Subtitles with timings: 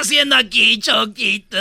[0.00, 1.56] Haciendo aquí, Choquito?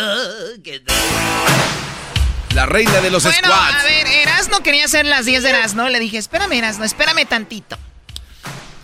[2.53, 3.75] La reina de los Bueno, squats.
[3.75, 5.89] a ver, Erasno quería hacer las 10 de Erasno.
[5.89, 7.77] Le dije, espérame, Erasno, espérame tantito.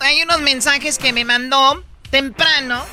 [0.00, 2.84] Hay unos mensajes que me mandó temprano.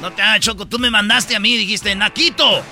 [0.00, 0.66] No te hagas, Choco.
[0.66, 2.62] Tú me mandaste a mí dijiste, Naquito.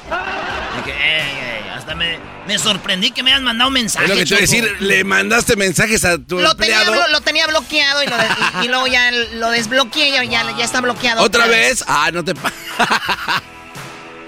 [0.76, 4.16] Dije, ey, ey, hasta me, me sorprendí que me hayas mandado un mensaje, Es lo
[4.16, 7.08] que te decir, le mandaste mensajes a tu Lo tenía, empleado.
[7.08, 8.26] lo tenía bloqueado y, lo de-
[8.62, 11.22] y- y luego ya lo desbloqueé y ya, está bloqueado.
[11.22, 11.84] ¿Otra vez?
[11.88, 12.34] Ah, no te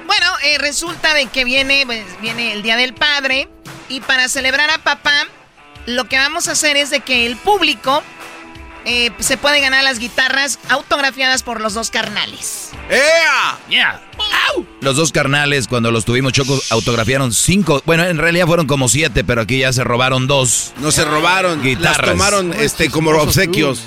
[0.07, 3.49] Bueno, eh, resulta de que viene, pues, viene el Día del Padre
[3.89, 5.27] y para celebrar a papá,
[5.87, 8.03] lo que vamos a hacer es de que el público
[8.85, 12.71] eh, se puede ganar las guitarras autografiadas por los dos carnales.
[12.91, 13.59] ¡Ea!
[13.69, 14.01] Yeah.
[14.81, 17.83] Los dos carnales, cuando los tuvimos Choco, autografiaron cinco.
[17.85, 20.73] Bueno, en realidad fueron como siete, pero aquí ya se robaron dos.
[20.79, 21.99] No se robaron, Guitarras.
[21.99, 23.83] las tomaron este, como obsequios.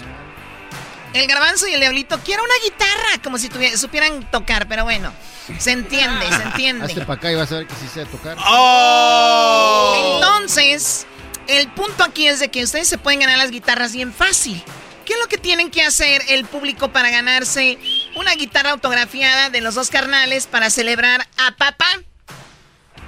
[1.13, 5.11] El garbanzo y el diablito quiero una guitarra, como si supieran tocar, pero bueno,
[5.57, 6.85] se entiende, se entiende.
[6.85, 8.37] Hazte para acá y vas a ver que sí sé tocar.
[8.45, 10.19] ¡Oh!
[10.21, 11.05] Entonces,
[11.47, 14.61] el punto aquí es de que ustedes se pueden ganar las guitarras bien fácil.
[15.05, 17.77] ¿Qué es lo que tienen que hacer el público para ganarse
[18.15, 21.87] una guitarra autografiada de los dos carnales para celebrar a papá?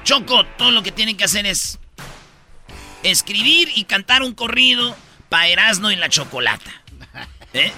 [0.03, 1.79] Choco, todo lo que tienen que hacer es
[3.03, 4.95] escribir y cantar un corrido
[5.29, 6.71] para Erasmo y la Chocolata.
[7.53, 7.71] ¿Eh?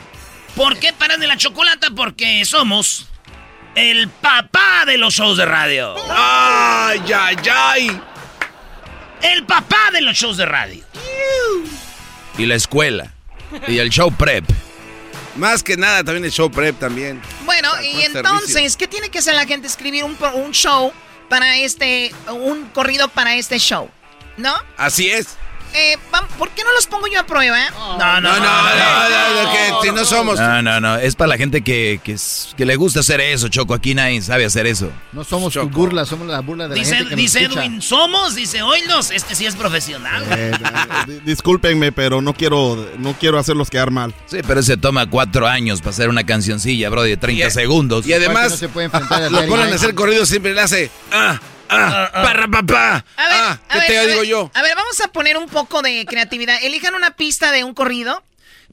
[0.55, 1.89] ¿Por qué paran de la Chocolata?
[1.95, 3.07] Porque somos
[3.75, 5.95] el papá de los shows de radio.
[6.09, 8.01] ¡Ay, ay, ay!
[9.21, 10.83] El papá de los shows de radio.
[12.37, 13.13] Y la escuela.
[13.67, 14.43] Y el show prep.
[15.35, 17.21] Más que nada, también el show prep también.
[17.45, 18.77] Bueno, y entonces, servicio.
[18.77, 19.67] ¿qué tiene que hacer la gente?
[19.67, 20.91] Escribir un, pro- un show
[21.29, 23.89] para este, un corrido para este show,
[24.37, 24.53] ¿no?
[24.77, 25.37] Así es.
[25.75, 25.97] Eh,
[26.37, 27.57] ¿Por qué no los pongo yo a prueba?
[27.71, 30.39] No, No, no, no, no, que somos.
[30.39, 30.97] No, no, no.
[30.97, 33.73] Es para la gente que, que, es- que le gusta hacer eso, Choco.
[33.73, 34.91] Aquí nadie sabe hacer eso.
[35.11, 35.67] No somos Choco.
[35.67, 37.59] tu burla, somos la burla de la Dice, gente que nos dice escucha.
[37.65, 40.23] Edwin, somos, dice, oílos, este sí es profesional.
[40.29, 40.51] Eh,
[41.07, 44.13] di- discúlpenme, pero no quiero, no quiero hacerlos quedar mal.
[44.27, 48.05] Sí, pero se toma cuatro años para hacer una cancioncilla, bro, de 30 Y- segundos.
[48.07, 50.91] Y además, no se puede enfrentar a lo ponen a hacer corrido, siempre le hace.
[51.11, 51.39] ¡Ah!
[51.69, 52.09] ¡Ah!
[52.13, 53.05] ¡Parra, papá!
[53.17, 53.59] A ver, ¡Ah!
[53.69, 54.51] a ¿Qué ver, te a digo ver, yo?
[54.53, 56.57] A ver, vamos a poner un poco de creatividad.
[56.63, 58.23] Elijan una pista de un corrido.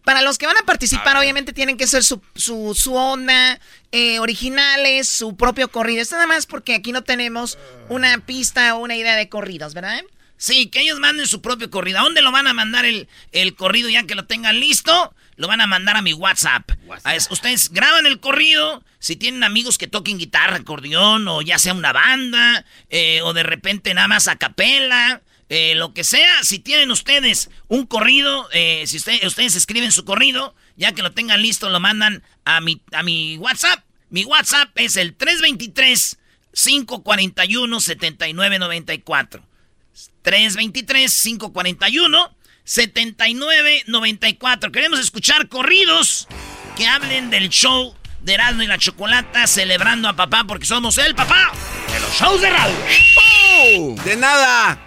[0.04, 3.60] Para los que van a participar, obviamente tienen que ser su, su, su onda,
[3.92, 6.02] eh, originales, su propio corrido.
[6.02, 7.56] Esto nada más porque aquí no tenemos
[7.88, 10.02] una pista o una idea de corridos, ¿verdad?
[10.38, 12.00] Sí, que ellos manden su propio corrido.
[12.00, 15.14] ¿A dónde lo van a mandar el, el corrido ya que lo tengan listo?
[15.36, 16.70] Lo van a mandar a mi WhatsApp.
[17.30, 18.84] Ustedes graban el corrido.
[18.98, 23.42] Si tienen amigos que toquen guitarra, acordeón, o ya sea una banda, eh, o de
[23.42, 26.42] repente nada más a capela, eh, lo que sea.
[26.42, 31.12] Si tienen ustedes un corrido, eh, si usted- ustedes escriben su corrido, ya que lo
[31.12, 33.84] tengan listo, lo mandan a mi, a mi WhatsApp.
[34.10, 36.18] Mi WhatsApp es el 323
[36.52, 39.42] 541 7994.
[42.66, 44.70] 323-541-7994.
[44.72, 46.26] Queremos escuchar corridos
[46.76, 51.14] que hablen del show de Erasmo y la Chocolata celebrando a papá porque somos el
[51.14, 51.50] papá
[51.92, 52.74] de los shows de radio.
[53.18, 53.94] ¡Oh!
[54.04, 54.78] De nada.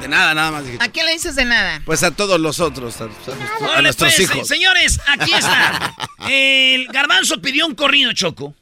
[0.00, 0.64] De nada, nada más.
[0.80, 1.82] ¿A quién le dices de nada?
[1.84, 4.46] Pues a todos los otros, a, a nuestros- a Órale, nuestros pues, hijos.
[4.48, 5.94] señores, aquí está.
[6.28, 8.54] El garbanzo pidió un corrido, Choco.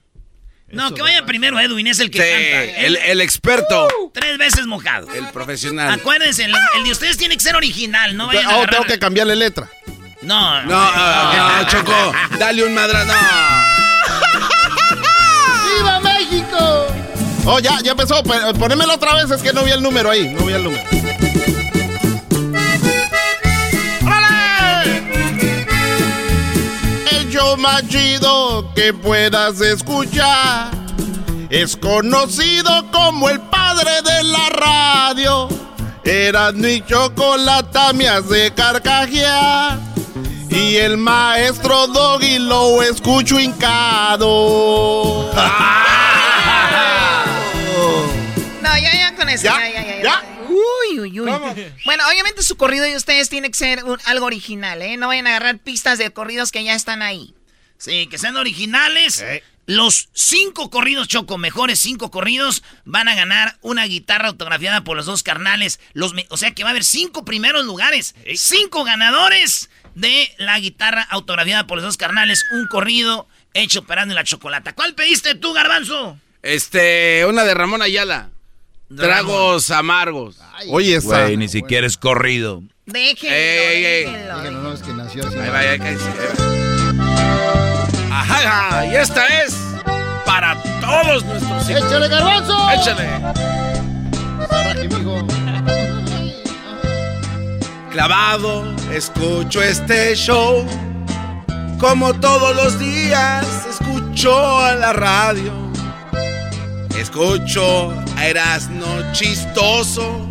[0.76, 3.06] No, que vaya primero Edwin, es el que Sí, canta.
[3.06, 5.12] el, experto, Tres veces mojado.
[5.14, 5.90] el profesional.
[5.98, 8.84] Acuérdense, el, el de ustedes tiene que ser original, no vayan a Oh, agarrar- tengo
[8.84, 9.68] que cambiarle letra.
[10.22, 13.12] No, No, ah, no, Choco, dale un madrazo.
[15.76, 16.86] ¡Viva México!
[17.44, 18.22] Oh, ya, ya empezó.
[18.24, 20.28] Ponémelo otra vez, es que no vi el número ahí.
[20.28, 20.82] No vi el número.
[27.66, 30.70] Más chido que puedas escuchar
[31.50, 35.48] es conocido como el padre de la radio.
[36.04, 39.78] Eras mi chocolata me hace carcajear.
[40.48, 45.28] Y el maestro Doggy lo escucho hincado.
[48.62, 49.44] No, ya, ya con eso.
[49.44, 49.58] ¿Ya?
[49.58, 50.02] Ya, ya, ya.
[50.02, 50.22] ¿Ya?
[50.48, 51.30] Uy, uy, uy.
[51.84, 54.96] Bueno, obviamente su corrido de ustedes tiene que ser un- algo original, ¿eh?
[54.96, 57.34] No vayan a agarrar pistas de corridos que ya están ahí.
[57.78, 59.24] Sí, que sean originales.
[59.68, 65.06] Los cinco corridos, Choco, mejores cinco corridos, van a ganar una guitarra autografiada por los
[65.06, 65.80] dos carnales.
[65.92, 68.14] Los me- o sea que va a haber cinco primeros lugares.
[68.36, 72.44] Cinco ganadores de la guitarra autografiada por los dos carnales.
[72.52, 74.72] Un corrido hecho parando en la chocolata.
[74.74, 76.16] ¿Cuál pediste tú, Garbanzo?
[76.42, 78.30] Este, una de Ramón Ayala.
[78.96, 80.36] Tragos amargos.
[80.68, 81.24] Oye, esa.
[81.24, 82.62] Güey, ni siquiera es corrido.
[82.84, 84.04] Déjenlo, Ey, ey.
[84.04, 84.38] déjenlo.
[84.38, 85.36] Díganlo, no, es que nació así.
[85.38, 85.76] Ahí
[88.18, 89.54] Ajá, y esta es
[90.24, 91.84] para todos nuestros hijos.
[91.84, 92.70] ¡Échale, garbanzo!
[92.70, 93.06] Échale.
[97.90, 100.66] Clavado, escucho este show.
[101.78, 105.52] Como todos los días, escucho a la radio.
[106.98, 110.26] Escucho a Erasno chistoso.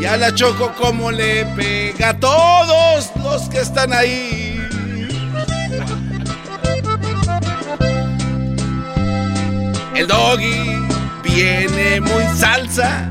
[0.00, 4.65] Y a la Choco como le pega a todos los que están ahí.
[9.96, 10.86] El doggy
[11.24, 13.10] viene muy salsa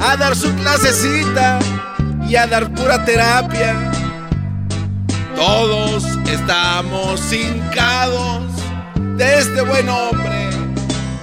[0.00, 1.60] a dar su clasecita
[2.28, 3.92] y a dar pura terapia.
[5.36, 8.42] Todos estamos hincados
[9.16, 10.50] de este buen hombre,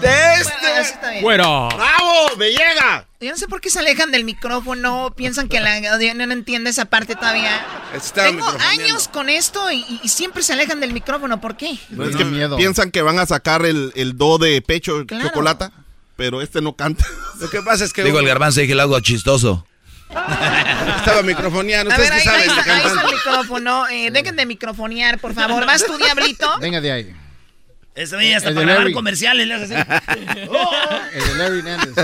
[0.02, 0.82] de Bueno, este...
[0.82, 1.24] está bien.
[1.26, 2.36] ¡Bravo!
[2.38, 3.06] ¡Me llega!
[3.22, 6.70] Yo no sé por qué se alejan del micrófono, piensan que la audiencia no entiende
[6.70, 7.66] esa parte todavía.
[7.94, 11.42] Está Tengo años con esto y, y siempre se alejan del micrófono.
[11.42, 11.78] ¿Por qué?
[11.90, 12.58] No, es Me que da miedo.
[12.58, 15.28] piensan que van a sacar el, el do de pecho Claro.
[15.28, 15.72] chocolata,
[16.16, 17.06] pero este no canta.
[17.40, 19.66] Lo que pasa es que Digo, el garbanzo dije algo chistoso.
[20.10, 21.92] estaba microfoneando.
[21.92, 23.88] A Ustedes ver, qué ahí, ahí saben de está, ahí está el micrófono.
[23.90, 25.66] Eh, dejen de microfonear, por favor.
[25.66, 26.58] ¿Vas tú, Diablito?
[26.60, 27.16] Venga de ahí.
[27.96, 30.00] Ese día hasta El para grabar comerciales le hace así.
[31.14, 31.96] El de Larry Hernández.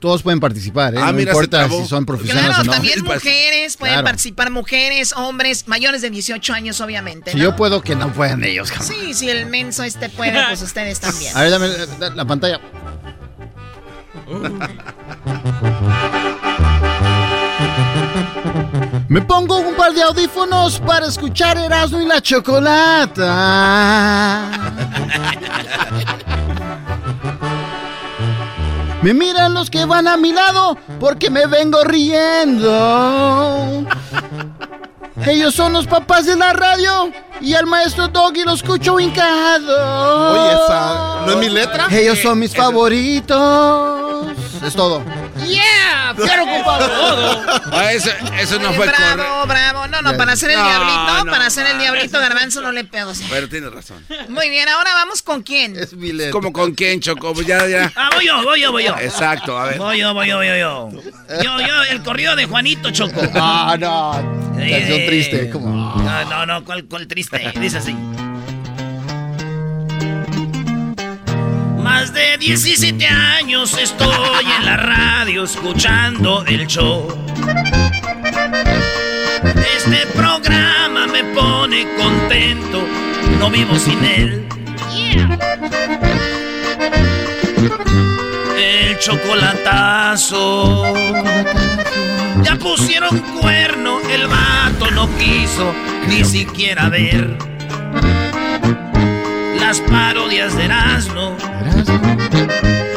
[0.00, 0.98] todos pueden participar, ¿eh?
[1.00, 2.72] Ah, no mira, importa si son profesionales Claro, o no.
[2.72, 4.06] también Pues, mujeres, pueden claro.
[4.06, 7.30] participar mujeres, hombres, mayores de 18 años, obviamente.
[7.32, 7.44] Si ¿no?
[7.44, 8.88] yo puedo, que no puedan ellos, cabrón.
[8.88, 11.36] Sí, si el menso este puede, pues ustedes también.
[11.36, 12.60] A ver, dame la, la- la pantalla.
[19.08, 23.26] Me pongo un par de audífonos para escuchar Erasmo y la Chocolata.
[29.02, 32.70] Me miran los que van a mi lado porque me vengo riendo.
[35.26, 40.32] Ellos son los papás de la radio y al maestro Doggy lo escucho hincado.
[40.32, 41.22] Oye, esa.
[41.26, 41.86] ¿No es mi letra?
[41.90, 44.26] Ellos son mis favoritos.
[44.62, 45.02] Es todo.
[46.16, 46.86] ¡Quiero, compadre!
[47.72, 49.46] Ah, eso, eso no fue Bravo, correcto.
[49.46, 49.86] bravo.
[49.88, 52.84] No, no, para hacer el No, diablito, no, para hacer el diablito garbanzo no le
[52.84, 53.12] pego.
[53.30, 54.04] Pero tienes razón.
[54.28, 55.76] Muy bien, ahora vamos con quién.
[55.78, 56.30] Es Milet.
[56.30, 57.32] ¿Cómo con quién, Choco?
[57.34, 57.92] Pues Ya, ya.
[57.96, 58.94] Ah, voy yo, voy yo, voy yo.
[58.98, 59.78] Exacto, a ver.
[59.78, 60.88] Voy yo, voy yo, voy yo.
[61.42, 63.20] Yo, yo, el corrido de Juanito Choco.
[63.34, 64.12] Ah, no.
[64.56, 65.50] Canción Eh, triste.
[65.50, 65.70] Como...
[66.02, 67.52] No, no, no, ¿cuál, cuál triste?
[67.60, 67.96] Dice así.
[71.92, 77.08] Más de 17 años estoy en la radio escuchando el show.
[79.76, 82.86] Este programa me pone contento,
[83.40, 84.48] no vivo sin él.
[88.56, 90.84] El chocolatazo.
[92.44, 95.74] Ya pusieron cuerno, el vato no quiso
[96.06, 97.49] ni siquiera ver.
[99.70, 101.36] Las parodias de Erasmo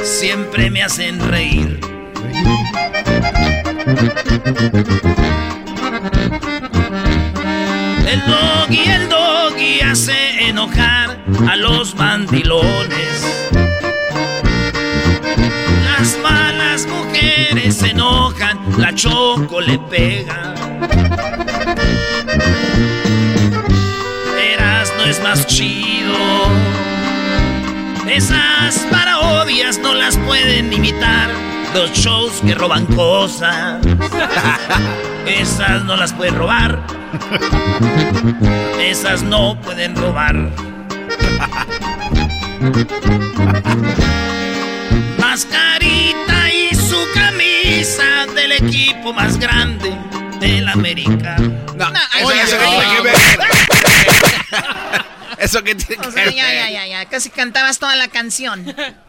[0.01, 1.79] siempre me hacen reír.
[8.07, 13.23] El doggy, el doggy hace enojar a los mandilones.
[15.85, 20.55] Las malas mujeres se enojan, la choco le pega.
[25.13, 26.15] No es más chido.
[28.09, 31.29] Esas parodias no las pueden imitar
[31.75, 33.85] los shows que roban cosas.
[35.27, 36.79] Esas no las pueden robar.
[38.81, 40.49] Esas no pueden robar.
[45.19, 49.95] Mascarita y su camisa del equipo más grande
[50.39, 51.35] del América.
[51.77, 52.57] No, ay, eso
[55.39, 56.35] Eso que tiene O que sea, ver.
[56.35, 57.05] ya, ya, ya, ya.
[57.09, 58.65] Casi cantabas toda la canción.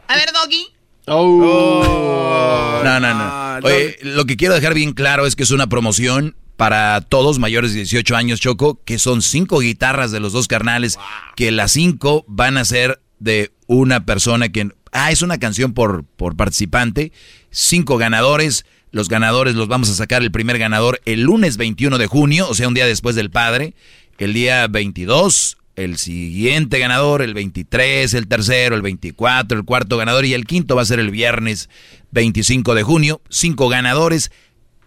[0.09, 0.67] A ver, Doggy.
[1.07, 3.67] Oh, No, no, no.
[3.67, 7.73] Oye, lo que quiero dejar bien claro es que es una promoción para todos mayores
[7.73, 10.99] de 18 años, Choco, que son cinco guitarras de los dos carnales,
[11.37, 14.69] que las cinco van a ser de una persona que...
[14.93, 17.11] Ah, es una canción por, por participante,
[17.51, 22.07] cinco ganadores, los ganadores los vamos a sacar el primer ganador el lunes 21 de
[22.07, 23.75] junio, o sea, un día después del padre,
[24.19, 30.25] el día 22, el siguiente ganador, el 23, el tercero, el 24, el cuarto ganador
[30.25, 31.69] y el quinto va a ser el viernes
[32.13, 34.31] 25 de junio, cinco ganadores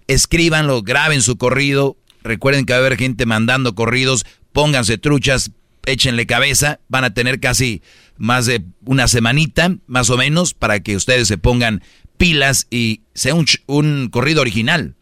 [0.08, 1.98] escríbanlo, graben su corrido.
[2.24, 4.26] Recuerden que va a haber gente mandando corridos.
[4.52, 5.52] Pónganse truchas,
[5.86, 6.80] échenle cabeza.
[6.88, 7.82] Van a tener casi
[8.18, 11.84] más de una semanita, más o menos, para que ustedes se pongan
[12.18, 14.96] pilas y sea un, un corrido original.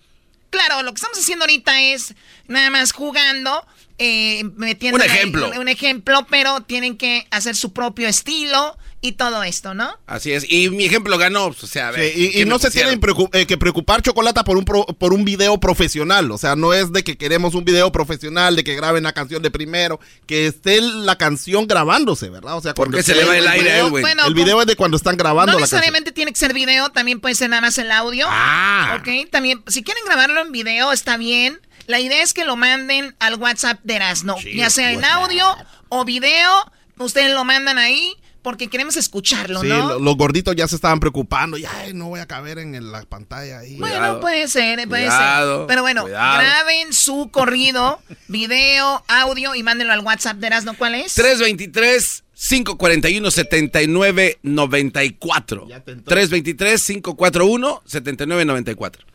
[0.50, 2.16] Claro, lo que estamos haciendo ahorita es
[2.48, 3.66] nada más jugando,
[3.98, 5.52] eh, metiendo Un ahí ejemplo.
[5.60, 9.96] Un ejemplo, pero tienen que hacer su propio estilo y todo esto, ¿no?
[10.08, 10.46] Así es.
[10.50, 11.48] Y mi ejemplo ganó.
[11.50, 13.56] pues, O sea, a ver, Sí, y, y ¿qué no se tienen preocu- eh, que
[13.58, 16.32] preocupar Chocolata por un, pro- por un video profesional.
[16.32, 19.44] O sea, no es de que queremos un video profesional, de que graben la canción
[19.44, 22.58] de primero, que esté la canción grabándose, ¿verdad?
[22.58, 24.02] O sea, ¿Por cuando qué se le va el video- aire a él, güey?
[24.02, 25.78] Bueno, el video es de cuando están grabando No la canción.
[25.80, 28.26] necesariamente tiene que ser video, también puede ser nada más el audio.
[28.30, 28.98] Ah.
[29.00, 31.60] Ok, también, si quieren grabarlo en video, está bien.
[31.88, 35.46] La idea es que lo manden al WhatsApp de Erasno, ya sea en audio
[35.90, 36.50] o video,
[36.98, 39.88] ustedes lo mandan ahí porque queremos escucharlo, Sí, ¿no?
[39.90, 41.58] lo- los gorditos ya se estaban preocupando.
[41.58, 43.78] Ya, ay, no voy a caber en la pantalla ahí.
[43.80, 44.20] Bueno, Cuidado.
[44.20, 45.68] puede ser, puede Cuidado, ser.
[45.68, 46.44] Pero bueno, cuidado.
[46.44, 50.76] graben su corrido, video, audio y mándenlo al WhatsApp de Erasno.
[50.78, 51.14] ¿Cuál es?
[51.16, 55.68] 323 541 7994
[56.06, 59.06] 323 541 7994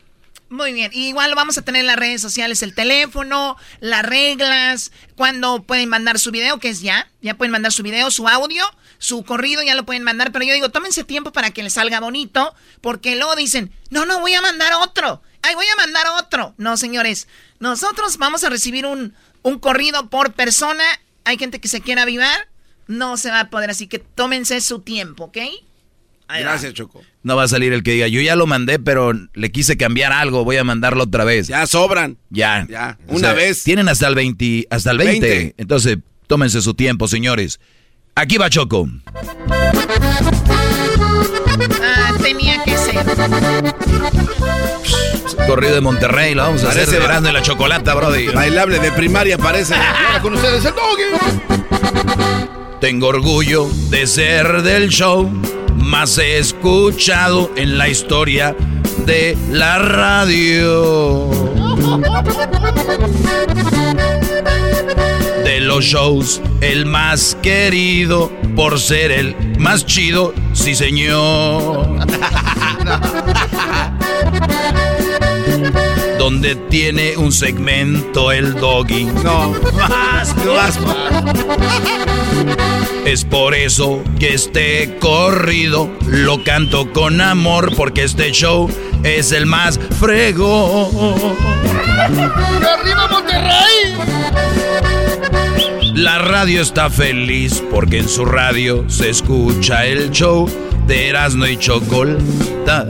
[0.51, 5.63] Muy bien, igual vamos a tener en las redes sociales el teléfono, las reglas, cuándo
[5.63, 8.65] pueden mandar su video, que es ya, ya pueden mandar su video, su audio,
[8.97, 12.01] su corrido, ya lo pueden mandar, pero yo digo, tómense tiempo para que les salga
[12.01, 16.53] bonito, porque luego dicen, no, no, voy a mandar otro, ay, voy a mandar otro.
[16.57, 17.29] No, señores,
[17.59, 20.83] nosotros vamos a recibir un, un corrido por persona,
[21.23, 22.49] hay gente que se quiera avivar,
[22.87, 25.37] no se va a poder, así que tómense su tiempo, ¿ok?
[26.31, 26.51] Ahí va.
[26.51, 27.01] Gracias, Choco.
[27.23, 30.13] No va a salir el que diga, yo ya lo mandé, pero le quise cambiar
[30.13, 31.47] algo, voy a mandarlo otra vez.
[31.47, 32.17] Ya sobran.
[32.29, 32.65] Ya.
[32.69, 33.63] Ya, O una sea, vez.
[33.63, 35.27] Tienen hasta el 20, hasta el 20.
[35.27, 35.55] 20.
[35.57, 35.97] Entonces,
[36.27, 37.59] tómense su tiempo, señores.
[38.15, 38.87] Aquí va Choco.
[41.83, 43.05] Ah, tenía que ser.
[45.47, 48.27] Corrido de Monterrey, lo vamos a Parece hacer de ba- verano de la chocolata, brody.
[48.33, 49.73] Bailable de primaria parece.
[49.75, 51.03] Ahora con ustedes el doggy.
[52.79, 55.29] Tengo orgullo de ser del show
[55.75, 58.55] más escuchado en la historia
[59.05, 61.29] de la radio.
[65.43, 71.99] De los shows, el más querido por ser el más chido, sí señor.
[76.21, 79.05] donde tiene un segmento el doggy.
[79.05, 79.53] No.
[79.73, 80.79] Vas, No vas,
[83.05, 88.69] Es por eso que este corrido lo canto con amor porque este show
[89.03, 91.35] es el más frego.
[91.97, 93.95] ¡Arriba Monterrey!
[95.95, 100.49] La radio está feliz porque en su radio se escucha el show
[100.87, 102.87] de Erasmo y Chocolata.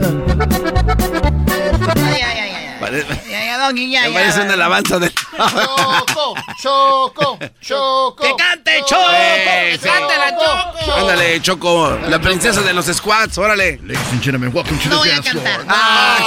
[1.96, 2.80] Ay, ay, ay, ay.
[2.80, 4.14] Pare- Ya, ya, Doggy, ya, Me ya.
[4.20, 5.10] parece una alabanza de.
[5.36, 8.16] Choco, choco, choco.
[8.22, 9.02] ¡Que cante, Choco!
[9.10, 10.92] ¡Que cante la Choco!
[10.98, 13.80] Ándale, Choco, la princesa de los squats, órale.
[13.82, 15.64] No voy a cantar.
[15.68, 16.18] Ah,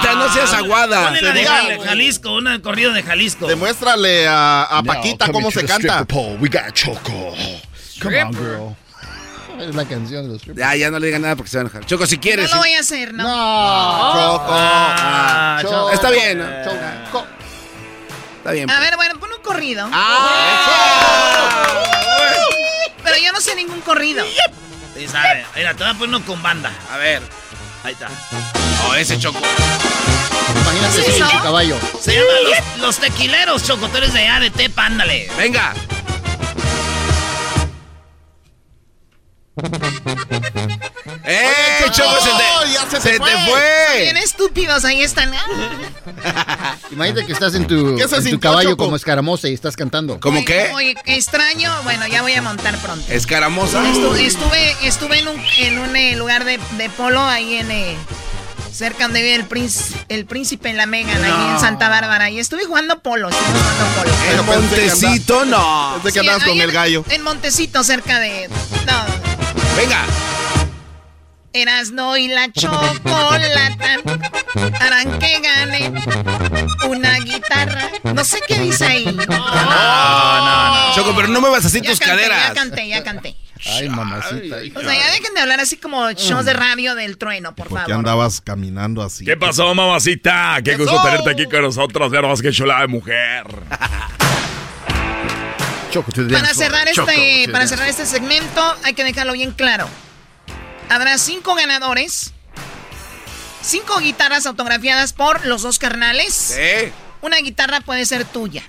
[0.00, 1.04] canta, no seas aguada.
[1.06, 3.46] Ponle la de Jalisco, una de corrido de Jalisco.
[3.46, 6.04] Demuéstrale a, a Paquita cómo se canta.
[6.06, 8.76] Come on, girl.
[9.60, 10.66] Es la canción de los strippers.
[10.68, 11.86] Ya, ya no le digan nada porque se va a enojar.
[11.86, 12.46] Choco, si No quieres.
[12.50, 12.58] lo sí.
[12.58, 13.22] voy a hacer, ¿no?
[13.22, 14.12] No.
[14.12, 14.46] Choco.
[14.50, 15.90] Ah, Choco.
[15.90, 16.44] Está bien, ¿no?
[16.64, 17.24] Choco.
[18.44, 18.70] Está bien.
[18.70, 19.88] A ver, bueno, pon un corrido.
[19.90, 21.82] Ah.
[23.02, 24.22] Pero yo no sé ningún corrido.
[24.94, 25.46] Sí, sabe.
[25.56, 26.70] Mira, te voy a poner uno con banda.
[26.92, 27.22] A ver.
[27.84, 28.10] Ahí está.
[28.86, 29.38] Oh, ese Choco.
[30.60, 31.30] Imagínate ¿Sí, sin no?
[31.30, 31.78] su caballo.
[31.98, 33.88] Se llama Los, los Tequileros, Choco.
[33.88, 35.30] Tú eres de allá, de Tepa, ándale.
[35.38, 35.72] Venga.
[41.26, 42.10] ¡Eh, Choco!
[42.20, 43.30] Se te, ya se te se fue.
[43.30, 44.00] te fue.
[44.02, 45.32] Bien estúpidos, ahí están.
[46.90, 48.84] Imagínate que estás en tu, ¿Qué se en caballo Choco?
[48.84, 50.18] como escaramosa y estás cantando.
[50.20, 50.70] ¿Cómo Oye, qué?
[50.74, 51.72] Oye, extraño.
[51.84, 53.04] Bueno, ya voy a montar pronto.
[53.10, 53.82] ¿Escaramosa?
[53.84, 57.96] Estu- estuve, estuve en un, en un eh, lugar de, de polo ahí en eh,
[58.72, 62.28] cerca donde vive el príncipe, el príncipe en la Megan, ahí en Santa Bárbara.
[62.30, 64.10] Y estuve jugando polo, estuve jugando polo.
[64.30, 65.44] ¿El Yo pensé que Montecito?
[65.46, 65.94] No.
[66.02, 67.04] Desde que Sí, andabas con en- el gallo.
[67.08, 68.48] En Montecito, cerca de.
[68.86, 69.23] No.
[69.76, 70.04] Venga.
[71.52, 73.98] Erasno y la chocolata
[74.80, 75.92] harán que gane
[76.88, 77.90] una guitarra.
[78.02, 79.04] No sé qué dice ahí.
[80.94, 82.48] Choco, pero no muevas así Ya tus canté, caderas.
[82.48, 83.36] Ya canté, ya canté.
[83.66, 84.56] Ay, mamacita.
[84.74, 87.78] O sea, ya dejen de hablar así como shows de radio del trueno, por ¿Por
[87.78, 87.98] qué favor.
[87.98, 89.24] andabas caminando así?
[89.24, 90.58] ¿Qué pasó, mamacita?
[90.64, 92.10] Qué gusto tenerte aquí con nosotros.
[92.10, 93.44] Ver más que chulada de mujer.
[95.94, 99.88] Choco Para cerrar Choco este, para cerrar este segmento, hay que dejarlo bien claro.
[100.88, 102.32] Habrá cinco ganadores,
[103.62, 106.34] cinco guitarras autografiadas por los dos carnales.
[106.34, 106.90] Sí.
[107.22, 108.64] Una guitarra puede ser tuya.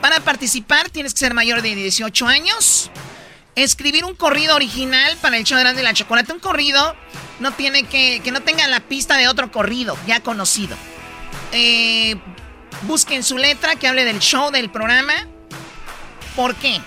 [0.00, 2.90] Para participar tienes que ser mayor de 18 años.
[3.54, 6.32] Escribir un corrido original para el show de la Chocolate.
[6.32, 6.96] Un corrido
[7.38, 10.74] no tiene que, que no tenga la pista de otro corrido ya conocido.
[11.52, 12.16] Eh,
[12.82, 15.28] busquen su letra que hable del show, del programa.
[16.36, 16.80] ¿Por qué?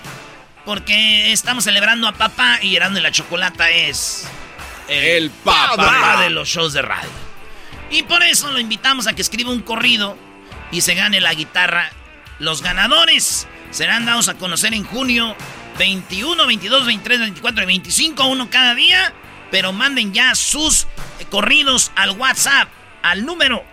[0.64, 4.28] Porque estamos celebrando a papá y Erasmo y la Chocolata es
[4.88, 5.74] El papá.
[5.76, 7.10] papá de los shows de radio.
[7.90, 10.16] Y por eso lo invitamos a que escriba un corrido
[10.70, 11.90] y se gane la guitarra.
[12.38, 15.34] Los ganadores serán dados a conocer en junio
[15.78, 19.12] 21, 22, 23, 24 y 25, uno cada día.
[19.50, 20.86] Pero manden ya sus
[21.28, 22.68] corridos al WhatsApp,
[23.02, 23.64] al número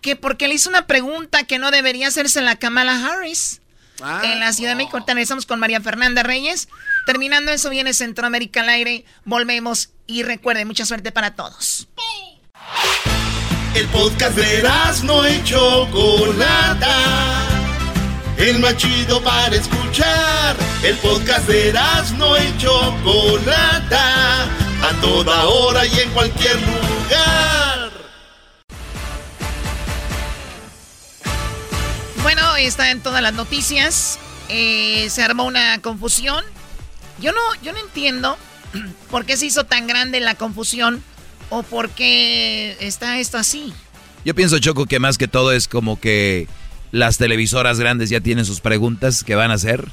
[0.00, 3.60] que porque le hizo una pregunta que no debería hacerse la Kamala Harris
[4.00, 4.20] Ah.
[4.24, 4.96] en la Ciudad de México.
[4.96, 6.68] Ahorita regresamos con María Fernanda Reyes.
[7.08, 9.06] Terminando eso viene Centroamérica al aire.
[9.24, 11.88] Volvemos y recuerden, mucha suerte para todos.
[13.74, 14.62] El podcast de
[15.04, 16.94] no y Chocolata.
[18.36, 20.54] El más chido para escuchar.
[20.82, 21.72] El podcast de
[22.18, 24.44] no y Chocolata.
[24.44, 27.90] A toda hora y en cualquier lugar.
[32.22, 34.18] Bueno, está en todas las noticias.
[34.50, 36.44] Eh, se armó una confusión.
[37.20, 38.36] Yo no, yo no entiendo
[39.10, 41.02] por qué se hizo tan grande la confusión
[41.50, 43.72] o por qué está esto así.
[44.24, 46.48] Yo pienso, Choco, que más que todo es como que
[46.90, 49.88] las televisoras grandes ya tienen sus preguntas que van a hacer.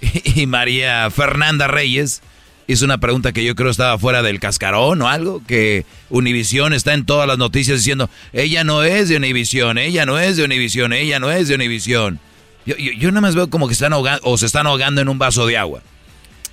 [0.34, 2.20] Y María Fernanda Reyes
[2.66, 6.94] hizo una pregunta que yo creo estaba fuera del cascarón o algo, que Univisión está
[6.94, 10.92] en todas las noticias diciendo, ella no es de Univisión, ella no es de Univisión,
[10.92, 12.20] ella no es de Univisión.
[12.66, 15.18] Yo, yo, nada más veo como que están ahogando o se están ahogando en un
[15.18, 15.82] vaso de agua.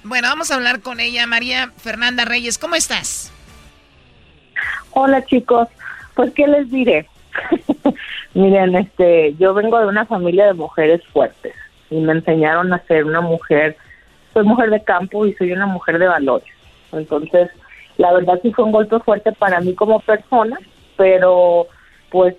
[0.06, 2.58] Bueno, vamos a hablar con ella, María Fernanda Reyes.
[2.58, 3.32] ¿Cómo estás?
[4.92, 5.70] Hola chicos,
[6.14, 7.08] pues qué les diré.
[8.34, 11.56] Miren, este, yo vengo de una familia de mujeres fuertes
[11.90, 13.78] y me enseñaron a ser una mujer,
[14.34, 16.54] soy mujer de campo y soy una mujer de valores.
[16.92, 17.50] Entonces,
[17.98, 20.60] la verdad sí fue un golpe fuerte para mí como persona,
[20.98, 21.68] pero
[22.10, 22.36] pues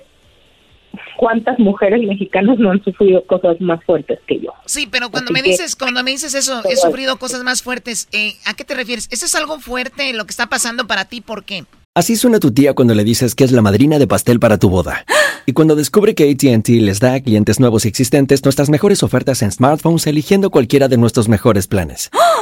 [1.16, 4.52] cuántas mujeres mexicanas no han sufrido cosas más fuertes que yo.
[4.66, 8.34] Sí, pero cuando me dices, cuando me dices eso, he sufrido cosas más fuertes, eh,
[8.46, 9.08] ¿a qué te refieres?
[9.10, 11.20] ¿Eso es algo fuerte lo que está pasando para ti?
[11.20, 11.64] ¿Por qué?
[11.96, 14.68] Así suena tu tía cuando le dices que es la madrina de pastel para tu
[14.68, 15.04] boda.
[15.46, 19.42] Y cuando descubre que ATT les da a clientes nuevos y existentes nuestras mejores ofertas
[19.42, 22.10] en smartphones eligiendo cualquiera de nuestros mejores planes.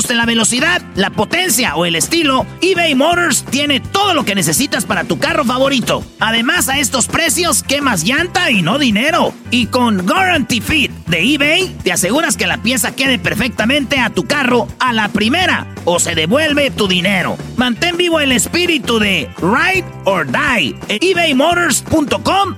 [0.00, 4.86] guste la velocidad, la potencia o el estilo, eBay Motors tiene todo lo que necesitas
[4.86, 6.02] para tu carro favorito.
[6.20, 9.34] Además, a estos precios, quemas llanta y no dinero.
[9.50, 14.24] Y con Guarantee Fit de eBay, te aseguras que la pieza quede perfectamente a tu
[14.24, 17.36] carro a la primera o se devuelve tu dinero.
[17.58, 22.56] Mantén vivo el espíritu de Ride or Die en ebaymotors.com.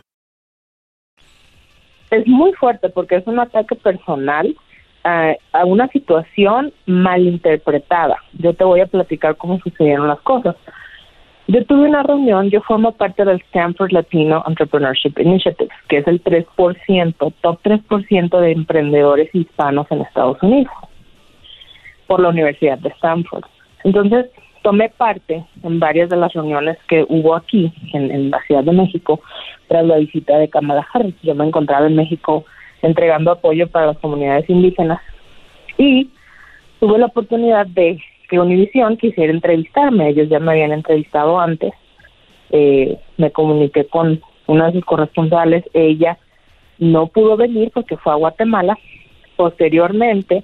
[2.12, 4.56] Es muy fuerte porque es un ataque personal
[5.04, 8.16] a, una situación malinterpretada.
[8.34, 10.56] Yo te voy a platicar cómo sucedieron las cosas.
[11.48, 16.22] Yo tuve una reunión, yo formo parte del Stanford Latino Entrepreneurship Initiative, que es el
[16.22, 20.72] 3%, top 3% de emprendedores hispanos en Estados Unidos,
[22.06, 23.44] por la Universidad de Stanford.
[23.82, 24.26] Entonces,
[24.62, 28.72] tomé parte en varias de las reuniones que hubo aquí, en, en la Ciudad de
[28.72, 29.20] México,
[29.66, 31.16] tras la visita de Kamala Harris.
[31.22, 32.44] Yo me encontraba en México
[32.82, 35.00] entregando apoyo para las comunidades indígenas.
[35.78, 36.10] Y
[36.80, 40.08] tuve la oportunidad de que Univisión quisiera entrevistarme.
[40.08, 41.72] Ellos ya me habían entrevistado antes.
[42.50, 45.64] Eh, me comuniqué con una de sus corresponsales.
[45.72, 46.18] Ella
[46.78, 48.78] no pudo venir porque fue a Guatemala.
[49.36, 50.42] Posteriormente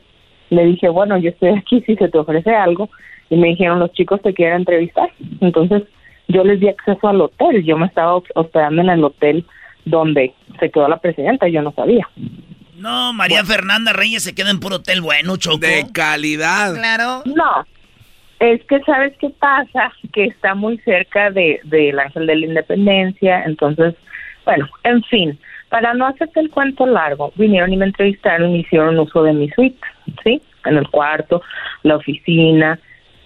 [0.51, 2.89] le dije, bueno, yo estoy aquí si se te ofrece algo.
[3.31, 5.11] Y me dijeron, los chicos te quieren entrevistar.
[5.41, 5.83] Entonces
[6.29, 7.65] yo les di acceso al hotel.
[7.65, 9.45] Yo me estaba hospedando en el hotel
[9.85, 12.09] donde se quedó la presidenta, yo no sabía.
[12.77, 15.59] No, María Fernanda Reyes se queda en puro hotel bueno, Choco.
[15.59, 16.75] De calidad.
[16.75, 17.23] Claro.
[17.27, 17.67] No,
[18.41, 23.43] es que sabes qué pasa, que está muy cerca de del Ángel de la Independencia,
[23.45, 23.95] entonces,
[24.45, 25.39] bueno, en fin,
[25.69, 29.49] para no hacerte el cuento largo, vinieron y me entrevistaron y hicieron uso de mi
[29.51, 29.81] suite,
[30.23, 30.41] ¿sí?
[30.65, 31.43] En el cuarto,
[31.83, 32.79] la oficina,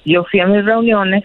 [0.05, 1.25] yo fui a mis reuniones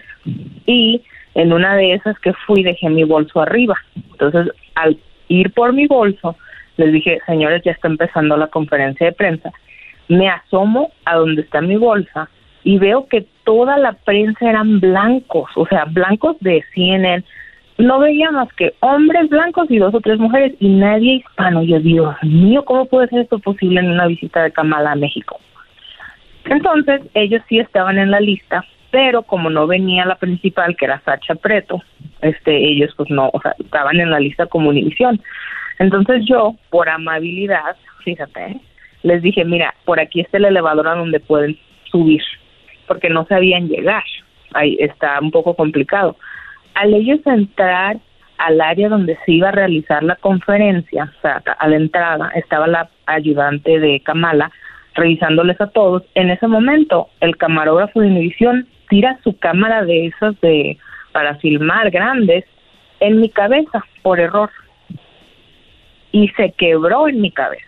[0.66, 1.02] y
[1.34, 3.76] en una de esas que fui dejé mi bolso arriba,
[4.12, 6.36] entonces al ir por mi bolso,
[6.76, 9.52] les dije, señores, ya está empezando la conferencia de prensa.
[10.08, 12.28] Me asomo a donde está mi bolsa
[12.64, 17.24] y veo que toda la prensa eran blancos, o sea, blancos de CNN.
[17.78, 21.62] No veía más que hombres blancos y dos o tres mujeres y nadie hispano.
[21.62, 25.38] Yo, Dios mío, ¿cómo puede ser esto posible en una visita de Kamala a México?
[26.44, 31.00] Entonces, ellos sí estaban en la lista, pero como no venía la principal, que era
[31.04, 31.82] Sacha Preto,
[32.22, 35.20] este, ellos pues no, o sea, estaban en la lista como Univisión.
[35.78, 38.60] Entonces yo, por amabilidad, fíjate,
[39.02, 41.58] les dije, mira, por aquí está el elevador a donde pueden
[41.90, 42.22] subir,
[42.86, 44.04] porque no sabían llegar.
[44.54, 46.16] Ahí está un poco complicado.
[46.74, 47.98] Al ellos entrar
[48.38, 52.66] al área donde se iba a realizar la conferencia, o sea, a la entrada estaba
[52.66, 54.50] la ayudante de Kamala
[54.94, 56.04] revisándoles a todos.
[56.14, 60.78] En ese momento, el camarógrafo de Univisión tira su cámara de esas de
[61.12, 62.44] para filmar grandes
[63.00, 64.50] en mi cabeza por error
[66.12, 67.64] y se quebró en mi cabeza.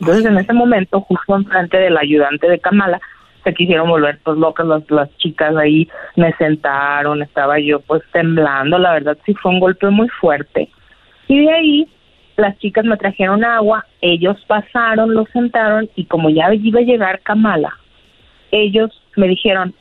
[0.00, 3.00] Entonces en ese momento, justo enfrente del ayudante de Kamala,
[3.44, 8.78] se quisieron volver pues locas las, las chicas ahí, me sentaron, estaba yo pues temblando,
[8.78, 10.68] la verdad sí fue un golpe muy fuerte.
[11.26, 11.88] Y de ahí
[12.36, 17.20] las chicas me trajeron agua, ellos pasaron, los sentaron y como ya iba a llegar
[17.20, 17.76] Kamala,
[18.50, 19.74] ellos me dijeron,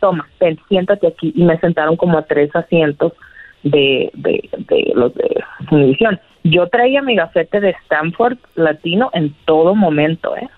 [0.00, 3.12] toma, ven, siéntate aquí y me sentaron como a tres asientos
[3.62, 6.20] de, de, de los de Univision.
[6.44, 10.48] Yo traía mi gafete de Stanford latino en todo momento, ¿eh?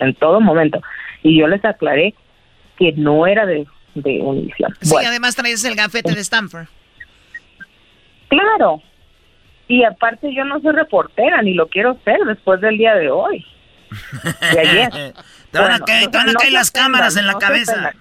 [0.00, 0.80] En todo momento.
[1.22, 2.14] Y yo les aclaré
[2.78, 4.74] que no era de, de Univision.
[4.80, 6.66] Sí, además traes el gafete de Stanford.
[8.28, 8.82] Claro.
[9.68, 13.44] Y aparte yo no soy reportera, ni lo quiero ser después del día de hoy.
[14.52, 14.90] De ayer.
[15.50, 17.92] te van a caer, las cámaras en la cabeza.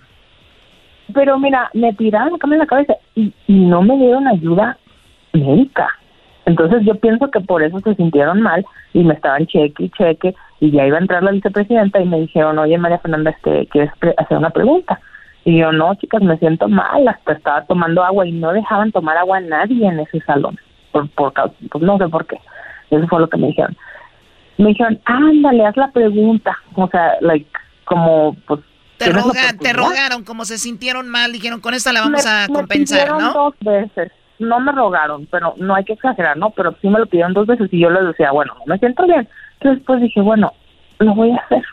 [1.14, 4.78] Pero mira, me tiraron en la cabeza y, no me dieron ayuda
[5.34, 5.90] médica.
[6.46, 10.36] Entonces yo pienso que por eso se sintieron mal y me estaban cheque y cheque
[10.60, 13.92] y ya iba a entrar la vicepresidenta y me dijeron, oye María Fernanda, este, ¿quieres
[14.18, 15.00] hacer una pregunta?
[15.46, 19.18] Y yo, no, chicas, me siento mal, hasta estaba tomando agua y no dejaban tomar
[19.18, 20.58] agua a nadie en ese salón,
[20.92, 22.38] por, por pues no sé por qué.
[22.92, 23.76] Eso fue lo que me dijeron.
[24.58, 26.58] Me dijeron, ándale, haz la pregunta.
[26.76, 27.50] O sea, like,
[27.86, 28.60] como, pues,
[29.00, 33.34] te, te rogaron, como se sintieron mal, dijeron, con esta la vamos a compensar, ¿no?
[33.34, 34.12] dos veces.
[34.38, 36.52] No me rogaron, pero no hay que exagerar, ¿no?
[36.52, 39.06] Pero sí me lo pidieron dos veces y yo les decía, bueno, no me siento
[39.06, 39.28] bien.
[39.60, 40.54] Entonces, pues dije, bueno,
[41.00, 41.64] lo voy a hacer.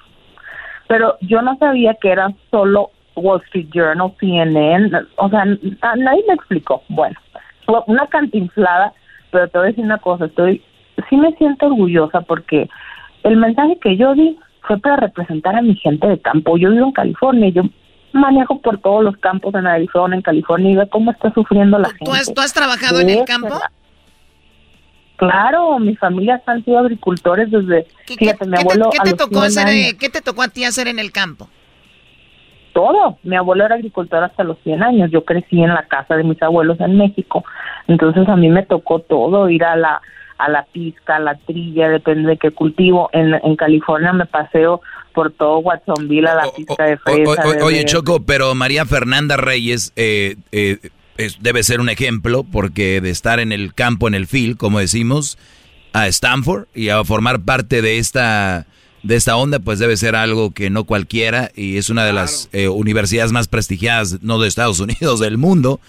[0.88, 6.34] Pero yo no sabía que era solo Wall Street Journal, CNN, o sea, nadie me
[6.34, 6.82] explicó.
[6.88, 7.16] Bueno,
[7.86, 8.92] una cantinflada,
[9.30, 10.62] pero te voy a decir una cosa, estoy,
[11.08, 12.68] sí me siento orgullosa porque
[13.22, 16.56] el mensaje que yo di fue para representar a mi gente de campo.
[16.56, 17.62] Yo vivo en California, yo
[18.12, 21.88] manejo por todos los campos en Arizona, en California, y ve cómo está sufriendo la
[21.88, 22.10] ¿Tú gente.
[22.12, 23.60] Has, ¿Tú has trabajado en el campo?
[25.16, 27.86] Claro, mi familia han sido agricultores desde...
[28.06, 30.98] ¿Qué, fíjate, mi abuelo te, tocó hacer, eh, ¿Qué te tocó a ti hacer en
[30.98, 31.48] el campo?
[32.74, 33.18] Todo.
[33.22, 35.10] Mi abuelo era agricultor hasta los 100 años.
[35.10, 37.44] Yo crecí en la casa de mis abuelos en México.
[37.88, 40.02] Entonces a mí me tocó todo, ir a la
[40.38, 43.08] a la pizca, a la trilla, depende de qué cultivo.
[43.12, 44.80] En, en California me paseo
[45.14, 47.42] por todo Watsonville a la pizca de fresa.
[47.62, 50.78] oye, Choco, pero María Fernanda Reyes eh, eh,
[51.40, 55.38] debe ser un ejemplo porque de estar en el campo, en el field, como decimos,
[55.94, 58.66] a Stanford y a formar parte de esta
[59.02, 62.48] de esta onda, pues debe ser algo que no cualquiera y es una de las
[62.52, 65.80] eh, universidades más prestigiadas, no de Estados Unidos, del mundo.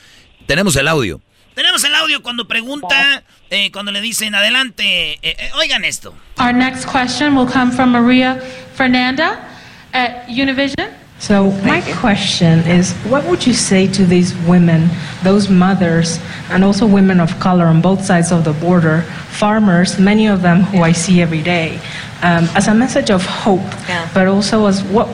[0.45, 1.19] Tenemos el audio.
[1.55, 4.83] Tenemos el audio cuando pregunta, eh, cuando le dicen adelante.
[4.83, 6.13] Eh, eh, oigan esto.
[6.37, 8.39] Our next question will come from Maria
[8.73, 9.43] Fernanda
[9.93, 10.93] at Univision.
[11.19, 14.87] So my question is, what would you say to these women,
[15.23, 16.19] those mothers,
[16.51, 20.61] and also women of color on both sides of the border, farmers, many of them
[20.61, 21.79] who I see every day,
[22.21, 24.07] um, as a message of hope, yeah.
[24.13, 25.07] but also as what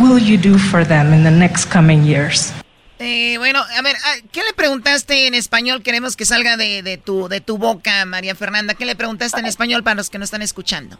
[0.00, 2.52] will you do for them in the next coming years?
[3.00, 5.82] Eh, bueno, a ver, ah, ¿qué le preguntaste en español?
[5.82, 8.74] Queremos que salga de, de, tu, de tu boca, María Fernanda.
[8.78, 10.96] ¿Qué le preguntaste en español para los que no están escuchando?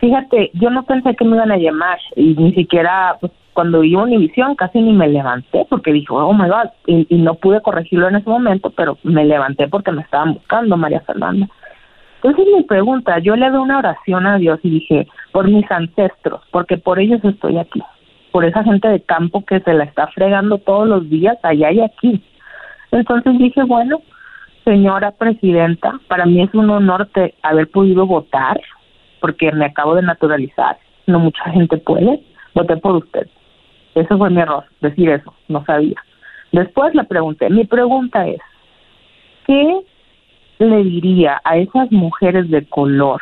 [0.00, 3.94] Fíjate, yo no pensé que me iban a llamar y ni siquiera pues, cuando vi
[3.96, 8.08] Univisión casi ni me levanté porque dijo, oh my God, y, y, no pude corregirlo
[8.08, 11.48] en ese momento, pero me levanté porque me estaban buscando, María Fernanda.
[12.22, 16.42] Entonces mi pregunta, yo le doy una oración a Dios y dije, por mis ancestros,
[16.50, 17.82] porque por ellos estoy aquí
[18.32, 21.80] por esa gente de campo que se la está fregando todos los días allá y
[21.80, 22.22] aquí.
[22.92, 24.00] Entonces dije, bueno,
[24.64, 27.08] señora presidenta, para mí es un honor
[27.42, 28.60] haber podido votar,
[29.20, 32.20] porque me acabo de naturalizar, no mucha gente puede,
[32.54, 33.28] voté por usted.
[33.94, 35.96] Eso fue mi error, decir eso, no sabía.
[36.52, 38.40] Después le pregunté, mi pregunta es,
[39.46, 39.80] ¿qué
[40.58, 43.20] le diría a esas mujeres de color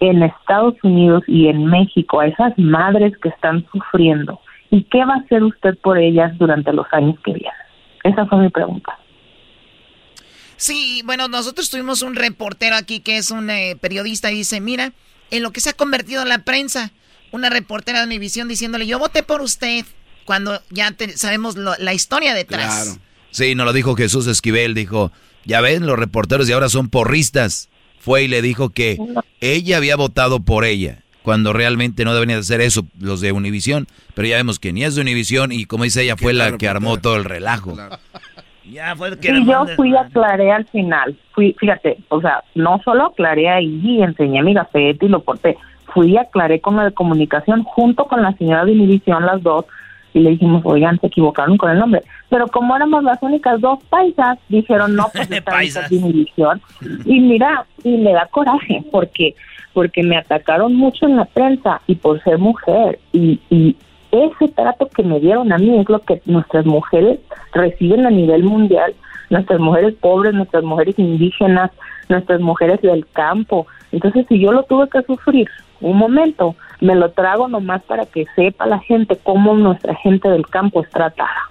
[0.00, 5.14] en Estados Unidos y en México a esas madres que están sufriendo y qué va
[5.14, 7.52] a hacer usted por ellas durante los años que vienen.
[8.04, 8.98] Esa fue mi pregunta.
[10.56, 14.92] Sí, bueno, nosotros tuvimos un reportero aquí que es un eh, periodista y dice, mira,
[15.30, 16.90] en lo que se ha convertido en la prensa,
[17.30, 19.84] una reportera de Univisión diciéndole, yo voté por usted,
[20.24, 22.84] cuando ya sabemos la historia detrás.
[22.84, 23.00] Claro.
[23.30, 25.12] Sí, nos lo dijo Jesús Esquivel, dijo,
[25.44, 28.98] ya ven, los reporteros de ahora son porristas fue y le dijo que
[29.40, 34.28] ella había votado por ella, cuando realmente no deberían hacer eso los de Univisión, pero
[34.28, 36.98] ya vemos que ni es de Univisión y como dice ella fue la que armó
[36.98, 37.76] todo el relajo.
[38.70, 42.80] Ya fue que y yo fui a aclaré al final, fui, fíjate, o sea, no
[42.84, 45.56] solo aclaré ahí y enseñé mi gafete y lo porté,
[45.86, 49.64] fui y aclaré con la de comunicación junto con la señora de Univisión las dos
[50.18, 52.02] y le dijimos, oigan, se equivocaron con el nombre.
[52.28, 56.60] Pero como éramos las únicas dos paisas, dijeron, no, pues esta es división.
[57.04, 59.34] Y mira, y me da coraje, porque
[59.72, 63.76] porque me atacaron mucho en la prensa y por ser mujer y, y,
[64.10, 67.20] ese trato que me dieron a mí es lo que nuestras mujeres
[67.52, 68.94] reciben a nivel mundial,
[69.28, 71.70] nuestras mujeres pobres, nuestras mujeres indígenas,
[72.08, 73.66] nuestras mujeres del campo.
[73.92, 75.46] Entonces, si yo lo tuve que sufrir
[75.82, 80.46] un momento, me lo trago nomás para que sepa la gente cómo nuestra gente del
[80.46, 81.50] campo es tratada.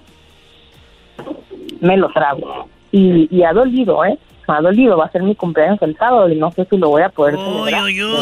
[1.82, 2.68] Me lo trago.
[2.92, 4.18] Y, y ha dolido, ¿eh?
[4.48, 4.98] Me ha dolido.
[4.98, 7.36] Va a ser mi cumpleaños el sábado y no sé si lo voy a poder
[7.36, 7.84] celebrar.
[7.84, 8.18] Uy, uy,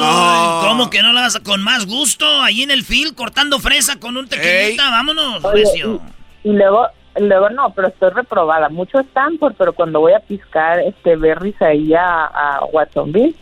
[0.68, 2.26] ¿Cómo que no la vas a con más gusto?
[2.42, 4.90] Ahí en el field cortando fresa con un tequilita.
[4.90, 6.02] Vámonos, Oye, recio.
[6.44, 6.88] y, y luego
[7.18, 8.68] luego no, pero estoy reprobada.
[8.70, 13.36] Mucho Stanford, pero cuando voy a piscar este berries ahí a, a Watsonville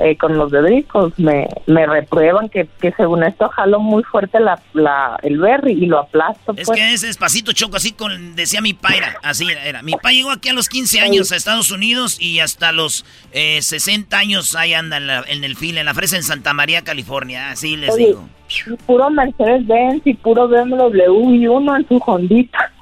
[0.00, 4.40] eh, con los de Dricos, me, me reprueban que, que según esto jalo muy fuerte
[4.40, 6.54] la, la, el berry y lo aplasto.
[6.56, 6.78] Es pues.
[6.78, 9.82] que es despacito choco, así con, decía mi paira, así era, era.
[9.82, 13.60] Mi pa llegó aquí a los 15 años a Estados Unidos y hasta los eh,
[13.62, 16.82] 60 años ahí anda en, la- en el fil, en la fresa en Santa María,
[16.82, 18.28] California, así les Oye, digo.
[18.86, 22.72] puro Mercedes-Benz y puro BMW y uno en su Hondita.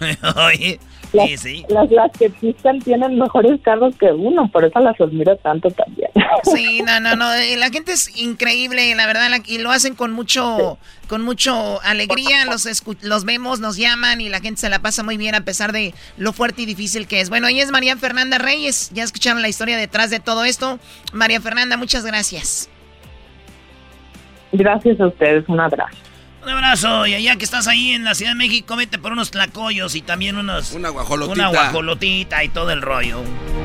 [0.46, 0.78] Oye,
[1.12, 1.64] Las, sí, sí.
[1.68, 6.10] las, las que pistan tienen mejores carros que uno, por eso las admiro tanto también.
[6.54, 7.32] Sí, no, no, no.
[7.32, 11.80] eh, La gente es increíble, la verdad, la- y lo hacen con mucho, con mucho
[11.82, 12.44] alegría.
[12.44, 15.40] Los, escu- los vemos, nos llaman y la gente se la pasa muy bien a
[15.44, 17.30] pesar de lo fuerte y difícil que es.
[17.30, 18.90] Bueno, ella es María Fernanda Reyes.
[18.92, 20.78] Ya escucharon la historia detrás de todo esto.
[21.12, 22.68] María Fernanda, muchas gracias.
[24.52, 25.96] Gracias a ustedes, un abrazo.
[26.46, 29.32] Un abrazo, y allá que estás ahí en la Ciudad de México, vete por unos
[29.32, 30.70] tlacoyos y también unos...
[30.70, 31.32] Una guajolotita.
[31.32, 33.24] Una guajolotita y todo el rollo.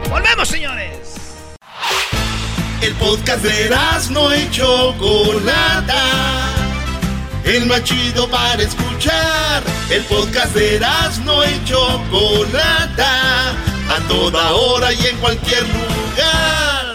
[0.10, 1.14] ¡Volvemos, señores!
[2.82, 3.70] El podcast de
[4.10, 6.06] no y Chocolata.
[7.44, 9.62] El más chido para escuchar.
[9.92, 10.80] El podcast de
[11.24, 13.52] no y Chocolata.
[13.92, 16.91] A toda hora y en cualquier lugar.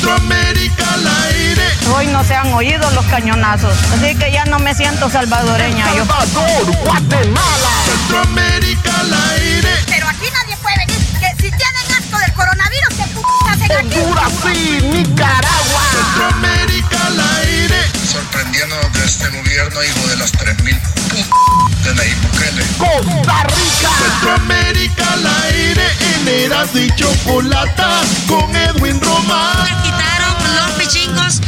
[0.00, 1.62] Centroamérica al aire.
[1.94, 6.06] Hoy no se han oído los cañonazos, así que ya no me siento salvadoreña yo.
[6.84, 7.70] Guatemala.
[7.84, 9.68] Centroamérica al aire.
[9.86, 11.00] Pero aquí nadie puede venir.
[11.20, 13.98] Que si tienen asco del coronavirus, ¿qué p hacen aquí?
[13.98, 15.82] Honduras y Nicaragua.
[15.92, 17.49] Centroamérica al aire.
[18.10, 21.24] Sorprendiendo de este gobierno, hijo de las 3000 p
[21.84, 22.64] de Nayib Bukele.
[22.76, 23.90] Costa Rica.
[24.02, 25.86] Centroamérica al aire.
[26.14, 28.00] En Eras y Chocolata.
[28.26, 29.62] Con Edwin Román.
[29.62, 31.40] Me quitaron los pichingos.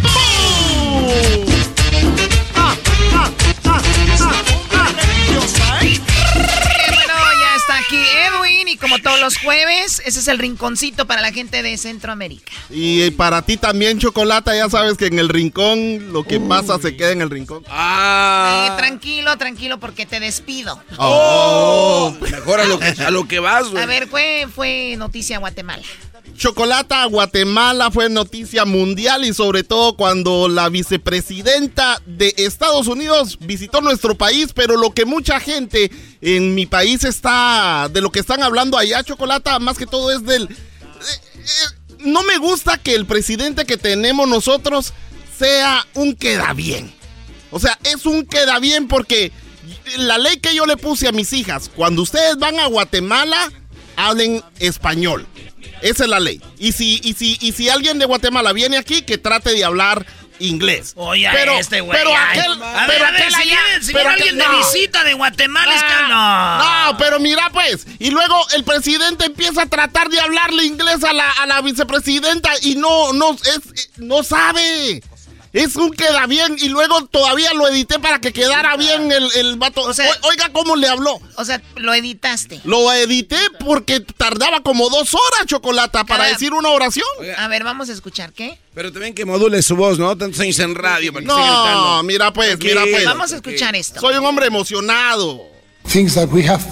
[6.93, 8.42] bueno, ya está aquí Edwin
[8.83, 12.53] como todos los jueves, ese es el rinconcito para la gente de Centroamérica.
[12.69, 16.97] Y para ti también, Chocolata, ya sabes que en el rincón lo que pasa se
[16.97, 17.63] queda en el rincón.
[17.65, 20.83] Eh, tranquilo, tranquilo, porque te despido.
[20.99, 23.83] Oh, mejor a lo, a lo que vas, güey.
[23.83, 25.85] A ver, fue, fue noticia Guatemala.
[26.37, 33.81] Chocolata, Guatemala fue noticia mundial y sobre todo cuando la vicepresidenta de Estados Unidos visitó
[33.81, 35.91] nuestro país, pero lo que mucha gente
[36.23, 40.25] en mi país está, de lo que están hablando allá, Chocolata, más que todo es
[40.25, 40.45] del...
[40.45, 40.49] eh,
[41.37, 44.93] eh, no me gusta que el presidente que tenemos nosotros
[45.37, 46.93] sea un queda bien.
[47.51, 49.33] O sea, es un queda bien porque
[49.99, 53.51] la ley que yo le puse a mis hijas, cuando ustedes van a Guatemala,
[53.97, 55.27] hablen español.
[55.83, 56.41] Esa es la ley.
[56.59, 60.07] Y si, y si, y si alguien de Guatemala viene aquí, que trate de hablar
[60.43, 60.93] inglés.
[60.97, 61.99] Oye, pero, este güey.
[61.99, 64.41] Pero aquel, a ver, pero a ver, aquel si allá- viene, si pero viene aquel-
[64.43, 66.59] alguien de visita de Guatemala, que no.
[66.93, 71.13] No, pero mira pues, y luego el presidente empieza a tratar de hablarle inglés a
[71.13, 75.03] la, a la vicepresidenta y no, no, es, no sabe.
[75.53, 79.57] Es un queda bien y luego todavía lo edité para que quedara bien el, el
[79.57, 79.83] vato.
[79.83, 81.21] O- Oiga cómo le habló.
[81.37, 82.61] O sea, lo editaste.
[82.65, 87.05] Lo edité porque tardaba como dos horas, Chocolata, para decir una oración.
[87.37, 88.59] A ver, vamos a escuchar, ¿qué?
[88.75, 90.17] Pero también que module su voz, ¿no?
[90.17, 91.13] Tantos años en radio.
[91.13, 93.05] para que No, mira pues, mira pues.
[93.05, 94.01] Vamos a escuchar esto.
[94.01, 95.43] Soy un hombre emocionado.
[95.93, 96.63] things that we have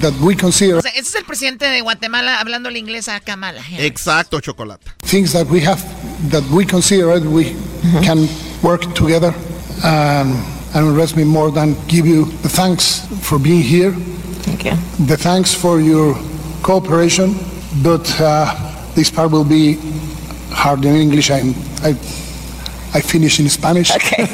[0.00, 3.62] that we consider O sea, ese es el presidente de Guatemala hablándole inglés a Kamala.
[3.78, 4.96] Exacto, Chocolata.
[5.04, 5.82] things that we have
[6.28, 7.54] that we consider that we
[8.02, 8.28] can
[8.62, 9.34] work together
[9.84, 10.34] and
[10.74, 13.92] and rest me more than give you the thanks for being here
[14.44, 14.72] Thank you.
[15.06, 16.14] the thanks for your
[16.62, 17.34] cooperation
[17.82, 18.54] but uh,
[18.94, 19.78] this part will be
[20.52, 21.40] hard in English I
[21.82, 21.90] I,
[22.94, 24.26] I finish in Spanish Okay.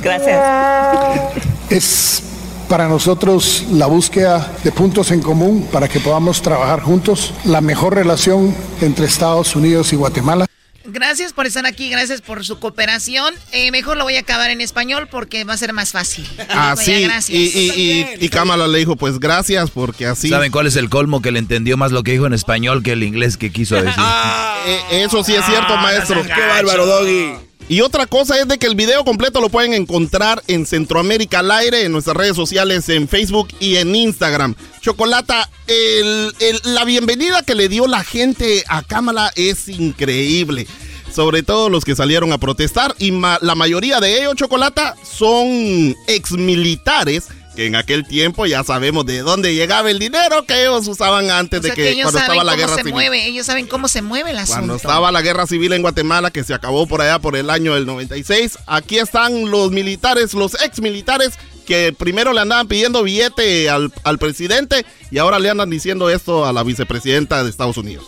[0.02, 1.42] Gracias.
[1.70, 2.22] Es
[2.70, 7.96] para nosotros la búsqueda de puntos en común para que podamos trabajar juntos, la mejor
[7.96, 10.46] relación entre Estados Unidos y Guatemala.
[10.84, 13.34] Gracias por estar aquí, gracias por su cooperación.
[13.50, 16.24] Eh, mejor lo voy a acabar en español porque va a ser más fácil.
[16.48, 17.70] Así, Oye, y, y,
[18.20, 20.28] y, y Kamala le dijo, pues gracias, porque así...
[20.28, 21.20] ¿Saben cuál es el colmo?
[21.22, 23.92] Que le entendió más lo que dijo en español que el inglés que quiso decir.
[24.66, 26.22] Eh, eso sí es cierto, Ah, maestro.
[26.22, 27.49] Qué bárbaro, Doggy.
[27.70, 31.52] Y otra cosa es de que el video completo lo pueden encontrar en Centroamérica al
[31.52, 34.56] aire, en nuestras redes sociales, en Facebook y en Instagram.
[34.80, 35.48] Chocolata,
[36.64, 40.66] la bienvenida que le dio la gente a Kamala es increíble.
[41.14, 47.28] Sobre todo los que salieron a protestar y la mayoría de ellos, Chocolata, son exmilitares
[47.54, 51.60] que en aquel tiempo ya sabemos de dónde llegaba el dinero que ellos usaban antes
[51.60, 52.94] O sea de que, que, ellos cuando saben estaba la cómo guerra se civil.
[52.94, 54.54] mueve, ellos saben cómo se mueve el asunto.
[54.58, 57.74] Cuando estaba la guerra civil en Guatemala, que se acabó por allá por el año
[57.74, 61.32] del 96, aquí están los militares, los ex militares,
[61.66, 66.44] que primero le andaban pidiendo billete al, al presidente y ahora le andan diciendo esto
[66.46, 68.06] a la vicepresidenta de Estados Unidos.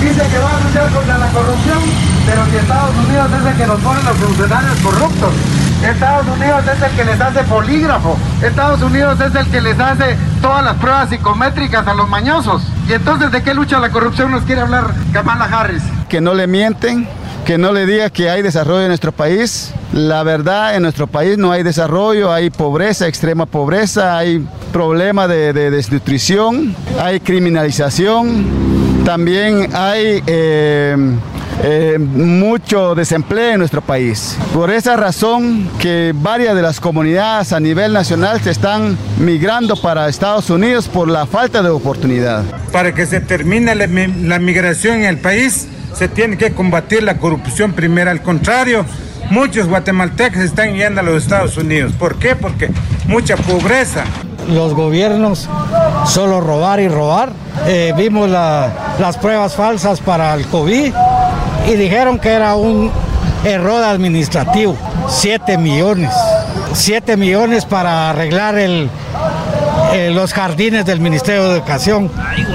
[0.00, 1.78] Dice que va a luchar contra la corrupción,
[2.26, 5.32] pero si Estados Unidos es el que nos pone los funcionarios corruptos.
[5.84, 8.16] Estados Unidos es el que les hace polígrafo.
[8.42, 12.62] Estados Unidos es el que les hace todas las pruebas psicométricas a los mañosos.
[12.88, 15.82] Y entonces, ¿de qué lucha la corrupción nos quiere hablar Kamala Harris?
[16.08, 17.06] que no le mienten,
[17.44, 19.72] que no le diga que hay desarrollo en nuestro país.
[19.92, 25.52] La verdad, en nuestro país no hay desarrollo, hay pobreza, extrema pobreza, hay problema de,
[25.52, 28.46] de desnutrición, hay criminalización,
[29.08, 30.94] también hay eh,
[31.64, 34.36] eh, mucho desempleo en nuestro país.
[34.52, 40.10] Por esa razón que varias de las comunidades a nivel nacional se están migrando para
[40.10, 42.44] Estados Unidos por la falta de oportunidad.
[42.70, 47.16] Para que se termine la, la migración en el país, se tiene que combatir la
[47.16, 48.10] corrupción primero.
[48.10, 48.84] Al contrario,
[49.30, 51.92] muchos guatemaltecos están yendo a los Estados Unidos.
[51.98, 52.34] ¿Por qué?
[52.36, 52.70] Porque
[53.06, 54.04] mucha pobreza.
[54.48, 55.46] los gobiernos
[56.06, 57.30] solo robar y robar.
[57.66, 60.90] Eh, vimos la- las pruebas falsas para el COVID
[61.66, 62.90] y dijeron que era un
[63.44, 64.74] error administrativo.
[65.06, 66.10] 7 millones.
[66.72, 68.88] 7 millones para arreglar el,
[69.92, 72.10] eh, los jardines del Ministerio de Educación.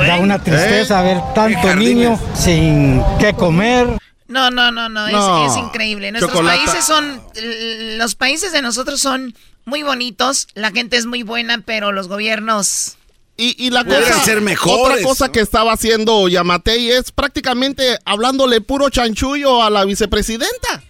[0.08, 1.14] Da una tristeza ¿Eh?
[1.14, 4.00] ver tanto niño sin qué comer.
[4.34, 6.12] No, no, no, no, es- No, es, increíble.
[6.12, 6.58] Nuestros chocolata.
[6.58, 7.22] países son,
[7.98, 12.98] los países de nosotros son muy bonitos, la gente es muy buena, pero los gobiernos...
[13.36, 18.62] Y, y la cosa, ser otra mejores, cosa que estaba haciendo Yamatei es prácticamente hablándole
[18.62, 20.84] puro chanchullo a la vicepresidenta.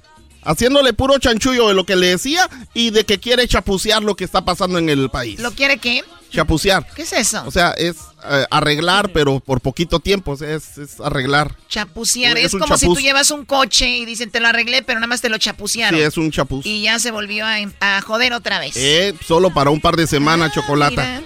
[0.44, 4.26] Haciéndole puro chanchullo de lo que le decía y de que quiere chapucear lo que
[4.26, 5.40] está pasando en el país.
[5.40, 6.04] ¿Lo quiere qué?
[6.32, 6.86] Chapucear.
[6.94, 7.44] ¿Qué es eso?
[7.46, 7.96] O sea, es
[8.30, 10.32] eh, arreglar, pero por poquito tiempo.
[10.32, 11.56] o sea, es, es arreglar.
[11.68, 12.38] Chapucear.
[12.38, 15.22] Es como si tú llevas un coche y dicen te lo arreglé, pero nada más
[15.22, 16.00] te lo chapucearon.
[16.00, 16.66] Sí, es un chapuz.
[16.66, 18.76] Y ya se volvió a, a joder otra vez.
[18.76, 21.22] Eh, solo para un par de semanas, chocolata.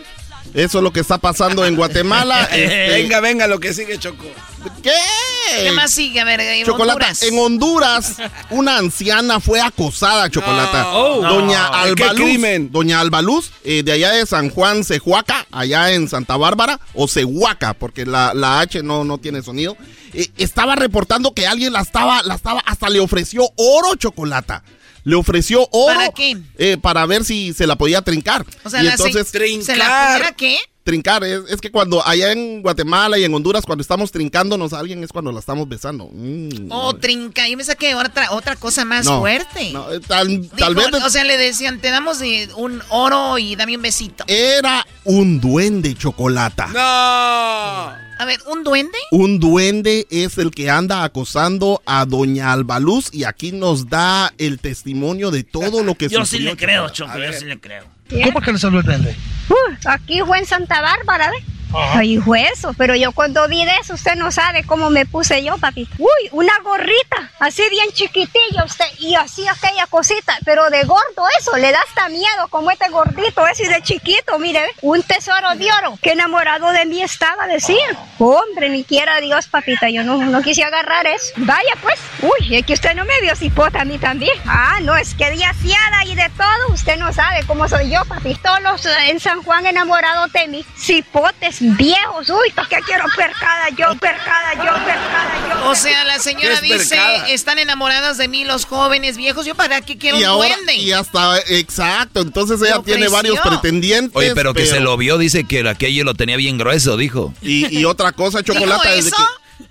[0.58, 2.50] Eso es lo que está pasando en Guatemala.
[2.52, 4.26] Este, Venga, venga, lo que sigue, Choco.
[4.82, 4.92] ¿Qué?
[5.64, 6.20] ¿Qué más sigue?
[6.20, 7.22] A ver, en Chocolata, Honduras.
[7.24, 8.16] en Honduras,
[8.50, 10.82] una anciana fue acosada, Chocolata.
[10.84, 10.92] No.
[10.94, 11.22] Oh.
[11.22, 11.96] Doña No.
[11.96, 12.26] ¿Qué Albaluz.
[12.26, 12.72] crimen?
[12.72, 17.74] Doña Albaluz, eh, de allá de San Juan, Cehuaca, allá en Santa Bárbara, o Cehuaca,
[17.74, 19.78] porque la, la H no, no tiene sonido.
[20.14, 24.64] eh, estaba reportando que alguien la estaba, la estaba, hasta le ofreció oro, Chocolata.
[25.08, 25.96] Le ofreció oro.
[25.96, 26.38] ¿Para qué?
[26.58, 28.46] eh, para ver si se la podía trincar.
[28.66, 29.30] O sea, y la se- entonces,
[29.66, 30.58] ¿se la pudiera qué?
[30.84, 34.80] Trincar, es, es que cuando allá en Guatemala y en Honduras, cuando estamos trincándonos a
[34.80, 36.10] alguien es cuando la estamos besando.
[36.14, 36.70] Mm.
[36.72, 37.48] Oh, trinca.
[37.48, 39.72] Yo me saqué otra, otra cosa más No, fuerte.
[39.72, 42.20] no, eh, tal, tal vez O sea, le decían, te damos
[42.56, 44.24] un oro y dame un besito.
[44.28, 46.68] era un duende chocolata.
[46.68, 48.07] No.
[48.20, 48.98] A ver, ¿un duende?
[49.12, 54.60] Un duende es el que anda acosando a Doña Albaluz y aquí nos da el
[54.60, 57.20] testimonio de todo lo que Yo sí le creo, Chocolata.
[57.20, 57.84] Choco, yo sí le creo.
[58.24, 59.16] ¿Cómo que le salió el duende?
[59.50, 61.57] Uh, aquí fue en Santa Bárbara, ¿ve?
[61.74, 65.44] Ay, fue eso, pero yo cuando vi de eso, usted no sabe cómo me puse
[65.44, 65.96] yo, papita.
[65.98, 71.56] Uy, una gorrita, así bien chiquitilla usted, y así aquella cosita, pero de gordo eso,
[71.58, 75.98] le da hasta miedo, como este gordito, ese de chiquito, mire, un tesoro de oro,
[76.02, 77.76] que enamorado de mí estaba, decía.
[78.20, 81.34] Hombre, ni quiera Dios, papita, yo no, no quise agarrar eso.
[81.38, 84.36] Vaya pues, uy, es que usted no me dio cipota a mí también.
[84.46, 88.36] Ah, no, es que diaciada y de todo, usted no sabe cómo soy yo, papi.
[88.36, 93.06] Todos los eh, en San Juan enamorados de mí, cipotes viejos, uy, ¿para qué quiero
[93.16, 95.70] percada yo, percada yo, percada yo?
[95.70, 97.00] O sea, la señora ¿Qué es dice,
[97.30, 99.46] están enamoradas de mí los jóvenes viejos.
[99.46, 100.76] ¿Yo para qué quiero Y un ahora, duende?
[100.76, 104.16] y hasta, exacto, entonces ella Lo tiene varios pretendientes.
[104.16, 107.34] Oye, pero que se lo vio, dice que aquello lo tenía bien grueso, dijo.
[107.42, 109.28] Y, y otra cosa, Chocolata, desde eso?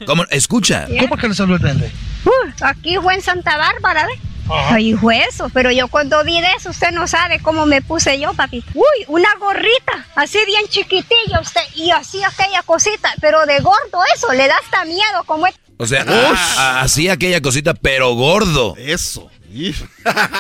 [0.06, 0.24] ¿Cómo?
[0.30, 0.86] Escucha.
[1.00, 1.92] ¿Cómo que le salió el duende?
[2.24, 2.30] Uh,
[2.64, 4.12] aquí fue en Santa Bárbara, ¿ve?
[4.50, 4.94] Ay,
[5.28, 8.70] eso, pero yo cuando vi de eso, usted no sabe cómo me puse yo, papita.
[8.74, 14.32] Uy, una gorrita, así bien chiquitilla usted, y así aquella cosita, pero de gordo eso,
[14.32, 15.60] le da hasta miedo, como este.
[15.78, 16.32] O sea, a-
[16.78, 18.74] a- hacía aquella cosita, pero gordo.
[18.78, 19.30] Eso.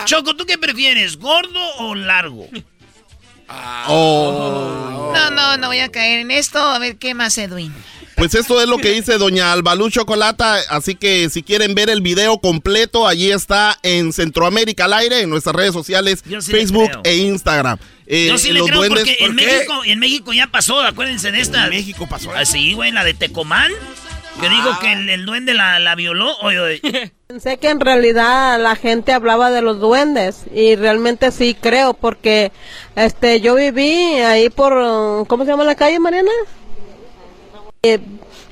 [0.04, 2.48] Choco, ¿tú qué prefieres, gordo o largo?
[3.88, 5.12] Oh.
[5.14, 6.58] No, no, no voy a caer en esto.
[6.58, 7.72] A ver, ¿qué más, Edwin?
[8.16, 12.00] Pues esto es lo que dice doña Albalú Chocolata, así que si quieren ver el
[12.00, 17.16] video completo, allí está en Centroamérica al aire, en nuestras redes sociales, sí Facebook e
[17.16, 17.76] Instagram.
[18.06, 19.34] Eh, Yo sí le los creo duendes- porque en.
[19.34, 21.64] México, en México ya pasó, acuérdense de esta.
[21.64, 22.32] En México pasó.
[22.32, 23.70] Así, güey, la de Tecomán.
[24.40, 26.36] Que dijo que el, el duende la, la violó.
[26.42, 27.12] Oye, oye.
[27.26, 32.52] Pensé que en realidad la gente hablaba de los duendes y realmente sí creo porque
[32.94, 36.30] este yo viví ahí por ¿cómo se llama la calle Mariana?
[37.82, 37.98] Eh,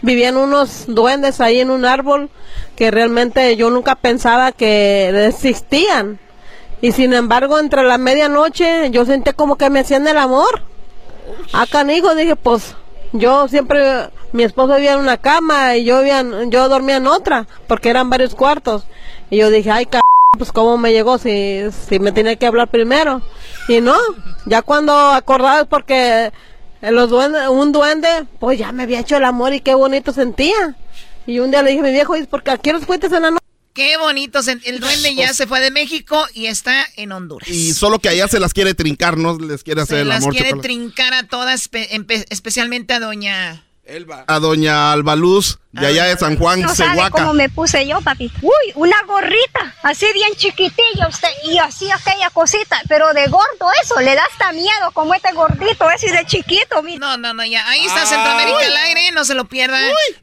[0.03, 2.31] vivían unos duendes ahí en un árbol
[2.75, 6.19] que realmente yo nunca pensaba que existían
[6.81, 10.63] y sin embargo entre la medianoche yo sentí como que me hacían el amor.
[11.53, 12.75] Ah, canijo, dije pues
[13.13, 17.47] yo siempre, mi esposo vivía en una cama y yo, vivía yo dormía en otra,
[17.69, 18.85] porque eran varios cuartos.
[19.31, 19.99] Y yo dije, ay, c
[20.37, 23.23] pues cómo me llegó si, si me tenía que hablar primero.
[23.69, 23.97] Y no,
[24.47, 26.33] ya cuando acordaba es porque
[26.83, 28.09] eh, los duendes, un duende,
[28.41, 30.77] pues ya me había hecho el amor y qué bonito sentía.
[31.27, 33.13] Y un día le dije a mi viejo, ¿y por qué aquí los fuiste en
[33.23, 33.45] la noche?
[33.73, 34.43] Qué bonito.
[34.43, 37.49] se- El duende ya se fue de México y está en Honduras.
[37.49, 40.19] Y solo que allá se las quiere trincar, no les quiere hacer Se el las
[40.19, 40.69] amor quiere chocolate.
[40.69, 43.65] trincar a todas, espe- especialmente a doña...
[44.27, 47.11] A doña Albaluz, de allá de San Juan, No sabe Cehuaca.
[47.11, 48.35] cómo me puse yo, papito.
[48.41, 54.01] Uy, una gorrita, así bien chiquitilla usted, y así aquella cosita, pero de gordo eso,
[54.01, 56.99] le da hasta miedo, como este gordito, ese de chiquito, mira.
[56.99, 57.69] No, no, no, ya.
[57.69, 59.79] Ahí está Centroamérica al aire, no se lo pierda.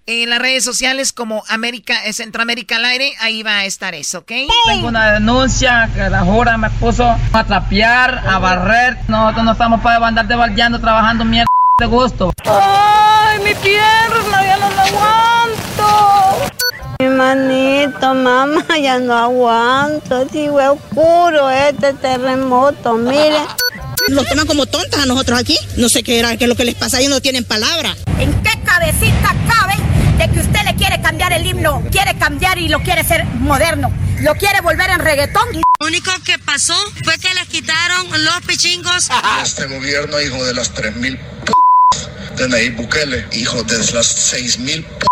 [0.07, 4.20] En las redes sociales como América, eh, Centroamérica al aire, ahí va a estar eso,
[4.20, 4.32] ¿ok?
[4.66, 8.97] Tengo una denuncia que la jura me puso a trapear, a barrer.
[9.07, 11.47] Nosotros no estamos para andar debaldeando, trabajando mierda
[11.82, 12.32] de gusto.
[12.45, 14.43] ¡Ay, mi pierna!
[14.45, 16.51] ¡Ya no la aguanto!
[16.99, 20.27] Mi manito, mamá, ya no aguanto.
[20.32, 23.39] Sí, fue oscuro este terremoto, mire.
[24.09, 25.57] Nos toman como tontas a nosotros aquí.
[25.77, 27.95] No sé qué era, qué es lo que les pasa, ellos no tienen palabra.
[28.19, 29.75] ¿En qué cabecita cabe
[30.19, 31.82] de que usted le quiere cambiar el himno?
[31.91, 33.91] Quiere cambiar y lo quiere hacer moderno.
[34.19, 35.47] Lo quiere volver en reggaetón.
[35.79, 39.09] Lo único que pasó fue que les quitaron los pichingos.
[39.43, 41.61] Este gobierno, hijo de las 3.000 p
[42.38, 45.07] de Nayib Bukele, hijo de las 6.000 p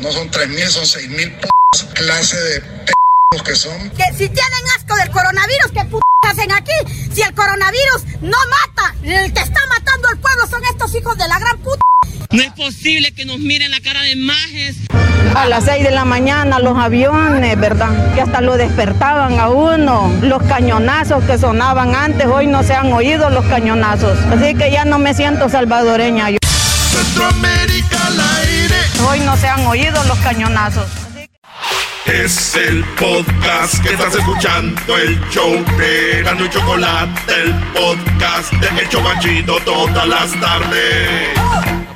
[0.00, 1.48] no son 3.000, son 6.000 p
[1.94, 2.93] clase de
[3.42, 3.90] que son.
[3.90, 6.72] Que si tienen asco del coronavirus, ¿qué p hacen aquí?
[7.12, 11.28] Si el coronavirus no mata, el que está matando al pueblo son estos hijos de
[11.28, 11.80] la gran puta.
[12.30, 14.76] No es posible que nos miren la cara de majes.
[15.34, 18.14] A las 6 de la mañana los aviones, ¿verdad?
[18.14, 20.12] Que hasta lo despertaban a uno.
[20.22, 24.18] Los cañonazos que sonaban antes, hoy no se han oído los cañonazos.
[24.26, 26.38] Así que ya no me siento salvadoreña yo.
[26.42, 28.76] Centroamérica al aire.
[29.08, 31.03] Hoy no se han oído los cañonazos.
[32.06, 38.82] Es el podcast que estás escuchando, el show de Gano y Chocolate, el podcast de
[38.82, 41.30] El Chocachito todas las tardes.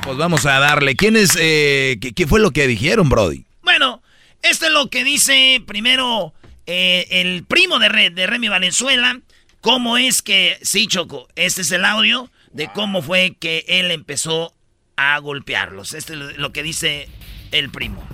[0.01, 0.95] Pues vamos a darle.
[0.95, 3.45] ¿Quién es, eh, qué, qué fue lo que dijeron, Brody?
[3.61, 4.01] Bueno,
[4.41, 6.33] esto es lo que dice primero
[6.65, 9.19] eh, el primo de, Re- de Remy Valenzuela.
[9.61, 14.53] ¿Cómo es que, sí, Choco, este es el audio de cómo fue que él empezó
[14.95, 15.93] a golpearlos.
[15.93, 17.07] Este es lo que dice
[17.51, 18.05] el primo.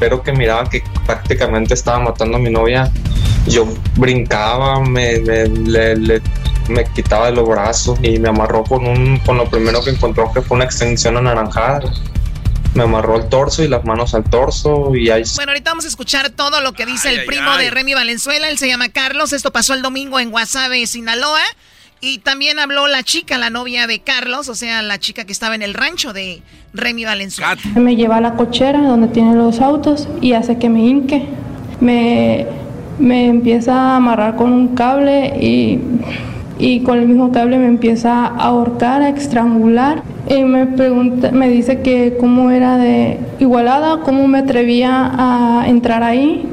[0.00, 2.90] Pero que miraban que prácticamente estaba matando a mi novia.
[3.46, 6.22] Yo brincaba, me, me, le- le-
[6.68, 10.32] me quitaba de los brazos y me amarró con, un, con lo primero que encontró
[10.32, 11.80] que fue una extensión anaranjada.
[12.74, 15.88] Me amarró el torso y las manos al torso y ahí Bueno, ahorita vamos a
[15.88, 17.64] escuchar todo lo que dice Ay, el ay, primo ay.
[17.64, 18.48] de Remy Valenzuela.
[18.48, 19.32] Él se llama Carlos.
[19.32, 21.40] Esto pasó el domingo en Guasave, Sinaloa.
[22.02, 25.54] Y también habló la chica, la novia de Carlos, o sea, la chica que estaba
[25.54, 26.40] en el rancho de
[26.72, 27.56] Remy Valenzuela.
[27.76, 31.26] Me lleva a la cochera donde tiene los autos y hace que me hinque.
[31.80, 32.46] Me,
[32.98, 35.78] me empieza a amarrar con un cable y,
[36.58, 40.02] y con el mismo cable me empieza a ahorcar, a estrangular.
[40.26, 46.02] Y me pregunta, me dice que cómo era de igualada, cómo me atrevía a entrar
[46.02, 46.46] ahí.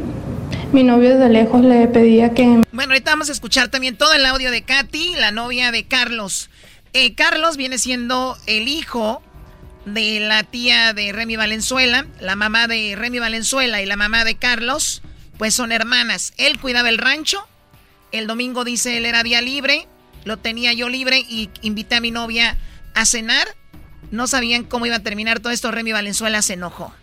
[0.74, 4.26] Mi novio desde lejos le pedía que Bueno, ahorita vamos a escuchar también todo el
[4.26, 6.49] audio de Katy, la novia de Carlos.
[6.93, 9.22] Eh, Carlos viene siendo el hijo
[9.86, 14.36] de la tía de Remy Valenzuela, la mamá de Remy Valenzuela y la mamá de
[14.36, 15.01] Carlos,
[15.38, 16.34] pues son hermanas.
[16.38, 17.47] Él cuidaba el rancho,
[18.11, 19.88] el domingo dice él era día libre,
[20.26, 22.57] lo tenía yo libre y invité a mi novia
[22.93, 23.47] a cenar.
[24.11, 26.93] No sabían cómo iba a terminar todo esto, Remy Valenzuela se enojó.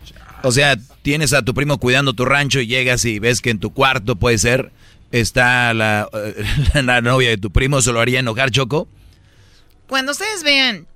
[0.44, 3.58] O sea, tienes a tu primo cuidando tu rancho y llegas y ves que en
[3.58, 4.70] tu cuarto, puede ser,
[5.10, 6.44] está la, eh,
[6.82, 8.88] la novia de tu primo, ¿se lo haría enojar, Choco?
[9.86, 10.86] Cuando ustedes vean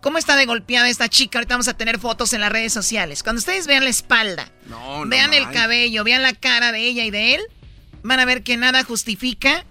[0.00, 3.22] cómo está de golpeada esta chica, ahorita vamos a tener fotos en las redes sociales.
[3.22, 7.10] Cuando ustedes vean la espalda, no vean el cabello, vean la cara de ella y
[7.10, 7.40] de él,
[8.02, 9.64] van a ver que nada justifica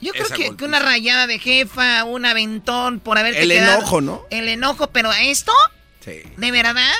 [0.00, 4.22] Yo creo que, una rayada de jefa, un aventón por haber El enojo, ¿no?
[4.30, 5.52] El enojo, pero esto,
[6.04, 6.22] sí.
[6.36, 6.94] ¿de verdad?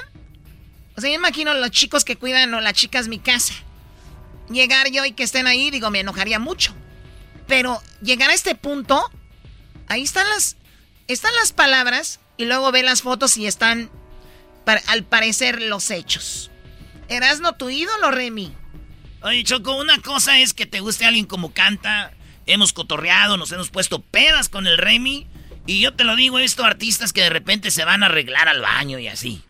[0.96, 3.54] O sea, yo imagino los chicos que cuidan o las chicas mi casa.
[4.50, 6.74] Llegar yo y que estén ahí, digo, me enojaría mucho.
[7.46, 9.10] Pero llegar a este punto,
[9.88, 10.56] ahí están las,
[11.06, 13.90] están las palabras y luego ve las fotos y están,
[14.86, 16.50] al parecer, los hechos.
[17.08, 18.52] ¿Erasno tu ídolo, Remy?
[19.22, 22.12] Oye, Choco, una cosa es que te guste alguien como canta.
[22.46, 25.26] Hemos cotorreado, nos hemos puesto pedas con el Remy.
[25.66, 28.48] Y yo te lo digo, he visto artistas que de repente se van a arreglar
[28.48, 29.42] al baño y así.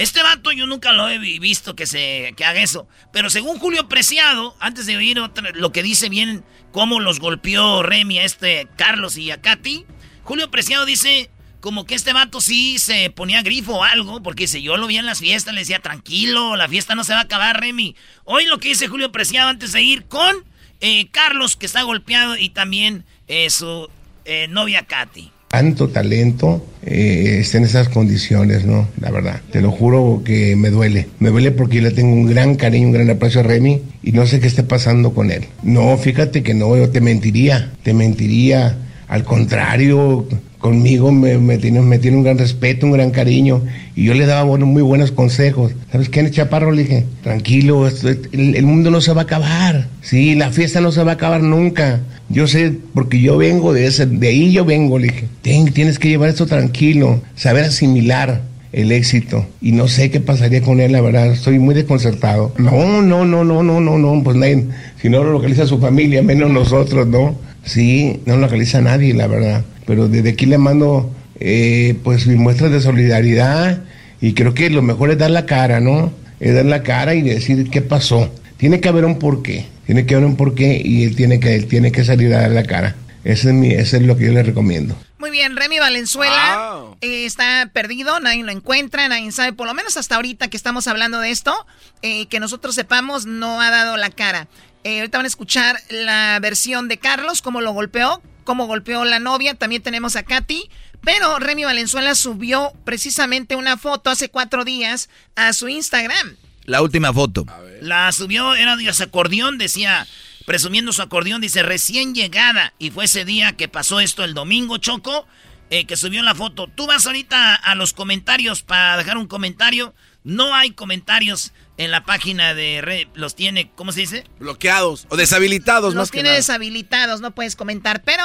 [0.00, 2.88] Este vato yo nunca lo he visto que se que haga eso.
[3.12, 5.20] Pero según Julio Preciado, antes de oír
[5.52, 6.42] lo que dice bien
[6.72, 9.84] cómo los golpeó Remy a este Carlos y a Katy,
[10.24, 11.28] Julio Preciado dice
[11.60, 14.96] como que este vato sí se ponía grifo o algo, porque si yo lo vi
[14.96, 17.94] en las fiestas, le decía, tranquilo, la fiesta no se va a acabar, Remy.
[18.24, 20.34] Hoy lo que dice Julio Preciado antes de ir con
[20.80, 23.90] eh, Carlos, que está golpeado, y también eh, su
[24.24, 25.30] eh, novia Katy.
[25.50, 28.86] Tanto talento está en esas condiciones, ¿no?
[29.00, 31.08] La verdad, te lo juro que me duele.
[31.18, 34.12] Me duele porque yo le tengo un gran cariño, un gran aprecio a Remy y
[34.12, 35.46] no sé qué esté pasando con él.
[35.64, 38.76] No, fíjate que no, yo te mentiría, te mentiría.
[39.08, 40.28] Al contrario,
[40.60, 43.62] conmigo me, tiene, un gran respeto, un gran cariño,
[43.96, 45.72] y yo le daba muy buenos consejos.
[45.90, 46.70] ¿Sabes qué, Chaparro?
[46.70, 51.02] Le dije, tranquilo, el, mundo no se va a acabar, sí, la fiesta no se
[51.02, 52.00] va a acabar nunca.
[52.30, 56.08] Yo sé, porque yo vengo de ese, de ahí yo vengo, le dije, tienes que
[56.08, 59.46] llevar esto tranquilo, saber asimilar el éxito.
[59.60, 62.54] Y no sé qué pasaría con él, la verdad, estoy muy desconcertado.
[62.56, 64.64] No, no, no, no, no, no, no, pues nadie,
[65.02, 67.36] si no lo localiza su familia, menos nosotros, ¿no?
[67.64, 71.10] Sí, no lo localiza nadie, la verdad pero desde aquí le mando
[71.40, 73.82] eh, pues mis muestras de solidaridad
[74.20, 76.12] y creo que lo mejor es dar la cara, ¿no?
[76.38, 78.32] Es dar la cara y decir qué pasó.
[78.60, 81.66] Tiene que haber un porqué, tiene que haber un porqué y él tiene que, él
[81.66, 82.94] tiene que salir a dar la cara.
[83.24, 84.94] Ese es, mi, es lo que yo le recomiendo.
[85.18, 89.96] Muy bien, Remy Valenzuela eh, está perdido, nadie lo encuentra, nadie sabe, por lo menos
[89.96, 91.54] hasta ahorita que estamos hablando de esto,
[92.02, 94.46] eh, que nosotros sepamos, no ha dado la cara.
[94.84, 99.54] ahorita van a escuchar la versión de Carlos, cómo lo golpeó, cómo golpeó la novia.
[99.54, 100.68] También tenemos a Katy.
[101.02, 106.36] Pero Remy Valenzuela subió precisamente una foto hace cuatro días a su Instagram.
[106.64, 107.46] La última foto.
[107.80, 110.06] La subió, era de su acordeón, decía,
[110.46, 112.74] presumiendo su acordeón, dice recién llegada.
[112.78, 115.26] Y fue ese día que pasó esto el domingo, Choco,
[115.70, 116.68] eh, que subió la foto.
[116.68, 119.94] Tú vas ahorita a los comentarios para dejar un comentario.
[120.22, 123.08] No hay comentarios en la página de red.
[123.14, 124.24] Los tiene, ¿cómo se dice?
[124.38, 128.02] Bloqueados o deshabilitados, los tiene deshabilitados, no puedes comentar.
[128.02, 128.24] Pero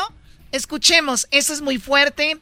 [0.51, 2.37] escuchemos, eso es muy fuerte.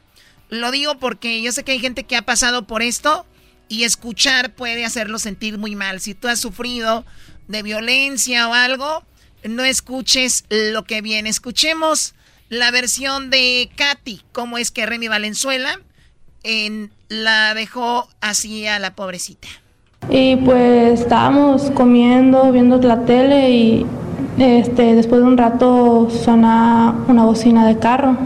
[0.48, 3.26] Lo digo porque yo sé que hay gente que ha pasado por esto
[3.68, 6.00] y escuchar puede hacerlo sentir muy mal.
[6.00, 7.04] Si tú has sufrido
[7.48, 9.02] de violencia o algo,
[9.44, 11.28] no escuches lo que viene.
[11.28, 12.14] Escuchemos
[12.48, 15.80] la versión de Katy, cómo es que Remy Valenzuela
[16.42, 19.48] en, la dejó así a la pobrecita.
[20.10, 23.86] Y pues estábamos comiendo, viendo la tele y
[24.38, 28.16] este, después de un rato suena una bocina de carro.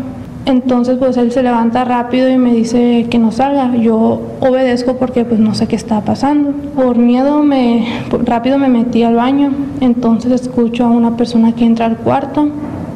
[0.49, 3.77] Entonces pues él se levanta rápido y me dice que no salga.
[3.77, 6.53] Yo obedezco porque pues no sé qué está pasando.
[6.75, 7.87] Por miedo me
[8.25, 9.53] rápido me metí al baño.
[9.83, 12.49] Entonces escucho a una persona que entra al cuarto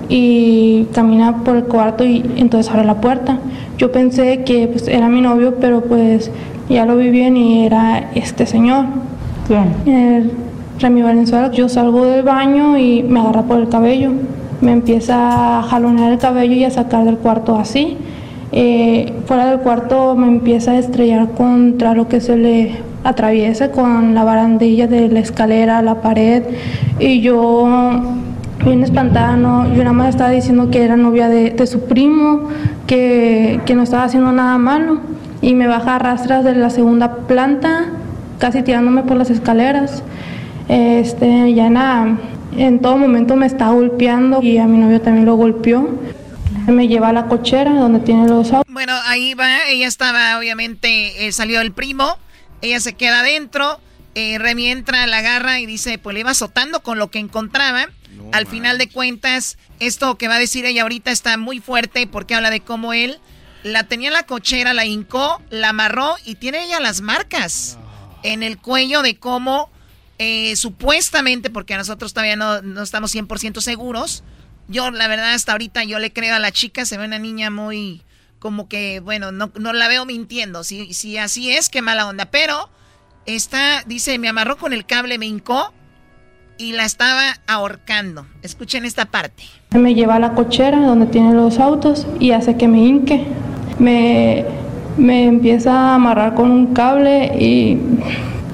[0.08, 3.36] y camina por el cuarto y entonces abre la puerta.
[3.76, 6.30] Yo pensé que pues, era mi novio, pero pues
[6.70, 8.86] ya lo vi bien y era este señor.
[9.46, 10.30] ¿Quién?
[10.80, 11.50] Remy Valenzuela.
[11.50, 14.12] Yo salgo del baño y me agarra por el cabello.
[14.62, 17.98] Me empieza a jalonear el cabello y a sacar del cuarto así.
[18.52, 24.14] Eh, fuera del cuarto me empieza a estrellar contra lo que se le atraviesa con
[24.14, 26.44] la barandilla de la escalera, la pared.
[27.00, 27.66] Y yo
[28.64, 32.48] bien espantada, no, yo nada más estaba diciendo que era novia de, su primo,
[32.86, 34.98] que, no estaba haciendo nada malo,
[35.40, 37.86] y me baja a rastras de la segunda planta,
[38.38, 40.04] casi tirándome por las escaleras.
[40.68, 42.18] Este, ya nada,
[42.56, 45.88] en todo momento me está golpeando y a mi novio también lo golpeó.
[46.66, 48.72] Me lleva a la cochera donde tiene los autos.
[48.72, 52.18] Bueno, ahí va, ella estaba, obviamente, eh, salió el primo,
[52.60, 53.80] ella se queda adentro,
[54.14, 57.88] eh, Remy entra, la agarra y dice, pues le iba azotando con lo que encontraba
[58.32, 62.34] al final de cuentas, esto que va a decir ella ahorita está muy fuerte porque
[62.34, 63.18] habla de cómo él
[63.62, 67.78] la tenía en la cochera, la hincó, la amarró y tiene ella las marcas
[68.22, 69.70] en el cuello de cómo
[70.24, 74.22] eh, supuestamente, porque nosotros todavía no, no estamos 100% seguros,
[74.68, 77.50] yo la verdad hasta ahorita yo le creo a la chica, se ve una niña
[77.50, 78.02] muy
[78.38, 82.26] como que, bueno, no, no la veo mintiendo, si, si así es, qué mala onda,
[82.26, 82.70] pero
[83.26, 85.72] está, dice, me amarró con el cable, me hincó
[86.56, 88.24] y la estaba ahorcando.
[88.42, 89.42] Escuchen esta parte.
[89.72, 93.26] Me lleva a la cochera donde tiene los autos y hace que me hinque.
[93.80, 94.44] Me,
[94.96, 97.76] me empieza a amarrar con un cable y,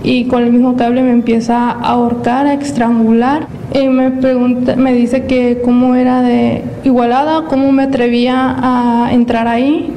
[0.03, 3.49] y con el mismo cable me empieza a ahorcar, a estrangular.
[3.74, 9.49] Y me, pregunta, me dice que cómo era de igualada, cómo me atrevía a entrar
[9.49, 9.92] ahí.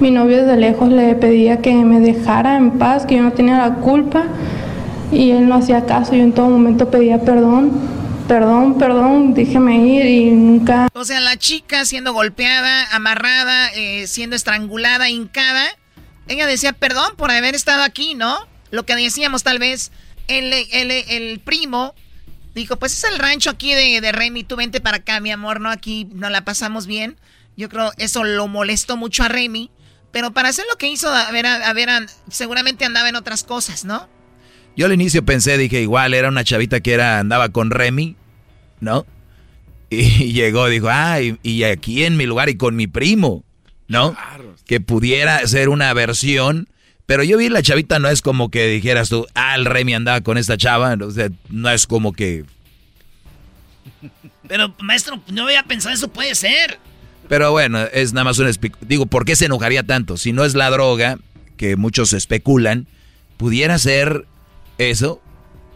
[0.00, 3.58] Mi novio desde lejos le pedía que me dejara en paz, que yo no tenía
[3.58, 4.24] la culpa
[5.12, 6.14] y él no hacía caso.
[6.14, 7.98] Yo en todo momento pedía perdón
[8.28, 10.88] perdón, perdón, déjeme ir y nunca...
[10.92, 15.64] O sea, la chica siendo golpeada, amarrada, eh, siendo estrangulada, hincada,
[16.28, 18.36] ella decía perdón por haber estado aquí, ¿no?
[18.70, 19.92] Lo que decíamos tal vez,
[20.26, 21.94] el, el, el primo
[22.54, 25.60] dijo, pues es el rancho aquí de, de Remy, tú vente para acá, mi amor,
[25.60, 25.70] ¿no?
[25.70, 27.16] Aquí no la pasamos bien.
[27.56, 29.70] Yo creo eso lo molestó mucho a Remy,
[30.12, 31.88] pero para hacer lo que hizo, a ver, a ver,
[32.30, 34.08] seguramente andaba en otras cosas, ¿no?
[34.76, 38.16] Yo al inicio pensé, dije, igual era una chavita que era andaba con Remy,
[38.80, 39.06] ¿no?
[39.90, 43.42] Y, llegó, dijo, ah, y, aquí en mi lugar y con mi primo,
[43.86, 44.14] ¿no?
[44.66, 46.68] Que pudiera ser una versión.
[47.08, 50.20] Pero yo vi la chavita, no es como que dijeras tú, ah, el Remy andaba
[50.20, 52.44] con esta chava, o sea, no es como que...
[54.46, 56.78] Pero, maestro, no había pensado eso, puede ser.
[57.26, 58.50] Pero bueno, es nada más un...
[58.82, 60.18] Digo, ¿por qué se enojaría tanto?
[60.18, 61.18] Si no es la droga,
[61.56, 62.86] que muchos especulan,
[63.38, 64.26] pudiera ser
[64.76, 65.22] eso.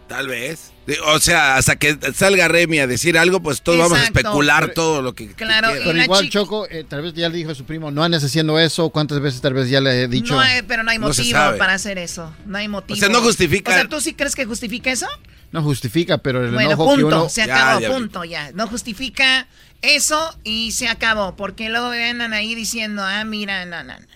[0.09, 0.72] Tal vez.
[1.07, 5.01] O sea, hasta que salga Remy a decir algo, pues todos vamos a especular todo
[5.01, 5.29] lo que.
[5.29, 8.25] Claro, pero igual Choco, eh, tal vez ya le dijo a su primo, no andes
[8.25, 8.91] haciendo eso.
[8.91, 10.35] ¿Cuántas veces tal vez ya le he dicho?
[10.35, 12.35] No, pero no hay motivo para hacer eso.
[12.47, 12.97] No hay motivo.
[12.97, 13.71] O sea, no justifica.
[13.71, 15.07] O sea, ¿tú sí crees que justifica eso?
[15.53, 17.29] No justifica, pero el bueno, enojo punto, que uno...
[17.29, 18.51] se acabó, punto, ya.
[18.53, 19.47] No justifica
[19.83, 21.37] eso y se acabó.
[21.37, 24.07] Porque luego vengan ahí diciendo, ah, mira, no, no, no.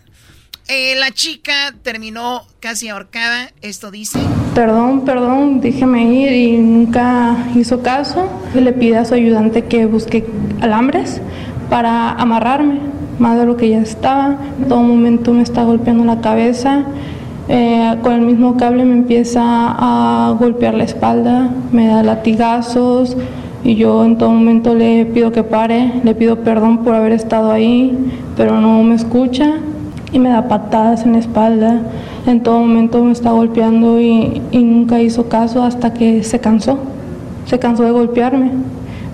[0.68, 1.52] Eh, la chica
[1.82, 4.18] terminó casi ahorcada, esto dice.
[4.52, 8.28] Perdón, perdón, déjeme ir y nunca hizo caso.
[8.52, 10.26] Le pide a su ayudante que busque
[10.60, 11.20] alambres
[11.70, 12.80] para amarrarme,
[13.20, 14.38] más de lo que ya estaba.
[14.58, 16.84] En todo momento me está golpeando la cabeza.
[17.48, 23.16] Eh, con el mismo cable me empieza a golpear la espalda, me da latigazos
[23.62, 27.52] y yo en todo momento le pido que pare, le pido perdón por haber estado
[27.52, 27.96] ahí,
[28.36, 29.60] pero no me escucha
[30.12, 31.82] y me da patadas en la espalda.
[32.26, 36.78] En todo momento me está golpeando y, nunca hizo caso hasta que se cansó.
[37.46, 38.50] Se cansó de golpearme.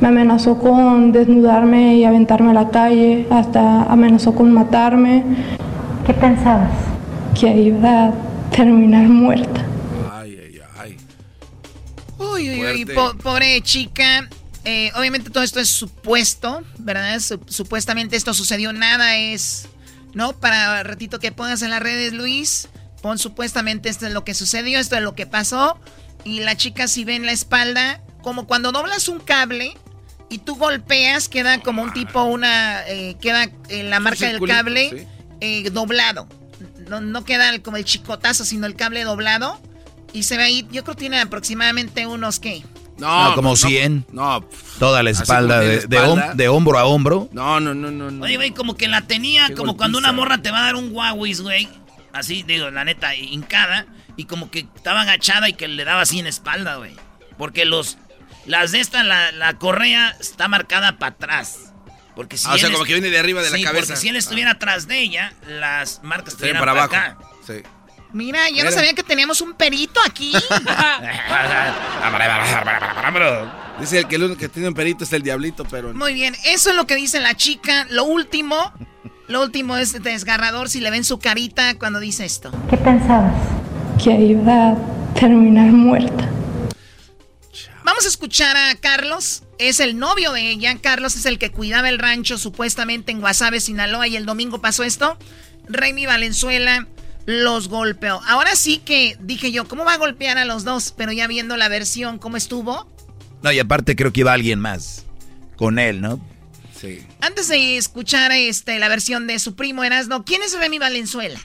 [0.00, 5.24] Me amenazó con desnudarme y aventarme a la calle, hasta amenazó con matarme.
[6.06, 6.72] ¿Qué pensabas?
[7.38, 8.12] Que iba a
[8.50, 9.64] terminar muerta.
[10.12, 10.96] Ay, ay, ay.
[12.18, 12.86] Uy, uy, uy,
[13.22, 14.28] pobre chica.
[14.64, 17.20] Eh, obviamente todo esto es supuesto, ¿verdad?
[17.46, 19.68] Supuestamente esto sucedió, nada es
[20.14, 20.32] ¿no?
[20.32, 22.68] Para ratito que pongas en las redes, Luis,
[23.00, 25.78] pon supuestamente esto es lo que sucedió, esto es lo que pasó.
[26.24, 29.76] Y la chica si ve en la espalda, como cuando doblas un cable
[30.28, 35.06] y tú golpeas, queda como un tipo, una, eh, queda en la marca del cable
[35.40, 36.28] eh, doblado.
[36.88, 39.60] No, no queda como el chicotazo, sino el cable doblado.
[40.12, 42.62] Y se ve ahí, yo creo que tiene aproximadamente unos, ¿qué?
[42.98, 44.06] No, como 100.
[44.12, 44.44] No,
[44.78, 47.28] Toda la espalda, de, hombro a hombro.
[47.32, 48.24] No, no, no, no.
[48.24, 50.94] Oye, güey, como que la tenía, como cuando una morra te va a dar un
[50.94, 51.68] Huawei, güey.
[52.12, 53.86] Así, digo, la neta, hincada.
[54.16, 56.94] Y como que estaba agachada y que le daba así en espalda, güey.
[57.38, 57.98] Porque los.
[58.44, 61.72] Las de esta, la, correa está marcada para atrás.
[62.16, 63.86] Porque si ah, o sea, como que viene de arriba de la cabeza.
[63.86, 66.94] Porque si él estuviera atrás de ella, las marcas estarían para, abajo.
[66.94, 67.18] Acá.
[67.46, 67.62] Sí.
[68.12, 70.32] Mira, yo no sabía que teníamos un perito aquí.
[73.80, 75.94] dice el que el único que tiene un perito es el diablito, pero.
[75.94, 77.86] Muy bien, eso es lo que dice la chica.
[77.90, 78.72] Lo último,
[79.28, 82.50] lo último es desgarrador si le ven su carita cuando dice esto.
[82.68, 83.34] ¿Qué pensabas?
[84.02, 84.76] Que iba a
[85.14, 86.28] terminar muerta.
[87.84, 89.42] Vamos a escuchar a Carlos.
[89.58, 90.76] Es el novio de ella.
[90.80, 94.06] Carlos es el que cuidaba el rancho supuestamente en Guasave, Sinaloa.
[94.06, 95.18] Y el domingo pasó esto.
[95.68, 96.86] Remy Valenzuela
[97.26, 98.20] los golpeó.
[98.26, 100.92] Ahora sí que dije yo, ¿cómo va a golpear a los dos?
[100.96, 102.90] Pero ya viendo la versión, ¿cómo estuvo?
[103.42, 105.06] No, y aparte creo que iba alguien más
[105.56, 106.24] con él, ¿no?
[106.78, 107.04] Sí.
[107.20, 111.38] Antes de escuchar este, la versión de su primo Erasno, ¿quién es Remy Valenzuela?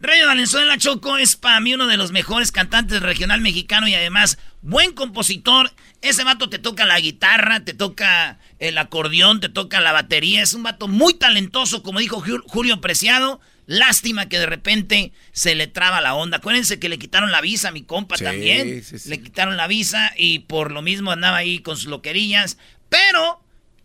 [0.00, 4.36] Remy Valenzuela Choco es para mí uno de los mejores cantantes regional mexicano y además
[4.60, 5.72] buen compositor.
[6.00, 10.42] Ese vato te toca la guitarra, te toca el acordeón, te toca la batería.
[10.42, 13.40] Es un vato muy talentoso, como dijo Julio Preciado.
[13.72, 16.36] Lástima que de repente se le traba la onda.
[16.36, 18.84] Acuérdense que le quitaron la visa a mi compa también.
[19.06, 22.58] Le quitaron la visa y por lo mismo andaba ahí con sus loquerillas.
[22.90, 23.42] Pero,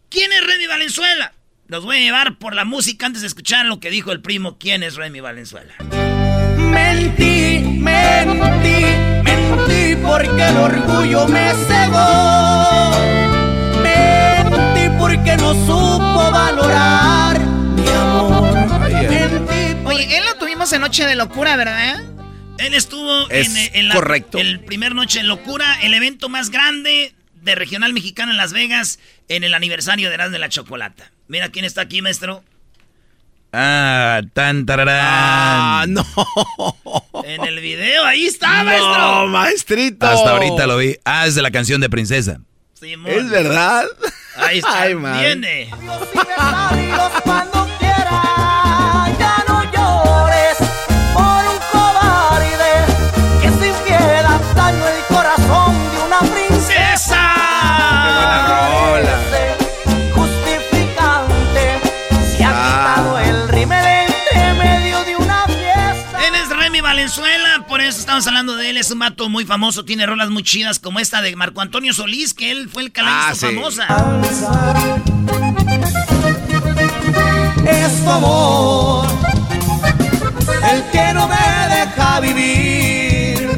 [0.10, 1.34] ¿quién es Remy Valenzuela?
[1.68, 4.58] Los voy a llevar por la música antes de escuchar lo que dijo el primo.
[4.58, 5.74] ¿Quién es Remy Valenzuela?
[6.58, 8.86] Mentí, mentí,
[9.24, 12.92] mentí porque el orgullo me cegó.
[13.82, 17.57] Mentí porque no supo valorar
[20.68, 22.02] Oye, él lo tuvimos en Noche de Locura, ¿verdad?
[22.60, 24.38] Él estuvo Es en, en la, correcto.
[24.38, 29.00] el primer Noche de Locura, el evento más grande de Regional Mexicano en Las Vegas,
[29.30, 31.12] en el aniversario de Erasmo de la Chocolata.
[31.28, 32.44] Mira quién está aquí, maestro.
[33.54, 34.98] Ah, tan tararán.
[35.00, 36.04] Ah, no.
[37.24, 39.28] En el video, ahí está, No, maestro.
[39.28, 40.06] maestrito.
[40.06, 40.98] Hasta ahorita lo vi.
[41.06, 42.40] Ah, es de la canción de Princesa.
[42.80, 43.12] Simón.
[43.12, 43.86] ¿Es verdad?
[44.36, 45.20] Ahí está, Ay, man.
[45.20, 45.70] viene.
[67.88, 68.78] Eso estamos hablando de él.
[68.78, 72.34] Es un vato muy famoso, tiene rolas muy chidas como esta de Marco Antonio Solís,
[72.34, 73.56] que él fue el que la Ah, hizo sí.
[73.56, 73.88] famosa.
[77.66, 79.08] Es tu amor
[80.72, 83.50] el que no me deja vivir,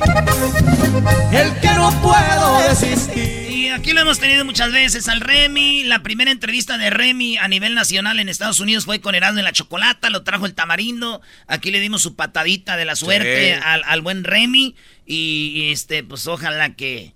[1.32, 3.39] el que no puedo desistir.
[3.80, 5.86] Aquí lo hemos tenido muchas veces al Remy.
[5.86, 9.46] La primera entrevista de Remy a nivel nacional en Estados Unidos fue con Erasmo en
[9.46, 11.22] la Chocolata, lo trajo el tamarindo.
[11.48, 13.62] Aquí le dimos su patadita de la suerte Sí.
[13.64, 14.76] al, al buen Remy.
[15.06, 17.14] Y, y, este, pues ojalá que.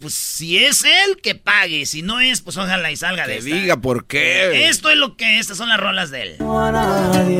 [0.00, 1.84] Pues si es él, que pague.
[1.84, 3.54] Si no es, pues ojalá y salga de Que esta.
[3.56, 4.68] diga por qué.
[4.68, 6.36] Esto es lo que, estas son las rolas de él.
[6.40, 7.36] a nadie.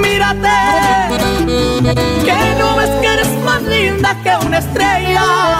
[0.00, 0.48] Mírate,
[2.24, 3.05] que no ves que
[3.76, 5.58] linda que una estrella,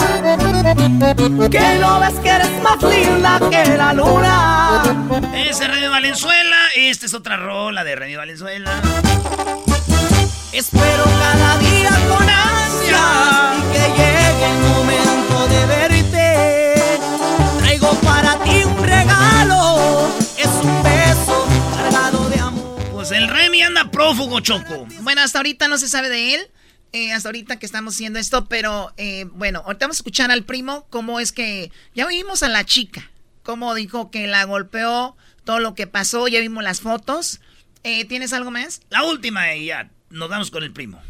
[1.50, 4.82] que no ves que eres más linda que la luna.
[5.34, 6.56] Ese es Remy Valenzuela.
[6.76, 8.70] Esta es otra rola de Remy Valenzuela.
[10.52, 13.04] Espero cada día con ansia
[13.58, 16.74] y que llegue el momento de verte.
[17.58, 20.08] Traigo para ti un regalo,
[20.38, 22.78] es un beso cargado de amor.
[22.92, 24.86] Pues el Remy anda prófugo, Choco.
[25.00, 26.50] Bueno, hasta ahorita no se sabe de él.
[26.92, 30.44] Eh, hasta ahorita que estamos haciendo esto, pero eh, bueno, ahorita vamos a escuchar al
[30.44, 33.10] primo cómo es que ya vimos a la chica,
[33.42, 37.40] cómo dijo que la golpeó, todo lo que pasó, ya vimos las fotos.
[37.82, 38.80] Eh, ¿Tienes algo más?
[38.90, 41.00] La última y ya nos vamos con el primo.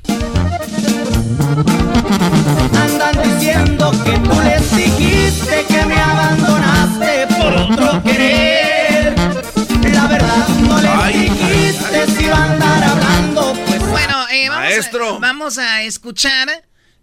[2.73, 8.76] Andan diciendo que tú les dijiste que me abandonaste por otro querer.
[10.07, 15.17] La verdad no les dijiste si iba a andar hablando, pues Bueno, eh, vamos, Maestro.
[15.17, 16.49] A, vamos a escuchar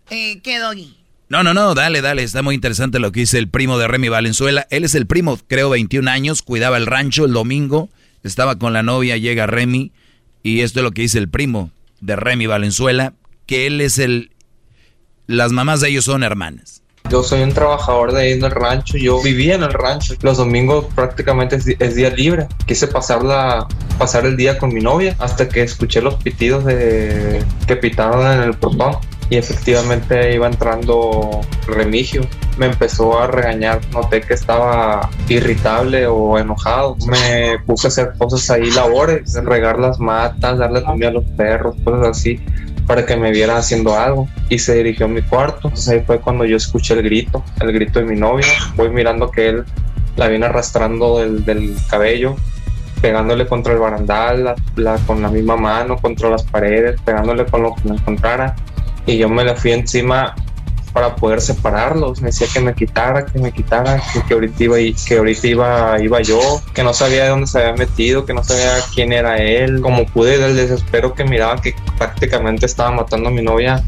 [0.10, 0.96] eh, qué doggy.
[1.28, 2.24] No, no, no, dale, dale.
[2.24, 4.68] Está muy interesante lo que dice el primo de Remy Valenzuela.
[4.70, 7.90] Él es el primo, creo, 21 años, cuidaba el rancho el domingo,
[8.24, 9.92] estaba con la novia, llega Remy,
[10.42, 13.16] y esto es lo que dice el primo de Remy Valenzuela,
[13.48, 14.32] que él es el...
[15.28, 16.83] Las mamás de ellos son hermanas.
[17.10, 20.16] Yo soy un trabajador de ahí en el rancho, yo vivía en el rancho.
[20.22, 22.48] Los domingos prácticamente es, es día libre.
[22.66, 27.44] Quise pasar, la, pasar el día con mi novia hasta que escuché los pitidos de,
[27.68, 28.98] que pitaron en el portón.
[29.34, 32.22] Y efectivamente iba entrando Remigio.
[32.60, 33.80] Me empezó a regañar.
[33.92, 36.96] Noté que estaba irritable o enojado.
[37.08, 41.76] Me puse a hacer cosas ahí, labores, regar las matas, darle comida a los perros,
[41.84, 42.40] cosas así
[42.86, 45.62] para que me viera haciendo algo y se dirigió a mi cuarto.
[45.70, 48.46] Entonces ahí fue cuando yo escuché el grito, el grito de mi novia.
[48.76, 49.64] Voy mirando que él
[50.16, 52.36] la viene arrastrando del, del cabello,
[53.02, 57.64] pegándole contra el barandal, la- la- con la misma mano, contra las paredes, pegándole con
[57.64, 58.54] lo que me encontrara.
[59.06, 60.36] Y yo me la fui encima
[60.94, 62.22] para poder separarlos.
[62.22, 66.02] Me decía que me quitara, que me quitara, que, que ahorita, iba, que ahorita iba,
[66.02, 69.38] iba yo, que no sabía de dónde se había metido, que no sabía quién era
[69.40, 69.82] él.
[69.82, 73.82] Como pude del desespero que miraba que prácticamente estaba matando a mi novia,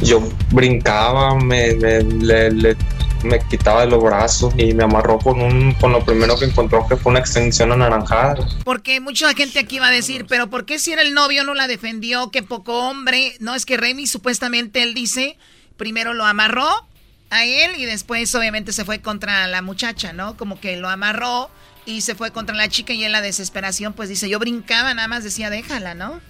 [0.00, 2.76] yo brincaba, me, me, le- le-
[3.24, 6.86] me quitaba de los brazos y me amarró con, un, con lo primero que encontró
[6.88, 8.36] que fue una extensión anaranjada.
[8.64, 11.54] Porque mucha gente aquí va a decir, pero ¿por qué si era el novio no
[11.54, 12.30] la defendió?
[12.30, 13.34] Qué poco hombre.
[13.40, 15.36] No, es que Remy supuestamente él dice,
[15.76, 16.68] primero lo amarró
[17.30, 20.36] a él y después obviamente se fue contra la muchacha, ¿no?
[20.36, 21.50] Como que lo amarró
[21.84, 25.08] y se fue contra la chica y en la desesperación pues dice, yo brincaba, nada
[25.08, 26.20] más decía, déjala, ¿no?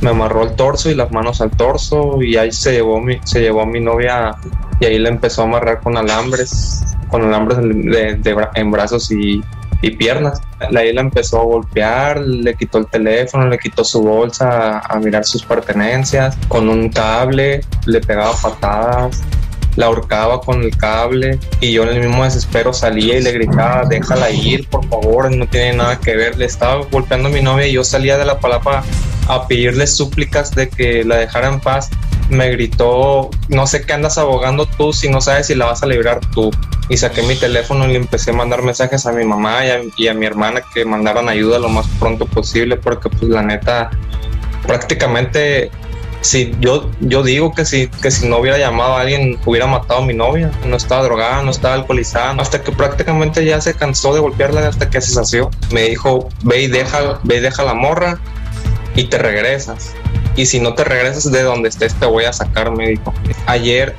[0.00, 3.40] Me amarró el torso y las manos al torso y ahí se llevó mi, se
[3.40, 4.36] llevó a mi novia
[4.80, 9.42] y ahí la empezó a amarrar con alambres, con alambres de, en brazos y,
[9.82, 10.40] y piernas.
[10.60, 15.24] Ahí la empezó a golpear, le quitó el teléfono, le quitó su bolsa a mirar
[15.24, 19.22] sus pertenencias, con un cable, le pegaba patadas,
[19.78, 23.84] la ahorcaba con el cable y yo en el mismo desespero salía y le gritaba,
[23.84, 26.36] déjala ir, por favor, no tiene nada que ver.
[26.36, 28.82] Le estaba golpeando a mi novia y yo salía de la palapa
[29.28, 31.90] a pedirle súplicas de que la dejara en paz
[32.28, 35.86] me gritó, no sé qué andas abogando tú si no sabes si la vas a
[35.86, 36.50] librar tú.
[36.88, 39.80] Y saqué mi teléfono y le empecé a mandar mensajes a mi mamá y a,
[39.96, 43.90] y a mi hermana que mandaran ayuda lo más pronto posible porque pues la neta
[44.66, 45.70] prácticamente
[46.20, 50.02] si yo, yo digo que si, que si no hubiera llamado a alguien, hubiera matado
[50.02, 50.50] a mi novia.
[50.66, 52.40] No estaba drogada, no estaba alcoholizada.
[52.40, 55.50] Hasta que prácticamente ya se cansó de golpearla hasta que se sació.
[55.72, 58.18] Me dijo, ve y deja, ve y deja la morra
[58.94, 59.94] y te regresas.
[60.36, 63.12] Y si no te regresas de donde estés, te voy a sacar, me dijo.
[63.46, 63.94] Ayer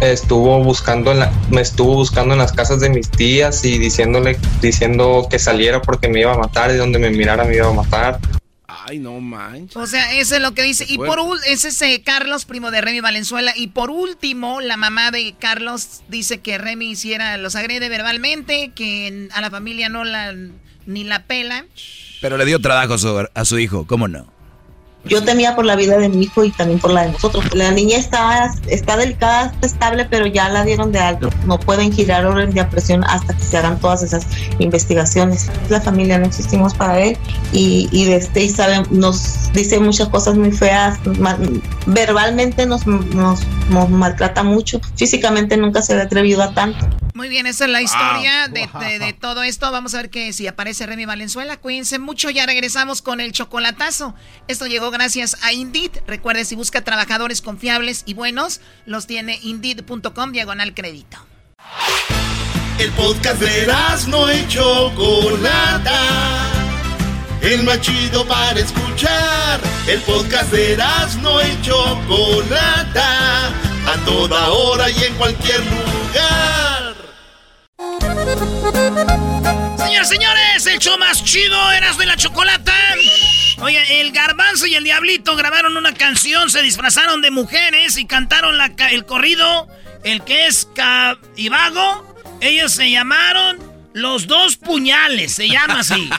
[0.00, 1.20] estuvo buscando en
[1.50, 6.08] me estuvo buscando en las casas de mis tías y diciéndole, diciendo que saliera porque
[6.08, 8.18] me iba a matar y donde me mirara me iba a matar.
[8.92, 9.74] Ay, no manches.
[9.74, 10.84] O sea, eso es lo que dice.
[10.86, 13.54] Y por ese es eh, Carlos, primo de Remy Valenzuela.
[13.56, 19.28] Y por último, la mamá de Carlos dice que Remy hiciera, los agrede verbalmente, que
[19.32, 20.34] a la familia no la
[20.84, 21.64] ni la pela.
[22.20, 24.30] Pero le dio trabajo a su, a su hijo, ¿cómo no?
[25.04, 27.52] Yo temía por la vida de mi hijo y también por la de nosotros.
[27.54, 31.28] La niña está, está delicada, está estable, pero ya la dieron de alto.
[31.44, 34.26] No pueden girar orden de apresión hasta que se hagan todas esas
[34.60, 35.50] investigaciones.
[35.68, 37.16] La familia no existimos para él
[37.52, 40.98] y, y, este, y saben, nos dice muchas cosas muy feas.
[41.86, 43.40] verbalmente nos, nos,
[43.70, 44.80] nos, maltrata mucho.
[44.96, 46.88] Físicamente nunca se ha atrevido a tanto.
[47.14, 49.70] Muy bien, esa es la historia de, de, de, todo esto.
[49.70, 51.58] Vamos a ver que si aparece Remy Valenzuela.
[51.58, 54.14] Cuídense mucho, ya regresamos con el chocolatazo.
[54.48, 55.90] Esto llegó gracias a Indeed.
[56.06, 61.18] Recuerde, si busca trabajadores confiables y buenos, los tiene Indeed.com diagonal crédito.
[62.78, 63.66] El podcast de
[64.08, 66.50] no hecho Chocolata.
[67.40, 69.60] El más chido para escuchar.
[69.86, 70.76] El podcast de
[71.20, 71.76] no hecho
[72.08, 73.48] Chocolata.
[73.86, 75.82] A toda hora y en cualquier lugar.
[79.78, 82.72] Señores, señores, el show más chido eras de la chocolata.
[83.58, 88.58] Oye, el garbanzo y el diablito grabaron una canción, se disfrazaron de mujeres y cantaron
[88.58, 89.68] la, el corrido,
[90.04, 90.68] el que es
[91.36, 92.16] Ibago.
[92.40, 93.58] Ellos se llamaron
[93.92, 96.10] Los Dos Puñales, se llama así.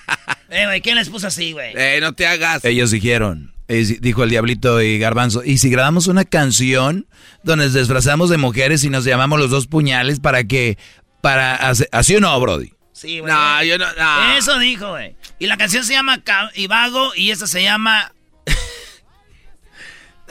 [0.50, 1.72] eh, güey, ¿quién les puso así, güey?
[1.76, 2.64] Eh, no te hagas.
[2.64, 7.06] Ellos dijeron, dijo el diablito y garbanzo, ¿y si grabamos una canción
[7.42, 10.78] donde nos disfrazamos de mujeres y nos llamamos Los Dos Puñales para que,
[11.20, 11.56] para,
[11.90, 12.72] así o no, Brody?
[13.02, 13.32] Sí, güey.
[13.32, 14.32] No, yo no, no.
[14.34, 15.16] Eso dijo, güey.
[15.40, 16.22] Y la canción se llama
[16.54, 18.12] Ibago y esta se llama...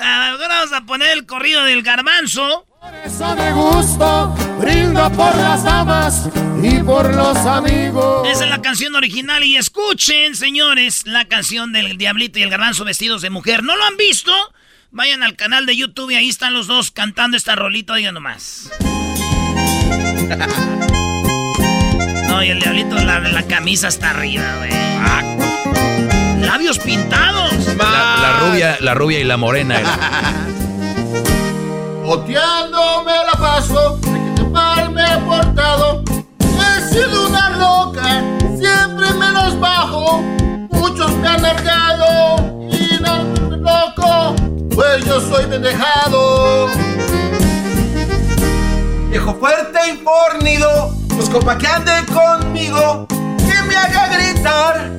[0.03, 2.65] Ah, ahora vamos a poner el corrido del garbanzo.
[2.79, 6.27] Por eso me gusto, brindo por las damas
[6.63, 8.27] y por los amigos.
[8.27, 12.83] Esa es la canción original y escuchen, señores, la canción del Diablito y el Garbanzo
[12.83, 13.63] vestidos de mujer.
[13.63, 14.33] ¿No lo han visto?
[14.89, 18.71] Vayan al canal de YouTube y ahí están los dos cantando esta rolita, digan nomás.
[22.41, 24.71] No, y el diablito, la, la camisa está arriba, güey.
[26.41, 27.53] Labios pintados.
[27.77, 29.75] La, rubia, la rubia y la morena.
[32.03, 36.03] Boteando me la paso, de que mal me he portado.
[36.39, 38.23] He sido una loca,
[38.57, 40.23] siempre menos bajo.
[40.71, 42.37] Muchos me han largado
[42.71, 43.23] y no
[43.57, 44.35] loco,
[44.73, 46.69] pues yo soy pendejado.
[49.11, 54.89] Viejo fuerte y fornido Busco pa' que ande conmigo, que me haga gritar.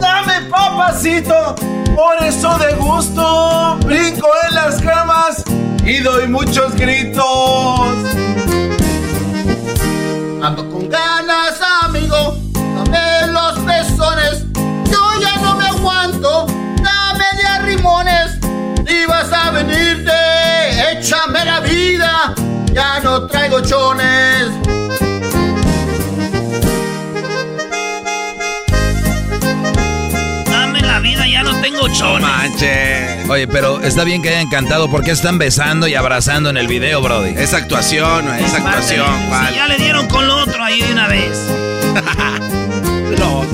[0.00, 1.54] Dame papacito,
[1.94, 5.44] por eso de gusto brinco en las camas
[5.84, 7.26] y doy muchos gritos.
[10.42, 14.46] Ando con ganas, amigo, dame los pezones.
[14.90, 16.46] Yo ya no me aguanto,
[16.82, 18.38] dame de arrimones.
[18.88, 20.10] Y vas a venirte,
[20.92, 22.34] échame la vida,
[22.72, 24.52] ya no traigo chones.
[31.70, 33.24] Tengo manche.
[33.28, 34.88] Oye, pero está bien que hayan cantado.
[34.88, 37.34] porque están besando y abrazando en el video, Brody?
[37.36, 39.06] Es actuación, es actuación.
[39.54, 41.38] ya le dieron con lo otro ahí de una vez.
[43.18, 43.44] no.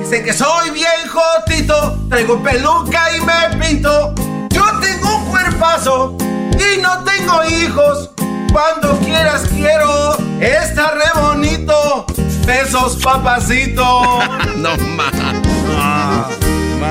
[0.00, 4.14] Dicen que soy bien jotito, traigo peluca y me pinto.
[4.50, 8.10] Yo tengo un cuerpazo y no tengo hijos.
[8.52, 12.04] Cuando quieras quiero, está re bonito.
[12.44, 14.02] Besos, papacito.
[14.56, 15.41] no más.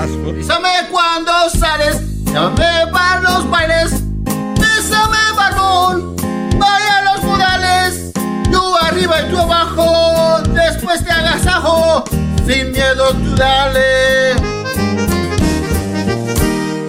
[0.02, 3.92] Bésame cuando sales, llámame para los bailes.
[4.60, 6.16] Bésame, barbón,
[6.58, 8.12] vaya a los modales.
[8.50, 12.04] Yo arriba y tú abajo, después te agasajo.
[12.48, 14.32] Sin miedo tú dale.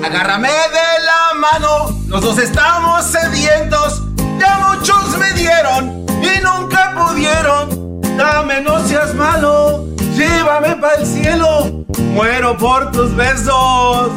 [0.03, 4.05] Agárrame de la mano, los dos estamos sedientos.
[4.39, 8.01] Ya muchos me dieron y nunca pudieron.
[8.17, 9.85] Dame, no seas malo,
[10.17, 11.82] llévame para el cielo
[12.13, 14.13] muero por tus besos.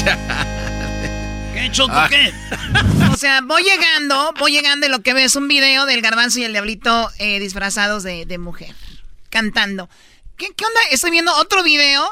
[1.54, 2.08] ¿Qué, Choco, Ah.
[2.08, 2.32] qué?
[3.12, 6.38] O sea, voy llegando, voy llegando y lo que veo es un video del garbanzo
[6.40, 8.74] y el diablito eh, disfrazados de, de mujer,
[9.28, 9.88] cantando.
[10.36, 10.80] ¿Qué, ¿Qué onda?
[10.90, 12.08] Estoy viendo otro video.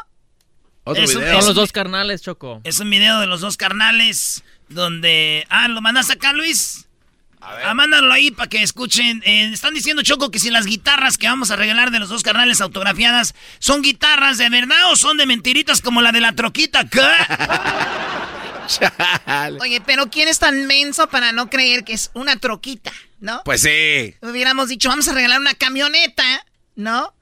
[0.85, 1.35] Otro Son video.
[1.37, 2.61] los dos carnales, Choco.
[2.65, 5.47] Es un video de los dos carnales donde...
[5.51, 6.88] Ah, ¿lo mandas acá, Luis?
[7.41, 9.23] Ah, mándalo ahí para que escuchen.
[9.25, 12.23] Eh, están diciendo, Choco, que si las guitarras que vamos a regalar de los dos
[12.23, 16.89] carnales autografiadas son guitarras de verdad o son de mentiritas como la de la troquita.
[16.89, 17.01] ¿Qué?
[19.61, 23.43] Oye, pero ¿quién es tan menso para no creer que es una troquita, no?
[23.45, 24.15] Pues sí.
[24.21, 26.45] Hubiéramos dicho, vamos a regalar una camioneta,
[26.77, 27.15] ¿no?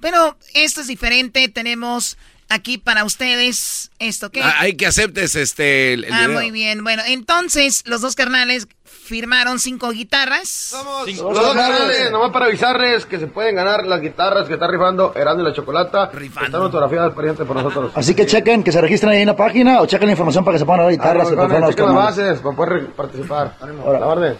[0.00, 1.48] Pero esto es diferente.
[1.48, 2.16] Tenemos
[2.48, 4.42] aquí para ustedes esto, ¿qué?
[4.42, 6.40] Ah, hay que aceptes este el, el Ah, video.
[6.40, 6.84] muy bien.
[6.84, 8.68] Bueno, entonces los dos carnales
[9.04, 10.74] firmaron cinco guitarras.
[11.06, 15.12] Los dos canales, nomás para avisarles que se pueden ganar las guitarras que está rifando
[15.14, 16.10] Erasmo y la Chocolata.
[16.14, 17.92] Están autografiadas pariente por nosotros.
[17.94, 20.54] Así que chequen, que se registren ahí en la página o chequen la información para
[20.54, 21.26] que se puedan dar guitarras.
[21.26, 23.56] Ah, que no, prefieren los chequen las bases para poder participar.
[23.60, 23.92] Ánimo.
[23.92, 24.38] La orden.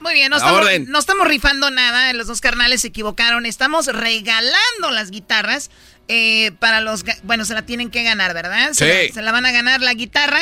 [0.00, 0.86] Muy bien, no estamos, orden.
[0.88, 5.70] no estamos rifando nada, los dos carnales se equivocaron, estamos regalando las guitarras
[6.06, 7.04] eh, para los...
[7.24, 8.68] Bueno, se la tienen que ganar, ¿verdad?
[8.72, 9.08] Se, Sí.
[9.08, 10.38] la, se la van a ganar la guitarra.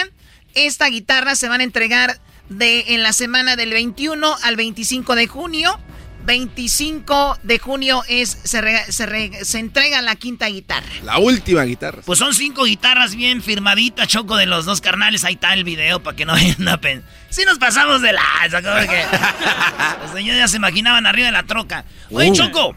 [0.54, 2.18] Esta guitarra se van a entregar
[2.48, 5.78] de en la semana del 21 al 25 de junio.
[6.26, 10.86] 25 de junio es se, se, re- se entrega la quinta guitarra.
[11.02, 12.00] La última guitarra.
[12.06, 15.24] Pues son cinco guitarras bien firmaditas, Choco, de los dos carnales.
[15.24, 17.06] Ahí está el video para que no vayan a pensar.
[17.28, 18.22] Sí nos pasamos de la...
[20.02, 21.84] los señores ya se imaginaban arriba de la troca.
[22.10, 22.34] Oye, Uh.
[22.34, 22.74] Choco.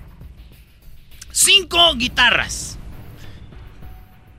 [1.32, 2.78] Cinco guitarras.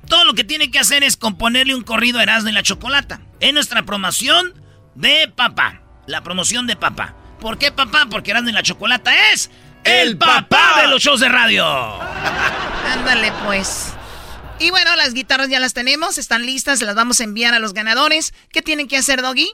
[0.07, 3.21] Todo lo que tiene que hacer es componerle un corrido a Erasmo y la Chocolata.
[3.41, 4.53] En nuestra promoción
[4.99, 5.83] de papá.
[6.07, 7.15] La promoción de papá.
[7.41, 8.07] ¿Por qué papá?
[8.11, 9.51] Porque Erasmo y la Chocolata es...
[9.85, 11.65] ¡El papá de los shows de radio!
[12.93, 13.93] Ándale, pues.
[14.59, 17.61] Y bueno, las guitarras ya las tenemos, están listas, se las vamos a enviar a
[17.61, 18.35] los ganadores.
[18.51, 19.49] ¿Qué tienen que hacer, Doggy?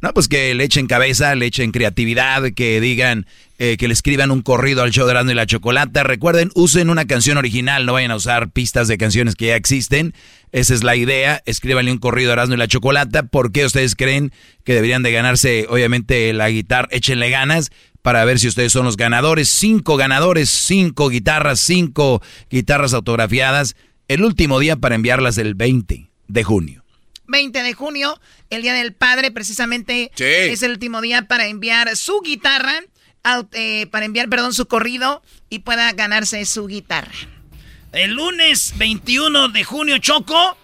[0.00, 3.26] No, pues que le echen cabeza, le echen creatividad, que digan,
[3.58, 6.04] eh, que le escriban un corrido al show de Erasmo y la Chocolata.
[6.04, 10.14] Recuerden, usen una canción original, no vayan a usar pistas de canciones que ya existen.
[10.54, 13.24] Esa es la idea, escríbanle un corrido a Erasmo y la Chocolata.
[13.24, 14.30] ¿Por qué ustedes creen
[14.62, 16.86] que deberían de ganarse, obviamente, la guitarra?
[16.92, 19.48] Échenle ganas para ver si ustedes son los ganadores.
[19.48, 23.74] Cinco ganadores, cinco guitarras, cinco guitarras autografiadas.
[24.06, 26.84] El último día para enviarlas el 20 de junio.
[27.26, 30.22] 20 de junio, el Día del Padre, precisamente Sí.
[30.24, 32.80] es el último día para enviar su guitarra,
[33.54, 37.10] eh, para enviar, perdón, su corrido y pueda ganarse su guitarra.
[37.94, 40.56] El lunes 21 de junio, Choco,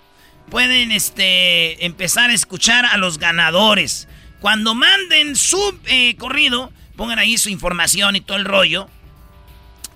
[0.50, 4.08] pueden este, empezar a escuchar a los ganadores.
[4.40, 8.88] Cuando manden su eh, corrido, pongan ahí su información y todo el rollo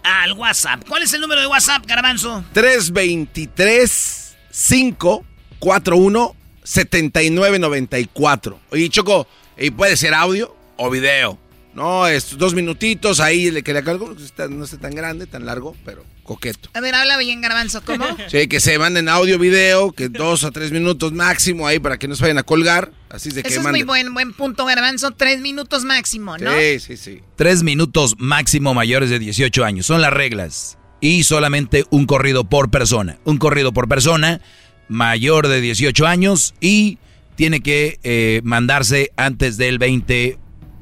[0.04, 0.84] al WhatsApp.
[0.88, 2.44] ¿Cuál es el número de WhatsApp, Garbanzo?
[2.52, 8.60] 323 541 7994.
[8.70, 9.26] Oye, Choco,
[9.58, 11.36] y puede ser audio o video.
[11.74, 14.14] No, es dos minutitos ahí le- que le cargo.
[14.50, 16.70] No está tan grande, tan largo, pero coqueto.
[16.74, 18.04] A ver, habla bien, Garbanzo, ¿cómo?
[18.28, 22.08] Sí, que se manden audio, video, que dos a tres minutos máximo ahí para que
[22.08, 22.90] no se vayan a colgar.
[23.10, 25.12] Así es de que Eso es muy buen, buen punto, Garbanzo.
[25.12, 26.50] Tres minutos máximo, ¿no?
[26.58, 27.20] Sí, sí, sí.
[27.36, 29.86] Tres minutos máximo mayores de 18 años.
[29.86, 30.78] Son las reglas.
[31.00, 33.18] Y solamente un corrido por persona.
[33.24, 34.40] Un corrido por persona
[34.88, 36.98] mayor de 18 años y
[37.36, 40.38] tiene que eh, mandarse antes del 20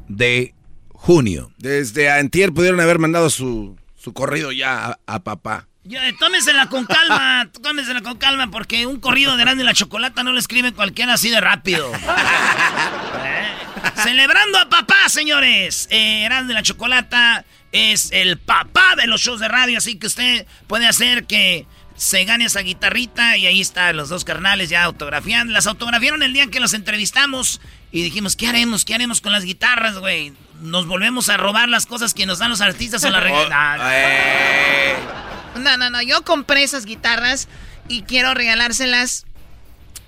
[0.09, 0.55] de
[0.89, 1.51] junio.
[1.59, 5.69] Desde antier pudieron haber mandado su, su corrido ya a, a papá.
[5.85, 10.23] Ya, tómensela con calma, tómensela con calma, porque un corrido de Erasmo y la Chocolata
[10.23, 11.91] no lo escribe cualquiera así de rápido.
[13.25, 15.89] Eh, Celebrando a papá, señores.
[15.91, 20.47] Eh, y la Chocolata es el papá de los shows de radio, así que usted
[20.67, 21.67] puede hacer que
[21.97, 25.53] se gane esa guitarrita y ahí están los dos carnales ya autografiando.
[25.53, 27.61] Las autografiaron el día que los entrevistamos
[27.91, 28.85] y dijimos, ¿qué haremos?
[28.85, 30.33] ¿Qué haremos con las guitarras, güey?
[30.61, 33.81] ¿Nos volvemos a robar las cosas que nos dan los artistas o la regalan?
[35.57, 36.03] No, no, no.
[36.03, 37.49] Yo compré esas guitarras
[37.89, 39.27] y quiero regalárselas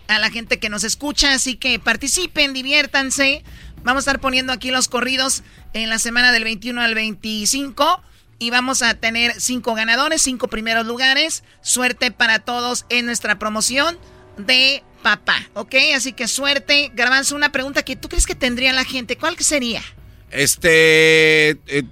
[0.08, 1.32] a la gente que nos escucha.
[1.32, 3.44] Así que participen, diviértanse.
[3.82, 5.42] Vamos a estar poniendo aquí los corridos
[5.74, 8.02] en la semana del 21 al 25.
[8.38, 11.44] Y vamos a tener cinco ganadores, cinco primeros lugares.
[11.62, 13.98] Suerte para todos en nuestra promoción
[14.36, 15.48] de papá.
[15.54, 15.74] ¿Ok?
[15.94, 16.90] Así que suerte.
[16.94, 19.16] Garbanzo, una pregunta que tú crees que tendría la gente.
[19.16, 19.82] ¿Cuál que sería?
[20.30, 21.50] Este.
[21.50, 21.84] eh,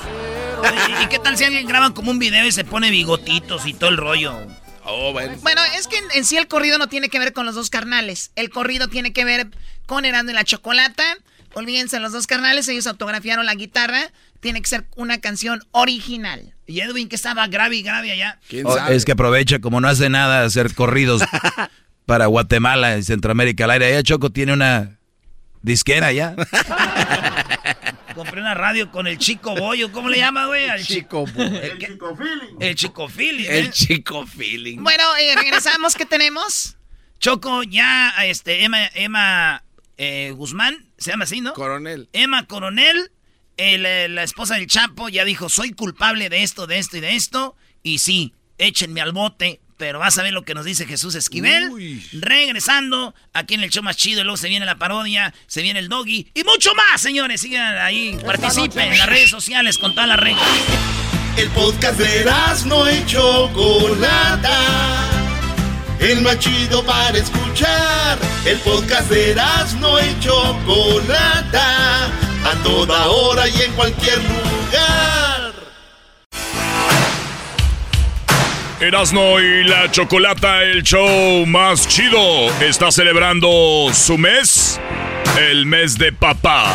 [1.03, 3.91] ¿Y qué tal si alguien graba como un video y se pone bigotitos y todo
[3.91, 4.37] el rollo?
[4.85, 5.37] Oh, bueno.
[5.43, 5.63] bueno.
[5.77, 8.33] es que en, sí el corrido no tiene que ver con los dos carnales.
[8.37, 9.49] El corrido tiene que ver
[9.87, 11.05] con Herando y la Chocolata.
[11.55, 14.11] Olvídense, los dos carnales, ellos autografiaron la guitarra.
[14.41, 16.54] Tiene que ser una canción original.
[16.67, 18.41] Y Edwin, que estaba grave y grave allá.
[18.65, 21.23] Oh, es que aprovecha, como no hace nada, hacer corridos
[22.07, 23.87] para Guatemala y Centroamérica al aire.
[23.87, 24.99] Allá Choco tiene una
[25.63, 26.35] disquera ya.
[28.15, 29.91] Compré una radio con el chico bollo.
[29.91, 30.65] ¿Cómo le llama, güey?
[30.65, 31.61] El chico bollo.
[31.61, 32.57] El, chico feeling.
[32.61, 33.47] El chico feeling.
[33.49, 33.71] El ¿eh?
[33.71, 34.79] chico feeling.
[34.83, 35.97] Bueno, eh, regresamos.
[35.97, 36.77] ¿Qué tenemos?
[37.19, 39.65] Choco, ya, este, Emma, Emma
[39.97, 41.55] eh, Guzmán, se llama así, ¿no?
[41.55, 42.09] Coronel.
[42.13, 43.11] Emma Coronel,
[43.57, 47.57] la esposa del Chapo, ya dijo, soy culpable de esto, de esto y de esto.
[47.83, 52.01] Y sí, échenme al bote pero vas a ver lo que nos dice Jesús Esquivel.
[52.13, 55.81] Regresando aquí en el show más chido, y luego se viene la parodia, se viene
[55.81, 57.41] el doggy y mucho más, señores.
[57.41, 60.47] Sigan ahí, participen en las redes sociales con todas las reglas.
[61.37, 62.25] El podcast de
[62.67, 65.11] no hecho Chocolata.
[65.99, 68.19] El más chido para escuchar.
[68.45, 69.35] El podcast de
[69.81, 72.34] no hecho Chocolata.
[72.45, 75.53] A toda hora y en cualquier lugar.
[78.81, 83.49] Erasno y la Chocolata, el show más chido, está celebrando
[83.95, 84.79] su mes,
[85.39, 86.67] el mes de papá.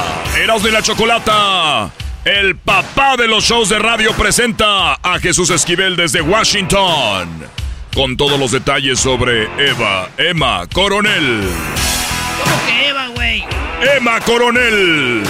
[0.41, 1.91] Erasno y la Chocolata,
[2.25, 7.29] el papá de los shows de radio, presenta a Jesús Esquivel desde Washington,
[7.93, 11.47] con todos los detalles sobre Eva, Emma Coronel.
[12.43, 13.43] ¿Cómo que Eva, güey?
[13.95, 15.23] Emma Coronel.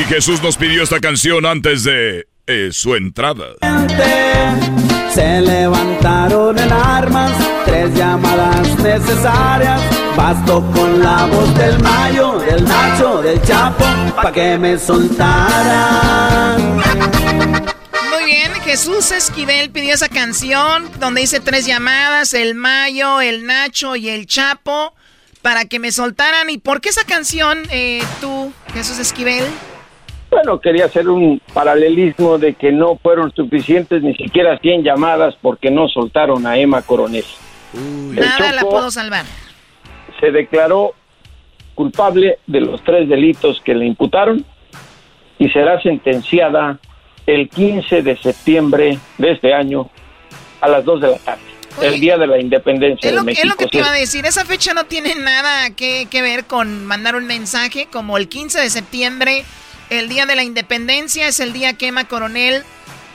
[0.00, 2.26] Y Jesús nos pidió esta canción antes de
[2.72, 3.48] su entrada.
[5.12, 7.30] Se levantaron en armas,
[7.66, 9.78] tres llamadas necesarias.
[10.16, 13.84] Bastó con la voz del Mayo, del Nacho, del Chapo,
[14.16, 16.76] pa' que me soltaran.
[16.76, 23.96] Muy bien, Jesús Esquivel pidió esa canción donde dice tres llamadas, el Mayo, el Nacho
[23.96, 24.94] y el Chapo,
[25.42, 26.48] para que me soltaran.
[26.48, 29.44] ¿Y por qué esa canción, eh, tú, Jesús Esquivel?
[30.30, 35.70] Bueno, quería hacer un paralelismo de que no fueron suficientes ni siquiera 100 llamadas porque
[35.70, 37.24] no soltaron a Emma Coronel.
[37.74, 39.24] Nada la puedo salvar.
[40.20, 40.94] Se declaró
[41.74, 44.44] culpable de los tres delitos que le imputaron
[45.38, 46.78] y será sentenciada
[47.26, 49.90] el 15 de septiembre de este año
[50.60, 51.42] a las 2 de la tarde.
[51.82, 53.42] el día de la independencia de México.
[53.42, 56.44] Es lo que te iba a decir, esa fecha no tiene nada que, que ver
[56.44, 59.44] con mandar un mensaje como el 15 de septiembre
[59.90, 62.62] el día de la independencia es el día que Emma Coronel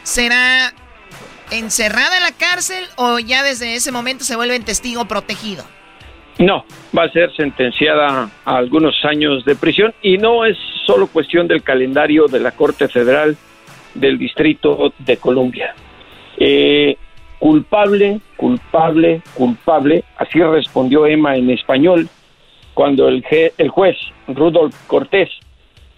[0.03, 0.73] será
[1.51, 5.63] encerrada en la cárcel o ya desde ese momento se vuelve testigo protegido.
[6.37, 6.65] No,
[6.95, 11.63] va a ser sentenciada a algunos años de prisión y no es solo cuestión del
[11.63, 13.37] calendario de la Corte Federal
[13.93, 15.73] del Distrito de Columbia.
[16.37, 16.97] Eh,
[17.39, 22.09] culpable, culpable, culpable, así respondió Emma en español
[22.73, 23.23] cuando el,
[23.57, 23.95] el juez
[24.27, 25.29] Rudolf Cortés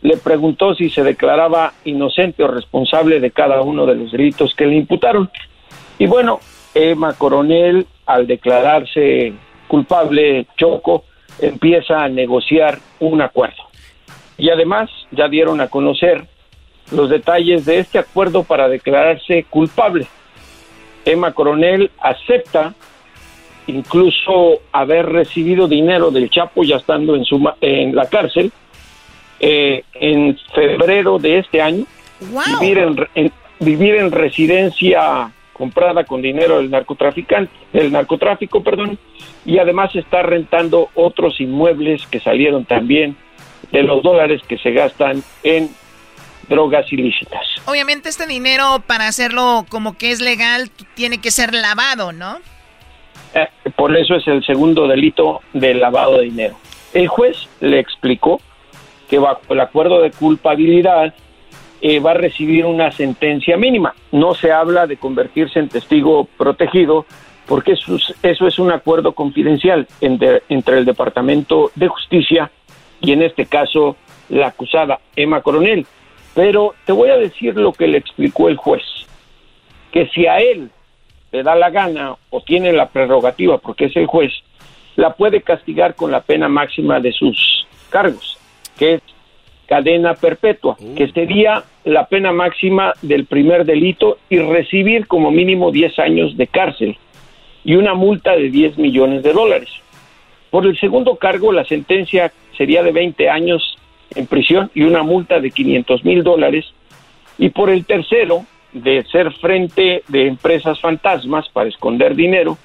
[0.07, 4.65] le preguntó si se declaraba inocente o responsable de cada uno de los delitos que
[4.65, 5.29] le imputaron.
[5.99, 6.39] Y bueno,
[6.73, 9.33] Emma Coronel, al declararse
[9.67, 11.03] culpable, Choco,
[11.39, 13.63] empieza a negociar un acuerdo.
[14.37, 16.25] Y además ya dieron a conocer
[16.91, 20.07] los detalles de este acuerdo para declararse culpable.
[21.03, 22.73] Emma Coronel acepta
[23.67, 28.53] incluso haber recibido dinero del Chapo ya estando en, su, en la cárcel
[29.39, 31.85] eh, en febrero de este año,
[32.59, 32.77] vivir,
[33.15, 38.99] en, vivir en residencia comprada con dinero del narcotraficante, del narcotráfico, perdón,
[39.45, 43.15] y además está rentando otros inmuebles que salieron también
[43.71, 45.69] de los dólares que se gastan en
[46.47, 47.41] drogas ilícitas.
[47.65, 52.37] Obviamente este dinero para hacerlo como que es legal tiene que ser lavado, ¿no?
[53.33, 56.55] Eh, por eso es el segundo delito de lavado de dinero.
[56.93, 58.41] El juez le explicó
[59.09, 61.13] que bajo el acuerdo de culpabilidad
[61.81, 63.93] eh, va a recibir una sentencia mínima.
[64.11, 67.05] No se habla de convertirse en testigo protegido
[67.45, 72.51] porque eso es, eso es un acuerdo confidencial entre, entre el Departamento de Justicia
[72.99, 73.95] y en este caso
[74.29, 75.85] la acusada Emma Coronel.
[76.35, 78.83] Pero te voy a decir lo que le explicó el juez,
[79.91, 80.69] que si a él
[81.31, 84.31] le da la gana o tiene la prerrogativa, porque es el juez,
[84.95, 88.36] la puede castigar con la pena máxima de sus cargos,
[88.77, 89.01] que es
[89.67, 95.99] cadena perpetua, que sería la pena máxima del primer delito y recibir como mínimo 10
[95.99, 96.97] años de cárcel
[97.63, 99.69] y una multa de 10 millones de dólares.
[100.49, 103.77] Por el segundo cargo, la sentencia sería de 20 años
[104.15, 106.65] en prisión y una multa de 500 mil dólares.
[107.37, 112.57] Y por el tercero, de ser frente de empresas fantasmas para esconder dinero,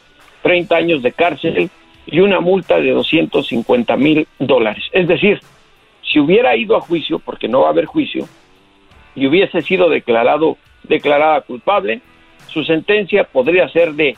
[0.42, 1.70] 30 años de cárcel
[2.06, 4.84] y una multa de 250 mil dólares.
[4.92, 5.40] Es decir,
[6.12, 8.28] si hubiera ido a juicio, porque no va a haber juicio,
[9.14, 12.00] y hubiese sido declarado declarada culpable,
[12.48, 14.16] su sentencia podría ser de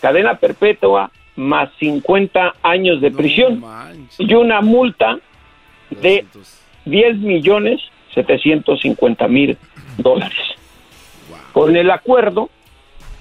[0.00, 3.62] cadena perpetua más 50 años de prisión
[4.18, 5.18] y una multa
[5.90, 6.24] de
[6.86, 7.80] 10 millones
[8.14, 9.56] 750 mil
[9.98, 10.38] dólares.
[11.52, 12.50] Con el acuerdo,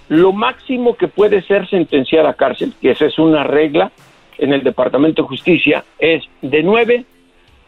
[0.10, 3.92] lo máximo que puede ser sentenciada a cárcel, que esa es una regla
[4.38, 7.06] en el Departamento de Justicia, es de 9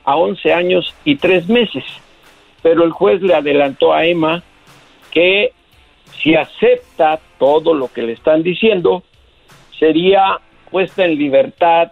[0.10, 1.84] a 11 años y 3 meses.
[2.64, 4.42] Pero el juez le adelantó a Emma
[5.12, 5.52] que
[6.18, 9.04] si acepta todo lo que le están diciendo,
[9.78, 10.40] sería
[10.72, 11.92] puesta en libertad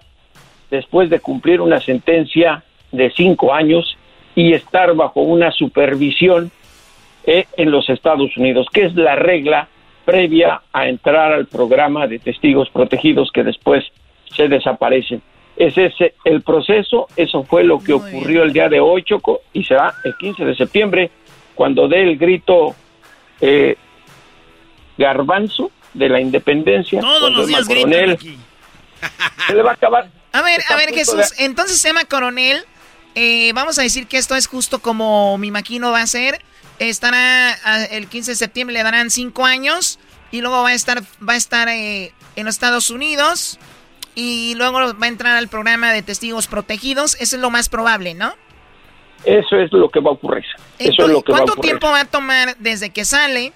[0.72, 3.98] después de cumplir una sentencia de cinco años
[4.36, 6.52] y estar bajo una supervisión
[7.24, 9.68] eh, en los Estados Unidos, que es la regla
[10.06, 13.86] previa a entrar al programa de testigos protegidos que después
[14.36, 15.22] se desaparecen.
[15.58, 19.64] Ese es el proceso, eso fue lo que ocurrió el día de hoy, Choco, y
[19.64, 21.12] será el 15 de septiembre,
[21.56, 22.76] cuando dé el grito
[23.42, 23.76] eh,
[24.98, 27.02] garbanzo de la independencia.
[27.02, 28.38] Todos los días gritan aquí.
[29.48, 30.12] Se le va a acabar.
[30.32, 32.64] A ver, a ver, Jesús, entonces Emma Coronel,
[33.16, 36.40] eh, vamos a decir que esto es justo como mi maquino va a ser.
[36.78, 37.58] Estará
[37.90, 39.98] el 15 de septiembre, le darán cinco años
[40.30, 43.58] y luego va a estar, va a estar eh, en los Estados Unidos
[44.20, 47.16] y luego va a entrar al programa de testigos protegidos.
[47.22, 48.34] Eso es lo más probable, ¿no?
[49.24, 50.44] Eso es lo que va a ocurrir.
[50.80, 51.62] Eso es lo que ¿Cuánto va a ocurrir.
[51.62, 53.54] tiempo va a tomar desde que sale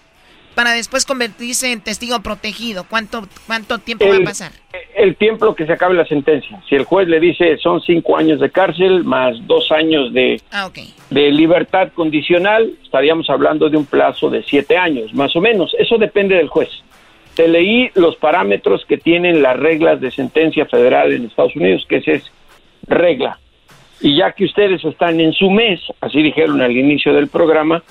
[0.54, 2.86] para después convertirse en testigo protegido?
[2.88, 4.52] ¿Cuánto, cuánto tiempo va a pasar?
[4.96, 6.62] El tiempo que se acabe la sentencia.
[6.70, 10.70] Si el juez le dice son cinco años de cárcel más dos años de, Ah,
[11.10, 15.76] de libertad condicional, estaríamos hablando de un plazo de siete años, más o menos.
[15.80, 16.70] Eso depende del juez.
[17.48, 22.12] Leí los parámetros que tienen las reglas de sentencia federal en Estados Unidos, que esa
[22.12, 22.32] es
[22.88, 23.40] regla.
[24.00, 27.84] Y ya que ustedes están en su mes, así dijeron al inicio del programa,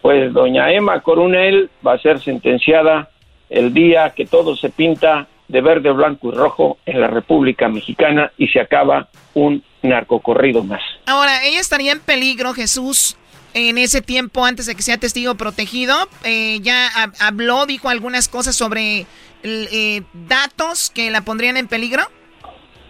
[0.00, 3.10] pues doña Emma Coronel va a ser sentenciada
[3.50, 8.32] el día que todo se pinta de verde, blanco y rojo en la República Mexicana
[8.38, 10.80] y se acaba un narcocorrido más.
[11.06, 13.16] Ahora, ella estaría en peligro, Jesús,
[13.54, 15.94] en ese tiempo antes de que sea testigo protegido.
[16.24, 19.06] Eh, ya hab- habló, dijo algunas cosas sobre
[19.42, 22.02] eh, datos que la pondrían en peligro.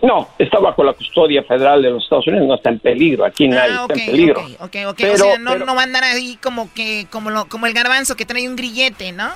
[0.03, 3.47] No, está bajo la custodia federal de los Estados Unidos, no está en peligro, aquí
[3.47, 4.41] nadie Ah, ok, está en peligro.
[4.41, 4.95] ok, ok, ok.
[4.99, 7.67] Pero- o sea, no, pero- no va a andar ahí como que como lo, como
[7.69, 9.31] el garbanzo que trae un grillete, ¿no?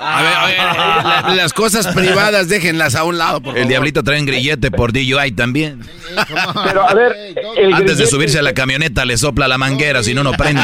[0.00, 0.56] A ver, a ver,
[1.28, 3.68] la- las cosas privadas déjenlas a un lado, por El favor.
[3.68, 5.80] diablito trae un grillete por DUI también.
[6.64, 7.16] Pero a ver,
[7.56, 10.62] el Antes de subirse a la camioneta le sopla la manguera, si no, no prende.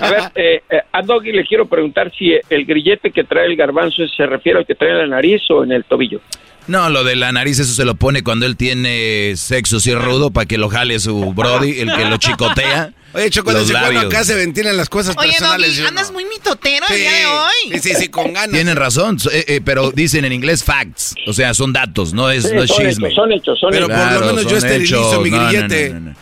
[0.00, 3.56] A ver, eh, eh, a Doggy le quiero preguntar si el grillete que trae el
[3.56, 6.20] garbanzo se refiere al que trae en la nariz o en el tobillo.
[6.66, 10.30] No, lo de la nariz, eso se lo pone cuando él tiene sexo así rudo
[10.30, 12.92] para que lo jale su brody, el que lo chicotea.
[13.12, 14.06] Oye, Choco, los ¿desde labios.
[14.06, 15.76] acá se ventilan las cosas Oye, personales?
[15.76, 16.14] Yo andas no.
[16.14, 17.80] muy mitotero el Sí, día de hoy.
[17.80, 18.50] Sí, sí, sí, con ganas.
[18.50, 22.42] Tienen razón, eh, eh, pero dicen en inglés facts, o sea, son datos, no es,
[22.44, 23.08] Sí, no es son chisme.
[23.08, 25.22] hechos, son hechos, son Pero por lo Claro, menos yo esterilizo hechos.
[25.22, 25.90] mi No, no, grillete.
[25.90, 26.16] no, no, no.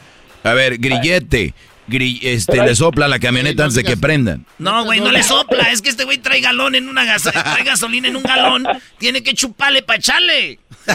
[0.50, 1.54] A ver, grillete.
[1.88, 4.46] Este, le sopla la camioneta antes de que prendan.
[4.58, 5.70] No, güey, no le sopla.
[5.70, 8.64] Es que este güey trae galón en una gas trae gasolina en un galón.
[8.98, 10.58] Tiene que chuparle para echarle.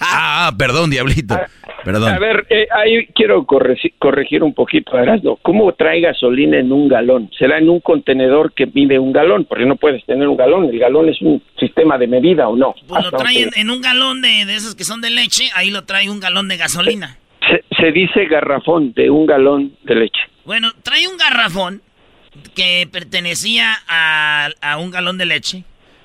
[0.00, 1.38] ah, perdón, diablito.
[1.84, 2.14] Perdón.
[2.14, 5.38] A ver, eh, ahí quiero corregir, un poquito, Erasmo.
[5.42, 7.30] ¿Cómo trae gasolina en un galón?
[7.36, 9.46] ¿Será en un contenedor que mide un galón?
[9.46, 10.66] Porque no puedes tener un galón.
[10.66, 12.74] El galón es un sistema de medida, ¿o no?
[12.86, 15.50] Pues lo trae en, un galón de, de esos que son de leche.
[15.54, 17.18] Ahí lo trae un galón de gasolina.
[17.78, 20.20] Se dice garrafón de un galón de leche.
[20.44, 21.82] Bueno, trae un garrafón
[22.54, 25.64] que pertenecía a, un galón de leche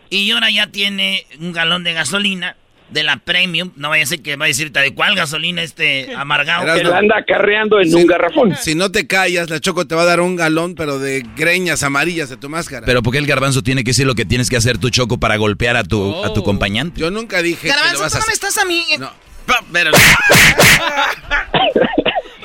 [0.10, 2.56] y ahora ya tiene un galón de gasolina
[2.90, 3.72] de la premium.
[3.76, 6.74] No vaya a ser que va a decirte de cuál gasolina este amargado.
[6.74, 8.56] Que la anda carreando en un garrafón.
[8.56, 11.84] Si no te callas, la Choco te va a dar un galón, pero de greñas
[11.84, 12.86] amarillas de tu máscara.
[12.86, 15.36] Pero porque el garbanzo tiene que decir lo que tienes que hacer tu Choco para
[15.36, 16.44] golpear a tu, a tu oh.
[16.44, 17.02] compañante?
[17.02, 18.84] Yo nunca dije garbanzo, que lo vas tú no me estás a mí.
[19.00, 19.27] No.
[19.72, 19.92] Pero...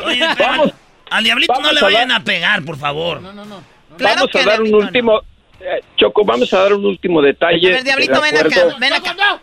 [0.05, 0.73] Oye, Vamos.
[1.11, 2.23] Al diablito no le vayan a, dar...
[2.23, 3.21] a, pegar, por favor.
[3.21, 3.63] No, no, no.
[3.99, 5.21] vamos a dar un último.
[5.61, 7.69] Eh, Choco, vamos a dar un último detalle.
[7.69, 9.15] A ver, diablito, ven acá, ven acá.
[9.17, 9.41] Ya,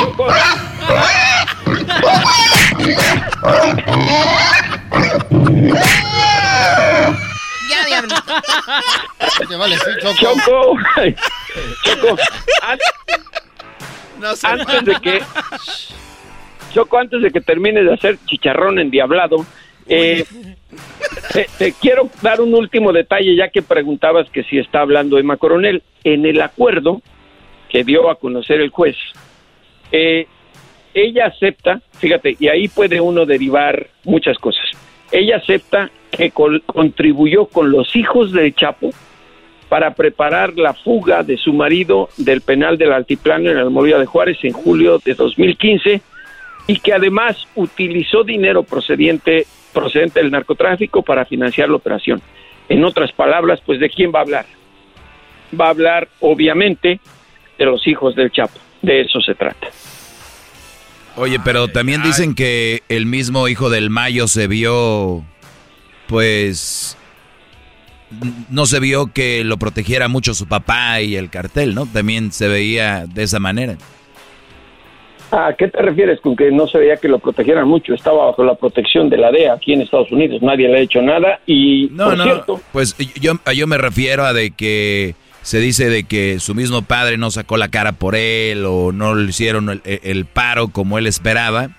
[0.00, 0.26] Choco.
[10.18, 10.76] Choco.
[11.84, 12.16] Choco.
[14.42, 15.20] Antes de que
[16.72, 19.44] Choco, antes de que termines de hacer chicharrón endiablado,
[19.88, 20.24] eh,
[21.58, 25.82] te, quiero dar un último detalle, ya que preguntabas que si está hablando Emma Coronel.
[26.04, 27.02] En el acuerdo
[27.68, 28.96] que dio a conocer el juez,
[29.92, 30.26] eh,
[30.94, 34.64] ella acepta, fíjate, y ahí puede uno derivar muchas cosas.
[35.10, 38.90] Ella acepta que contribuyó con los hijos de Chapo
[39.68, 44.38] para preparar la fuga de su marido del penal del Altiplano en Almoría de Juárez
[44.42, 46.00] en julio de 2015
[46.66, 52.20] y que además utilizó dinero procedente, procedente del narcotráfico para financiar la operación.
[52.68, 54.46] En otras palabras, pues ¿de quién va a hablar?
[55.58, 57.00] Va a hablar, obviamente,
[57.58, 58.58] de los hijos del Chapo.
[58.82, 59.68] De eso se trata.
[61.16, 65.24] Oye, pero también dicen que el mismo hijo del Mayo se vio,
[66.06, 66.97] pues,
[68.50, 71.86] no se vio que lo protegiera mucho su papá y el cartel, ¿no?
[71.86, 73.76] También se veía de esa manera.
[75.30, 77.92] ¿A qué te refieres con que no se veía que lo protegieran mucho?
[77.92, 80.40] Estaba bajo la protección de la DEA aquí en Estados Unidos.
[80.40, 84.52] Nadie le ha hecho nada y, no, no, pues yo, yo me refiero a de
[84.52, 88.92] que se dice de que su mismo padre no sacó la cara por él o
[88.92, 91.70] no le hicieron el, el paro como él esperaba.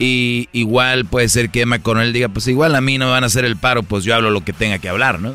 [0.00, 3.24] Y igual puede ser que Emma Coronel diga, pues igual a mí no me van
[3.24, 5.34] a hacer el paro, pues yo hablo lo que tenga que hablar, ¿no?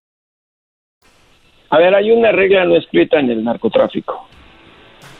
[1.71, 4.27] A ver, hay una regla no escrita en el narcotráfico.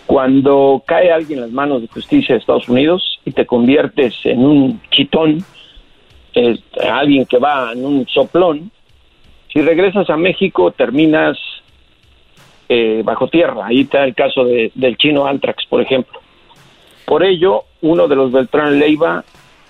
[0.06, 4.46] Cuando cae alguien en las manos de justicia de Estados Unidos y te conviertes en
[4.46, 5.38] un chitón,
[6.90, 8.70] alguien que va en un soplón,
[9.52, 11.38] si regresas a México terminas
[12.68, 13.68] eh, bajo tierra.
[13.68, 16.20] Ahí está el caso del chino Antrax, por ejemplo.
[17.06, 19.24] Por ello, uno de los Beltrán Leiva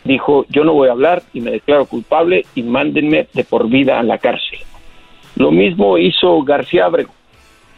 [0.03, 3.99] dijo, yo no voy a hablar y me declaro culpable y mándenme de por vida
[3.99, 4.59] a la cárcel.
[5.35, 7.13] Lo mismo hizo García Abrego.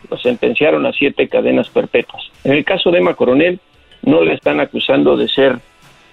[0.10, 2.24] Lo sentenciaron a siete cadenas perpetuas.
[2.44, 3.60] En el caso de Emma Coronel,
[4.02, 5.60] no le están acusando de ser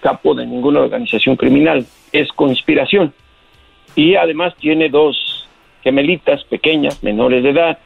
[0.00, 1.86] capo de ninguna organización criminal.
[2.12, 3.12] Es conspiración.
[3.96, 5.48] Y además tiene dos
[5.82, 7.78] gemelitas pequeñas, menores de edad.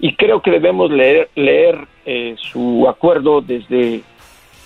[0.00, 4.02] Y creo que debemos leer, leer eh, su acuerdo desde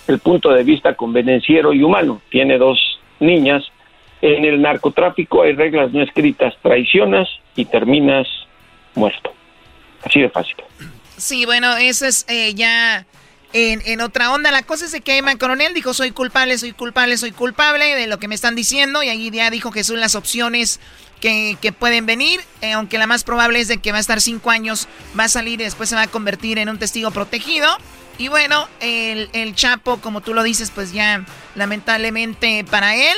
[0.07, 2.21] el punto de vista convenenciero y humano.
[2.29, 3.63] Tiene dos niñas
[4.23, 7.27] en el narcotráfico hay reglas no escritas, traicionas
[7.57, 8.25] y terminas
[8.95, 9.33] muerto.
[10.01, 10.55] Así de fácil.
[11.17, 13.05] Sí, bueno, eso es eh, ya
[13.51, 14.49] en, en, otra onda.
[14.49, 18.17] La cosa es que Emma Coronel dijo, soy culpable, soy culpable, soy culpable de lo
[18.17, 19.03] que me están diciendo.
[19.03, 20.79] Y allí ya dijo que son las opciones
[21.19, 22.39] que, que pueden venir.
[22.61, 24.87] Eh, aunque la más probable es de que va a estar cinco años,
[25.19, 27.67] va a salir y después se va a convertir en un testigo protegido.
[28.17, 31.25] Y bueno, el, el Chapo, como tú lo dices, pues ya
[31.55, 33.17] lamentablemente para él,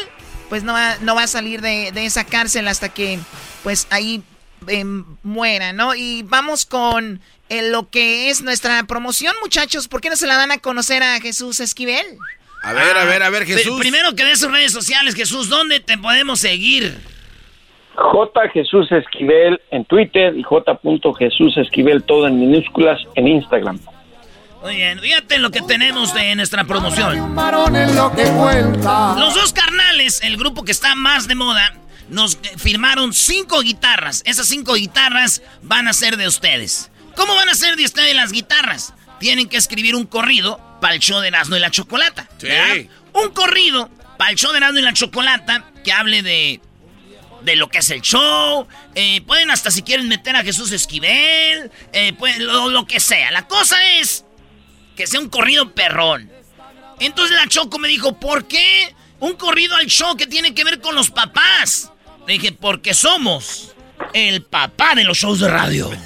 [0.50, 3.20] pues no va, no va a salir de, de esa cárcel hasta que
[3.64, 4.24] pues ahí
[4.68, 5.96] em, muera, ¿no?
[5.96, 9.88] Y vamos con eh, lo que es nuestra promoción, muchachos.
[9.88, 12.06] ¿Por qué no se la dan a conocer a Jesús Esquivel?
[12.64, 13.80] A ver, a ver, a ver, Ah, Jesús.
[13.80, 16.98] Primero que dé sus redes sociales, Jesús, ¿dónde te podemos seguir?
[17.96, 18.50] J.
[18.50, 20.80] Jesús Esquivel en Twitter y J.
[21.18, 23.80] Jesús Esquivel todo en minúsculas en Instagram.
[24.66, 27.36] Muy bien, fíjate lo que tenemos de nuestra promoción.
[27.36, 29.14] Varón es lo que cuenta.
[29.16, 31.76] Los dos carnales, el grupo que está más de moda,
[32.10, 34.24] nos firmaron cinco guitarras.
[34.26, 36.90] Esas cinco guitarras van a ser de ustedes.
[37.16, 38.96] ¿Cómo van a ser de ustedes las guitarras?
[39.20, 42.28] Tienen que escribir un corrido para el show de Erasmo y la Chocolata.
[42.42, 42.90] ¿verdad?
[43.14, 46.60] Un corrido para el show de Erasmo y la Chocolata que hable de,
[47.44, 48.68] de lo que es el show.
[48.96, 51.70] Eh, pueden hasta si quieren meter a Jesús Esquivel.
[51.94, 53.30] eh, pues, lo, lo que sea.
[53.30, 54.25] La cosa es
[54.96, 56.32] que sea un corrido perrón.
[57.00, 60.80] Entonces la Choco me dijo, ¿por qué un corrido al show que tiene que ver
[60.80, 61.92] con los papás?
[62.28, 63.76] Le dije, porque somos
[64.14, 65.92] el papá de los shows de radio.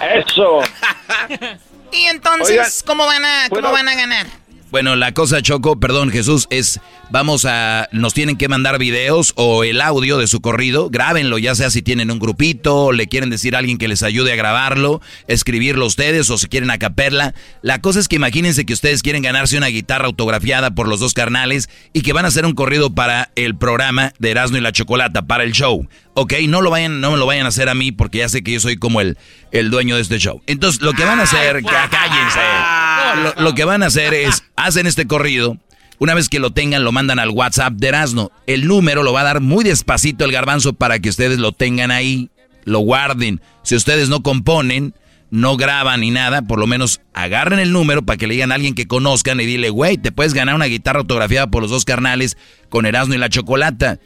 [0.00, 0.60] Eso.
[1.92, 4.24] Y entonces, Oigan, ¿cómo van a, cómo van a ganar?
[4.70, 6.78] Bueno, la cosa, Choco, perdón, Jesús, es,
[7.10, 11.56] vamos a, nos tienen que mandar videos o el audio de su corrido, grábenlo, ya
[11.56, 14.36] sea si tienen un grupito, o le quieren decir a alguien que les ayude a
[14.36, 17.34] grabarlo, escribirlo ustedes o si quieren a capella.
[17.62, 21.14] La cosa es que imagínense que ustedes quieren ganarse una guitarra autografiada por los dos
[21.14, 24.70] carnales y que van a hacer un corrido para el programa de Erasmo y la
[24.70, 25.88] Chocolata, para el show.
[26.14, 28.44] Ok, no lo vayan, no me lo vayan a hacer a mí porque ya sé
[28.44, 29.18] que yo soy como el,
[29.50, 30.42] el dueño de este show.
[30.46, 32.38] Entonces, lo que van a hacer, cá- cállense.
[33.16, 35.58] Lo, lo que van a hacer es, hacen este corrido,
[36.00, 38.32] una vez que lo tengan, lo mandan al WhatsApp de Erasmo.
[38.46, 41.90] El número lo va a dar muy despacito el garbanzo para que ustedes lo tengan
[41.90, 42.30] ahí,
[42.64, 43.42] lo guarden.
[43.62, 44.94] Si ustedes no componen,
[45.30, 48.54] no graban ni nada, por lo menos agarren el número para que le digan a
[48.54, 51.84] alguien que conozcan y dile, güey, te puedes ganar una guitarra autografiada por los dos
[51.84, 52.38] carnales
[52.70, 54.00] con Erasmo y la Chocolata.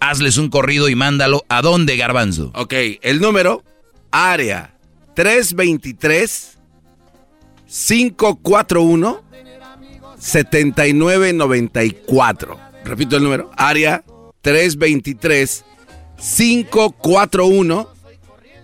[0.00, 1.46] Hazles un corrido y mándalo.
[1.48, 2.52] ¿A dónde, garbanzo?
[2.54, 3.64] Ok, el número,
[4.10, 4.74] área
[5.14, 6.57] 323
[7.68, 9.22] 541
[10.18, 12.58] 7994.
[12.84, 14.04] Repito el número, área
[14.40, 15.64] 323
[16.16, 17.88] 541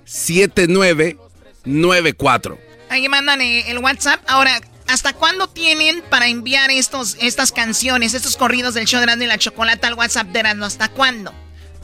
[0.04, 2.58] 7994.
[2.88, 4.20] Ahí mandan eh, el WhatsApp.
[4.26, 9.24] Ahora, ¿hasta cuándo tienen para enviar estos, estas canciones, estos corridos del show de Erasmo
[9.24, 10.64] y la Chocolata al WhatsApp de Erasmo?
[10.64, 11.32] ¿Hasta cuándo?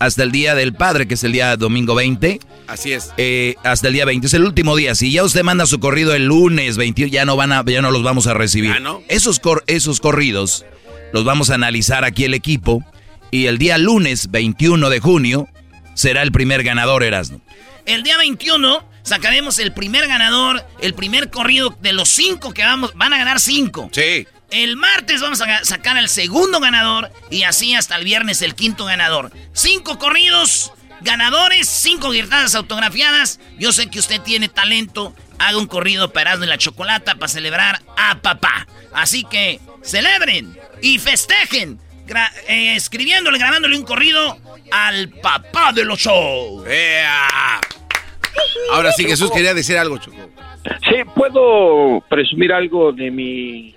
[0.00, 2.40] Hasta el día del padre, que es el día domingo 20.
[2.66, 3.12] Así es.
[3.18, 4.94] Eh, hasta el día 20, es el último día.
[4.94, 7.90] Si ya usted manda su corrido el lunes 21, ya no van a, ya no
[7.92, 8.70] los vamos a recibir.
[9.08, 10.64] Esos, cor- esos corridos
[11.12, 12.82] los vamos a analizar aquí el equipo.
[13.30, 15.48] Y el día lunes 21 de junio
[15.94, 17.40] será el primer ganador, Erasmo.
[17.86, 22.92] El día 21 sacaremos el primer ganador, el primer corrido de los cinco que vamos,
[22.94, 23.88] van a ganar cinco.
[23.92, 24.26] Sí.
[24.50, 28.84] El martes vamos a sacar al segundo ganador y así hasta el viernes el quinto
[28.84, 29.30] ganador.
[29.52, 30.72] Cinco corridos,
[31.02, 33.38] ganadores, cinco guitarras autografiadas.
[33.58, 35.14] Yo sé que usted tiene talento.
[35.38, 38.66] Haga un corrido para y la Chocolata para celebrar a papá.
[38.92, 44.36] Así que celebren y festejen gra- eh, escribiéndole, grabándole un corrido
[44.72, 46.66] al papá de los shows.
[48.72, 50.16] Ahora sí, Jesús quería decir algo, Choco.
[50.88, 53.74] Sí, puedo presumir algo de mi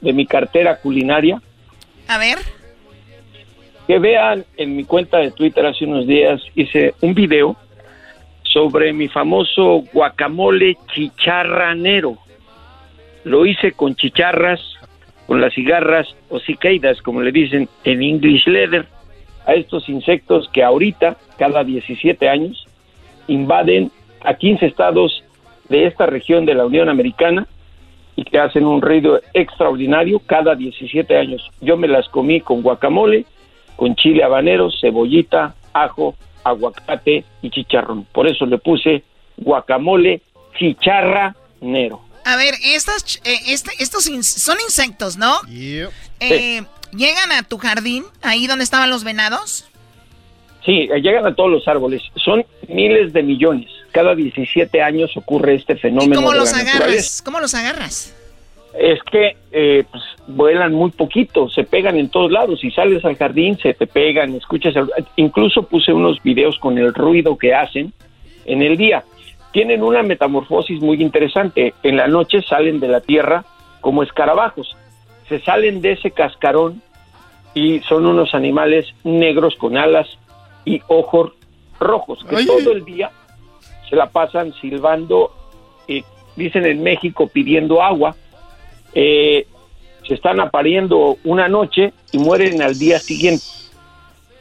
[0.00, 1.40] de mi cartera culinaria.
[2.06, 2.38] A ver.
[3.86, 7.56] Que vean en mi cuenta de Twitter hace unos días hice un video
[8.42, 12.16] sobre mi famoso guacamole chicharranero.
[13.24, 14.60] Lo hice con chicharras,
[15.26, 18.86] con las cigarras o cicaidas, como le dicen en English leather,
[19.46, 22.66] a estos insectos que ahorita, cada 17 años,
[23.26, 23.90] invaden
[24.22, 25.24] a 15 estados
[25.68, 27.46] de esta región de la Unión Americana
[28.18, 31.40] y que hacen un ruido extraordinario cada 17 años.
[31.60, 33.24] Yo me las comí con guacamole,
[33.76, 38.04] con chile habanero, cebollita, ajo, aguacate y chicharrón.
[38.10, 39.04] Por eso le puse
[39.36, 40.20] guacamole
[40.58, 42.00] chicharranero.
[42.24, 45.32] A ver, estas, eh, este- estos in- son insectos, ¿no?
[45.48, 46.62] Eh,
[46.96, 49.68] ¿Llegan a tu jardín, ahí donde estaban los venados?
[50.66, 52.02] Sí, eh, llegan a todos los árboles.
[52.16, 53.70] Son miles de millones.
[53.92, 56.16] Cada 17 años ocurre este fenómeno.
[56.16, 56.74] ¿Cómo de los la agarras?
[56.74, 57.24] naturaleza.
[57.24, 58.14] ¿Cómo los agarras?
[58.78, 62.60] Es que eh, pues, vuelan muy poquito, se pegan en todos lados.
[62.60, 64.76] Si sales al jardín, se te pegan, escuchas.
[64.76, 67.92] el- Incluso puse unos videos con el ruido que hacen
[68.44, 69.04] en el día.
[69.50, 71.72] tienen una metamorfosis muy interesante.
[71.82, 73.44] En la noche salen de la tierra
[73.80, 74.76] como escarabajos.
[75.28, 76.82] Se salen de ese cascarón
[77.54, 80.06] y son unos animales negros con alas
[80.66, 81.32] y ojos
[81.80, 83.10] rojos que todo el día
[83.88, 85.32] se la pasan silbando,
[85.86, 86.02] eh,
[86.36, 88.16] dicen en México pidiendo agua.
[88.94, 89.46] Eh,
[90.06, 93.44] se están apariendo una noche y mueren al día siguiente.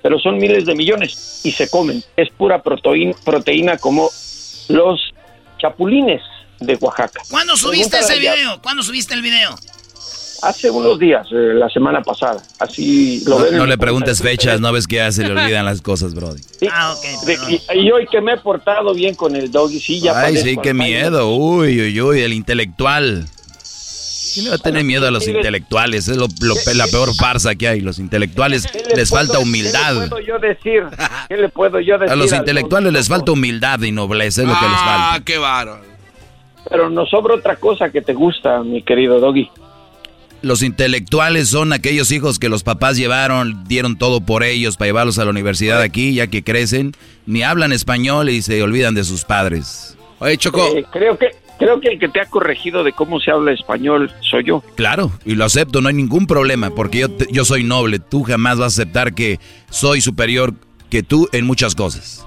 [0.02, 2.02] Pero son miles de millones y se comen.
[2.16, 4.10] Es pura proteína, proteína como
[4.70, 5.14] los
[5.58, 6.22] chapulines
[6.60, 7.22] de Oaxaca.
[7.30, 8.62] ¿Cuándo subiste ese video?
[8.62, 9.56] ¿Cuándo subiste el video?
[10.42, 12.42] Hace unos días, eh, la semana pasada.
[12.60, 13.54] Así lo No, ven.
[13.54, 16.42] en no le preguntes fechas, no ves que ya se le olvidan las cosas, Brody.
[16.60, 16.68] Sí.
[16.72, 17.26] Ah, ok.
[17.26, 20.38] De- y, y hoy que me he portado bien con el doggy, sí, ya Ay,
[20.38, 21.34] sí, qué miedo.
[21.36, 23.26] Uy, uy, uy, el intelectual.
[24.34, 26.08] ¿Quién le va a tener miedo a los intelectuales?
[26.08, 26.28] Es lo-
[26.76, 27.82] la peor farsa que hay.
[27.82, 29.94] Los intelectuales ¿Qué le les puedo- falta humildad.
[29.96, 30.84] ¿Qué le puedo yo decir?
[31.28, 32.12] ¿Qué le puedo yo decir?
[32.12, 35.14] A los al intelectuales les falta humildad y nobleza, es lo que les falta.
[35.16, 35.82] Ah, qué bárbaro.
[36.70, 39.50] Pero nos sobra otra cosa que te gusta, mi querido doggy.
[40.42, 45.18] Los intelectuales son aquellos hijos que los papás llevaron, dieron todo por ellos para llevarlos
[45.20, 46.94] a la universidad aquí, ya que crecen,
[47.26, 49.98] ni hablan español y se olvidan de sus padres.
[50.20, 50.68] Oye, Choco.
[50.76, 51.28] Eh, creo que
[51.58, 54.64] creo que el que te ha corregido de cómo se habla español soy yo.
[54.76, 57.98] Claro, y lo acepto, no hay ningún problema, porque yo, te- yo soy noble.
[57.98, 59.40] Tú jamás vas a aceptar que
[59.72, 60.54] soy superior
[60.92, 62.26] que tú en muchas cosas.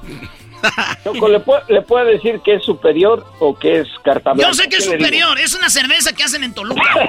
[1.05, 4.55] Choco, ¿le, puede, ¿le puede decir que es superior o que es carta Yo blanca?
[4.55, 6.82] sé que es superior, es una cerveza que hacen en Toluca.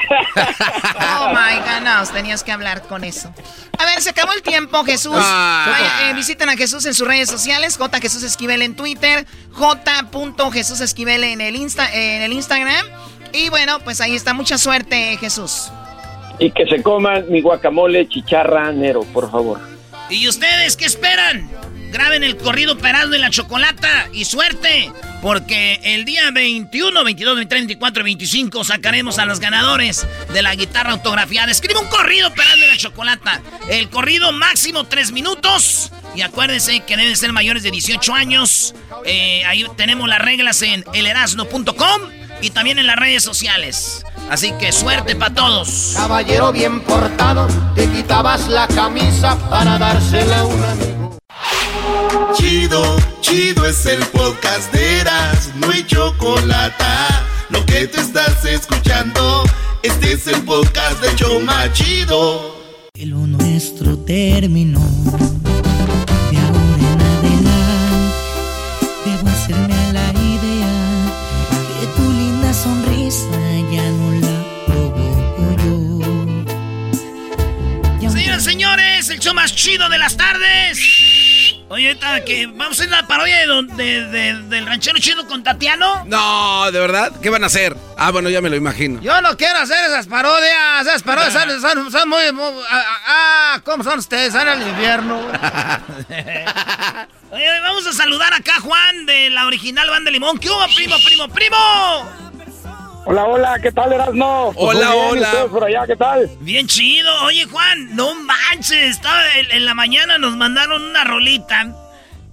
[1.24, 3.32] Oh my God, no, tenías que hablar con eso.
[3.78, 5.14] A ver, se acabó el tiempo, Jesús.
[5.16, 5.68] Ah.
[5.70, 8.00] Vaya, eh, visiten a Jesús en sus redes sociales, J.
[8.00, 10.10] Jesús Esquivel en Twitter, J.
[10.52, 12.86] Jesús Esquivel en el, Insta, en el Instagram.
[13.34, 14.34] Y bueno, pues ahí está.
[14.34, 15.72] Mucha suerte, Jesús.
[16.40, 19.60] Y que se coman mi guacamole chicharra nero, por favor.
[20.10, 21.50] ¿Y ustedes qué esperan?
[21.92, 24.90] Graben el corrido Peraldo de la Chocolata y suerte,
[25.22, 30.56] porque el día 21, 22, 23, 24 y 25 sacaremos a los ganadores de la
[30.56, 31.52] guitarra autografiada.
[31.52, 33.42] Escribe un corrido Peraldo de la Chocolata.
[33.68, 35.92] El corrido máximo 3 minutos.
[36.16, 38.74] Y acuérdense que deben ser mayores de 18 años.
[39.06, 42.02] Eh, ahí tenemos las reglas en elerasno.com
[42.42, 44.06] y también en las redes sociales.
[44.30, 45.94] Así que suerte para todos.
[45.96, 51.11] Caballero bien portado, te quitabas la camisa para dársela a un amigo.
[52.36, 56.84] Chido, chido es el podcast de Eras, no hay chocolate.
[57.50, 59.44] Lo que te estás escuchando,
[59.84, 62.56] este es el podcast de Choma Chido.
[62.96, 64.80] Lo nuestro terminó.
[64.80, 68.16] De ahora en adelante,
[69.06, 70.74] debo hacerme a la idea
[71.80, 73.26] que tu linda sonrisa
[73.72, 75.44] ya no la provoco
[78.02, 78.10] yo.
[78.12, 81.21] Señoras y señores, el show más chido de las tardes.
[81.72, 85.26] Oye, ahorita que vamos a hacer la parodia de, don- de- de- del ranchero chido
[85.26, 86.04] con Tatiano.
[86.06, 87.14] No, ¿de verdad?
[87.22, 87.78] ¿Qué van a hacer?
[87.98, 89.00] Ah, bueno, ya me lo imagino.
[89.02, 90.82] Yo no quiero hacer esas parodias.
[90.86, 94.34] Esas parodias son, son- son muy, muy- ah, ah, ¿cómo son ustedes?
[94.34, 95.18] Son el invierno.
[97.32, 100.38] Oye, vamos a saludar acá a Juan de la original Banda de Limón.
[100.40, 102.31] ¿Qué hubo, primo, primo, primo?
[103.12, 104.54] Hola, hola, ¿qué tal, Erasmo?
[104.56, 105.28] Hola, bien, hola.
[105.28, 106.30] ¿ustedes por allá, ¿qué tal?
[106.40, 107.10] Bien chido.
[107.26, 108.72] Oye, Juan, no manches.
[108.96, 111.76] Estaba en, en la mañana nos mandaron una rolita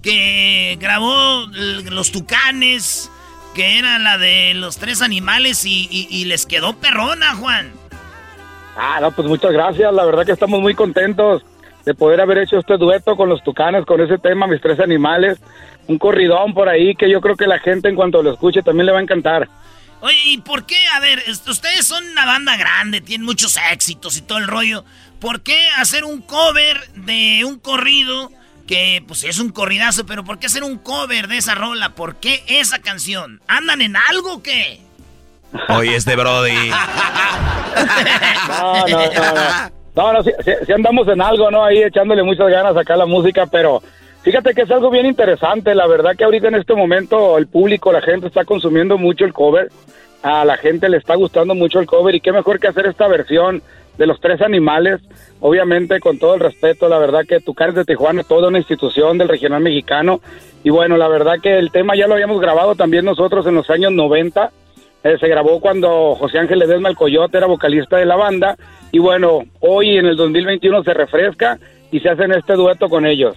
[0.01, 3.11] que grabó los tucanes,
[3.55, 7.73] que era la de los tres animales y, y- y les quedó perrona, Juan.
[8.77, 9.91] Ah, no, pues muchas gracias.
[9.93, 11.43] La verdad que estamos muy contentos
[11.85, 15.39] de poder haber hecho este dueto con los tucanes, con ese tema, mis tres animales.
[15.87, 18.85] Un corridón por ahí que yo creo que la gente en cuanto lo escuche también
[18.85, 19.49] le va a encantar.
[20.01, 20.77] Oye, ¿y por qué?
[20.93, 24.85] A ver, ustedes son una banda grande, tienen muchos éxitos y todo el rollo.
[25.19, 28.31] ¿Por qué hacer un cover de un corrido
[28.65, 31.89] que, pues es un corridazo, pero ¿por qué hacer un cover de esa rola?
[31.89, 33.41] ¿Por qué esa canción?
[33.47, 34.79] ¿Andan en algo o qué?
[35.69, 36.71] Oye, este Brody.
[38.47, 39.33] No, no, no,
[39.95, 40.13] no.
[40.13, 41.63] No, sí andamos en algo, ¿no?
[41.63, 43.81] Ahí echándole muchas ganas acá a la música, pero
[44.23, 45.75] fíjate que es algo bien interesante.
[45.75, 49.33] La verdad que ahorita en este momento el público, la gente está consumiendo mucho el
[49.33, 49.69] cover.
[50.21, 53.07] A la gente le está gustando mucho el cover y qué mejor que hacer esta
[53.07, 53.61] versión
[53.97, 55.01] de los tres animales.
[55.39, 59.17] Obviamente, con todo el respeto, la verdad que Tucanes de Tijuana es toda una institución
[59.17, 60.21] del regional mexicano.
[60.63, 63.69] Y bueno, la verdad que el tema ya lo habíamos grabado también nosotros en los
[63.69, 64.51] años 90.
[65.03, 68.57] Eh, se grabó cuando José Ángel Ledesma el Coyote era vocalista de la banda
[68.91, 71.57] y bueno, hoy en el 2021 se refresca
[71.89, 73.35] y se hacen este dueto con ellos.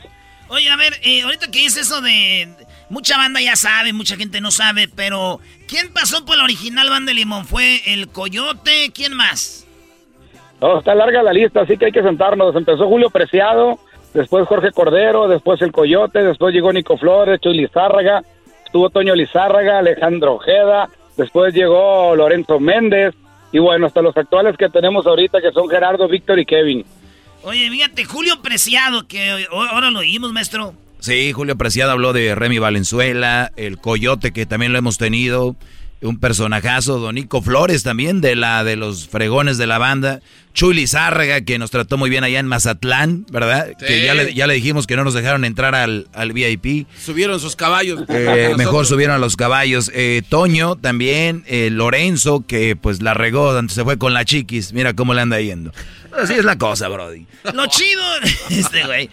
[0.53, 2.47] Oye, a ver, eh, ahorita que dice eso de...
[2.91, 7.09] Mucha banda ya sabe, mucha gente no sabe, pero ¿quién pasó por la original banda
[7.09, 7.47] de Limón?
[7.47, 8.93] ¿Fue el Coyote?
[8.95, 9.67] ¿Quién más?
[10.61, 12.55] No, está larga la lista, así que hay que sentarnos.
[12.55, 13.79] Empezó Julio Preciado,
[14.13, 18.23] después Jorge Cordero, después el Coyote, después llegó Nico Flores, Chuy Lizárraga,
[18.67, 23.15] estuvo Toño Lizárraga, Alejandro Ojeda, después llegó Lorenzo Méndez,
[23.53, 26.85] y bueno, hasta los actuales que tenemos ahorita, que son Gerardo, Víctor y Kevin.
[27.43, 30.75] Oye, fíjate, Julio Preciado, que ahora lo oímos, maestro.
[31.01, 35.57] Sí, Julio Preciado habló de Remy Valenzuela, el Coyote, que también lo hemos tenido
[36.03, 40.21] un personajazo, Donico Flores también, de la de los fregones de la banda.
[40.55, 43.73] Chuli Zárraga, que nos trató muy bien allá en Mazatlán, ¿verdad?
[43.79, 46.87] Que ya le, ya le dijimos que no nos dejaron entrar al, al VIP.
[47.03, 48.05] Subieron sus caballos.
[48.09, 49.91] Eh, mejor subieron a los caballos.
[49.95, 54.75] Eh, Toño también, eh, Lorenzo, que pues la regó, se fue con la chiquis.
[54.75, 55.73] Mira cómo le anda yendo.
[56.21, 57.27] Así es la cosa, Brody.
[57.55, 58.03] Lo chido,
[58.51, 59.09] este güey.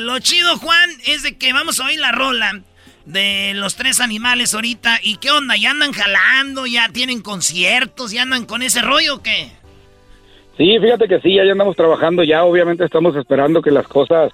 [0.00, 2.62] lo chido, Juan, es de que vamos a oír la rola
[3.06, 4.98] de los tres animales ahorita.
[5.02, 5.56] ¿Y qué onda?
[5.56, 6.66] ¿Ya andan jalando?
[6.66, 8.12] ¿Ya tienen conciertos?
[8.12, 9.50] ¿Ya andan con ese rollo o qué?
[10.56, 12.44] Sí, fíjate que sí, ya andamos trabajando ya.
[12.44, 14.32] Obviamente estamos esperando que las cosas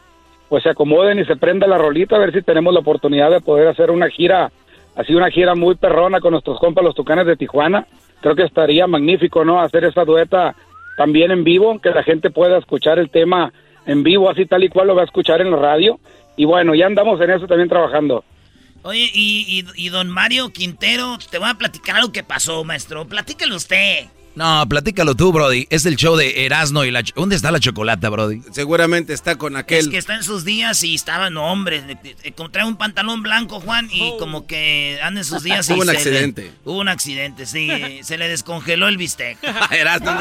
[0.49, 3.41] pues se acomoden y se prenda la rolita a ver si tenemos la oportunidad de
[3.41, 4.51] poder hacer una gira,
[4.97, 7.87] así una gira muy perrona con nuestros compas los Tucanes de Tijuana.
[8.21, 9.61] Creo que estaría magnífico, ¿no?
[9.61, 10.57] Hacer esa dueta
[10.97, 13.53] también en vivo, que la gente pueda escuchar el tema
[13.87, 15.99] en vivo, así tal y cual lo va a escuchar en la radio.
[16.37, 18.25] Y bueno, ya andamos en eso también trabajando.
[18.83, 23.07] Oye, y, y, don Mario Quintero, te voy a platicar algo que pasó, maestro.
[23.07, 24.07] Platícalo usted.
[24.35, 25.67] No, platícalo tú, Brody.
[25.71, 27.03] Es el show de Erasno y la...
[27.15, 28.43] ¿Dónde está la chocolata, Brody?
[28.53, 29.81] Seguramente está con aquel...
[29.81, 31.99] Es que está en sus días y estaba, no, hombre.
[32.23, 35.73] Encontré un pantalón blanco, Juan, y como que anda en sus días y...
[35.73, 36.53] Hubo un accidente.
[36.65, 38.01] hubo un accidente, sí.
[38.03, 39.39] se le descongeló el bistec.
[39.71, 40.17] Erasno.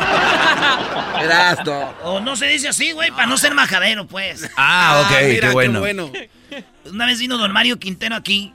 [1.22, 1.94] Erasno.
[2.04, 4.50] O no se dice así, güey, para no ser majadero, pues.
[4.58, 5.74] Ah, ok, qué bueno.
[5.74, 6.12] Qué bueno.
[6.86, 8.54] Una vez vino don Mario Quintero aquí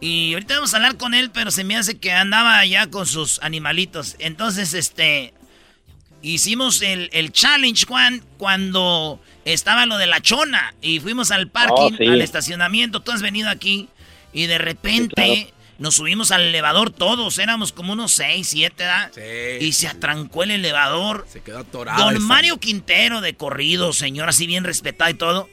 [0.00, 3.06] y ahorita vamos a hablar con él, pero se me hace que andaba allá con
[3.06, 4.16] sus animalitos.
[4.18, 5.34] Entonces, este,
[6.22, 12.12] hicimos el, challenge, Juan, cuando estaba lo de la chona y fuimos al parking, oh,
[12.12, 13.00] al estacionamiento.
[13.00, 13.88] Tú has venido aquí
[14.32, 15.52] y de repente...
[15.78, 19.12] Nos subimos al elevador todos, éramos como unos 6, 7, ¿verdad?
[19.14, 19.64] Sí.
[19.64, 21.24] Y se atrancó el elevador.
[21.30, 22.02] Se quedó atorado.
[22.02, 25.48] Don Mario Quintero de corrido, señor así bien respetado y todo.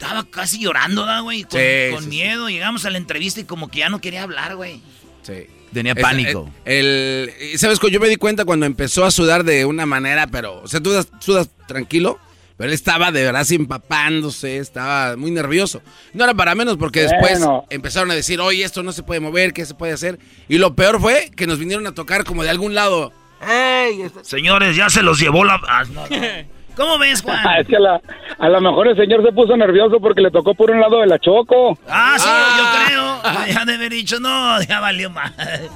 [0.00, 1.42] Estaba casi llorando, ¿da, güey?
[1.42, 2.48] Con, miedo.
[2.48, 4.80] Llegamos a la entrevista y como que ya no quería hablar, güey.
[5.22, 5.48] Sí.
[5.72, 6.48] Tenía pánico.
[6.64, 7.80] El, ¿Sabes?
[7.90, 10.62] Yo me di cuenta cuando empezó a sudar de una manera, pero...
[10.62, 12.20] O sea, tú sudas, tranquilo,
[12.56, 15.82] pero él estaba de verdad empapándose, estaba muy nervioso.
[16.14, 19.52] No era para menos porque después empezaron a decir, oye, esto no se puede mover,
[19.52, 20.20] ¿qué se puede hacer?
[20.48, 23.12] Y lo peor fue que nos vinieron a tocar como de algún lado.
[23.46, 24.08] ¡Ey!
[24.22, 25.60] Señores, ya se los llevó la...
[25.66, 25.84] Ah,
[26.78, 27.44] ¿Cómo ves, Juan?
[27.58, 30.80] es que a, lo mejor el señor se puso nervioso porque le tocó por un
[30.80, 31.76] lado de la Choco.
[31.88, 32.84] Ah, sí, yo ah.
[32.86, 33.52] creo.
[33.52, 35.32] Ya de haber dicho, no, ya valió más.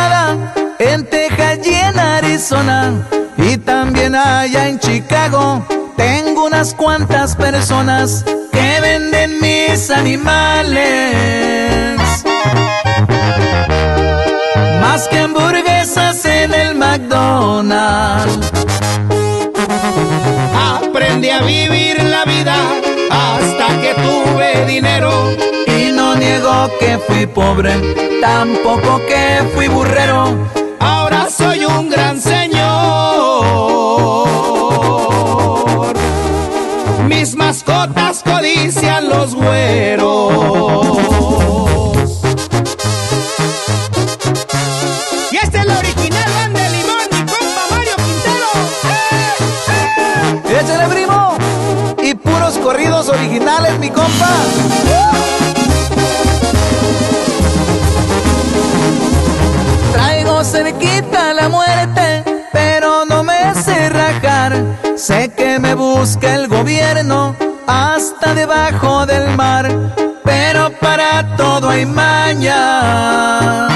[0.93, 2.93] en Texas y en Arizona,
[3.37, 5.65] y también allá en Chicago,
[5.97, 10.65] tengo unas cuantas personas que venden mis animales.
[14.81, 18.51] Más que hamburguesas en el McDonald's.
[20.75, 22.57] Aprendí a vivir la vida
[23.11, 25.13] hasta que tuve dinero
[25.67, 27.73] y no niego que fui pobre,
[28.21, 30.60] tampoco que fui burrero.
[31.41, 32.61] Soy un gran señor.
[37.09, 40.99] Mis mascotas codician los güeros.
[45.31, 48.51] Y este es el original Van de Limón, mi compa Mario Quintero.
[50.61, 51.39] Échale primo.
[52.03, 54.29] Y puros corridos originales, mi compa.
[65.01, 67.35] Sé que me busca el gobierno
[67.67, 69.67] hasta debajo del mar,
[70.23, 73.67] pero para todo hay maña.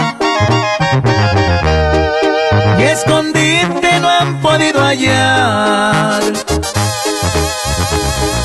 [2.78, 6.22] Y escondite no han podido hallar.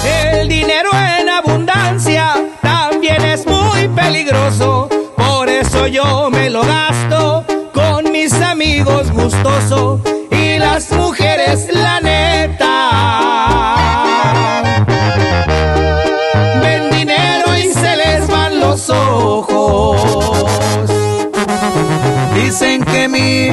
[0.06, 4.88] El dinero en abundancia también es muy peligroso.
[5.18, 7.44] Por eso yo me lo gasto
[7.74, 10.00] con mis amigos gustoso.
[10.32, 12.00] Y las mujeres, la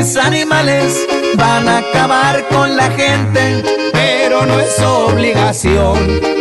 [0.07, 1.05] mis animales
[1.35, 5.99] van a acabar con la gente, pero no es obligación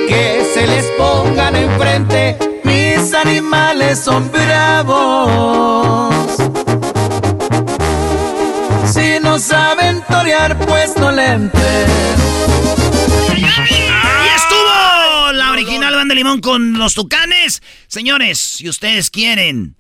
[0.08, 2.38] que se les pongan enfrente.
[2.64, 6.14] Mis animales son bravos.
[8.86, 11.86] Si no saben torear, pues no le entren.
[16.14, 17.62] Limón con los tucanes.
[17.88, 19.76] Señores, si ustedes quieren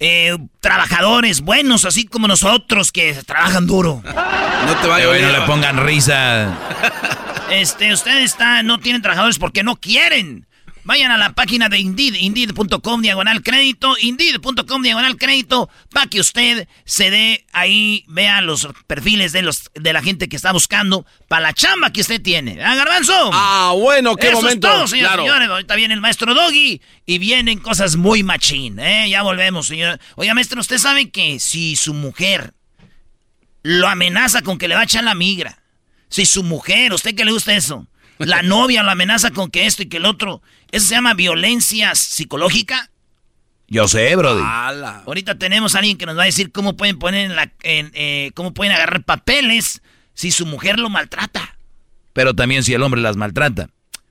[0.00, 4.02] eh, trabajadores buenos, así como nosotros que trabajan duro.
[4.02, 6.56] No te vayas Pero no le pongan risa.
[7.50, 10.46] Este, ustedes están, no tienen trabajadores porque no quieren.
[10.90, 16.66] Vayan a la página de Indeed, indeed.com diagonal crédito, indeed.com diagonal crédito, para que usted
[16.84, 21.42] se dé ahí, vea los perfiles de los de la gente que está buscando para
[21.42, 22.60] la chamba que usted tiene.
[22.64, 23.30] ¿Ah, Garbanzo?
[23.32, 24.66] Ah, bueno, qué Eso momento.
[24.66, 25.22] Es todo, señores, Claro.
[25.22, 25.48] señores.
[25.48, 29.08] Ahorita viene el maestro Doggy y vienen cosas muy machín, ¿eh?
[29.08, 30.00] Ya volvemos, señor.
[30.16, 32.52] Oiga, maestro, usted sabe que si su mujer
[33.62, 35.62] lo amenaza con que le va a echar la migra,
[36.08, 37.86] si su mujer, ¿usted qué le gusta eso?
[38.26, 41.94] La novia lo amenaza con que esto y que el otro, ¿eso se llama violencia
[41.94, 42.90] psicológica?
[43.66, 44.42] Yo sé, Brody.
[44.44, 47.90] Ahorita tenemos a alguien que nos va a decir cómo pueden poner en la, en,
[47.94, 49.80] eh, cómo pueden agarrar papeles
[50.12, 51.56] si su mujer lo maltrata.
[52.12, 53.70] Pero también si el hombre las maltrata.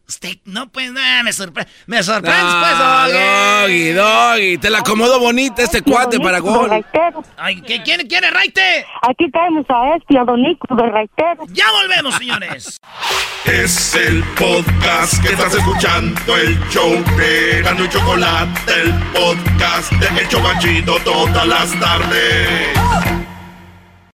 [0.09, 5.19] Usted no pues nada, me sorprende, me sorprende Ah, pues, doggy, doggy, te la acomodo
[5.19, 6.83] bonita este cuate para gol.
[7.37, 8.87] Ay, ¿qué, ¿quién quiere Raite?
[9.03, 11.45] Aquí tenemos a este, a Don Nico de Raitero.
[11.49, 12.81] Ya volvemos, señores.
[13.45, 20.21] Es el podcast que estás escuchando, el show de Gano y Chocolate, el podcast de
[20.21, 23.28] El Chobachito todas las tardes.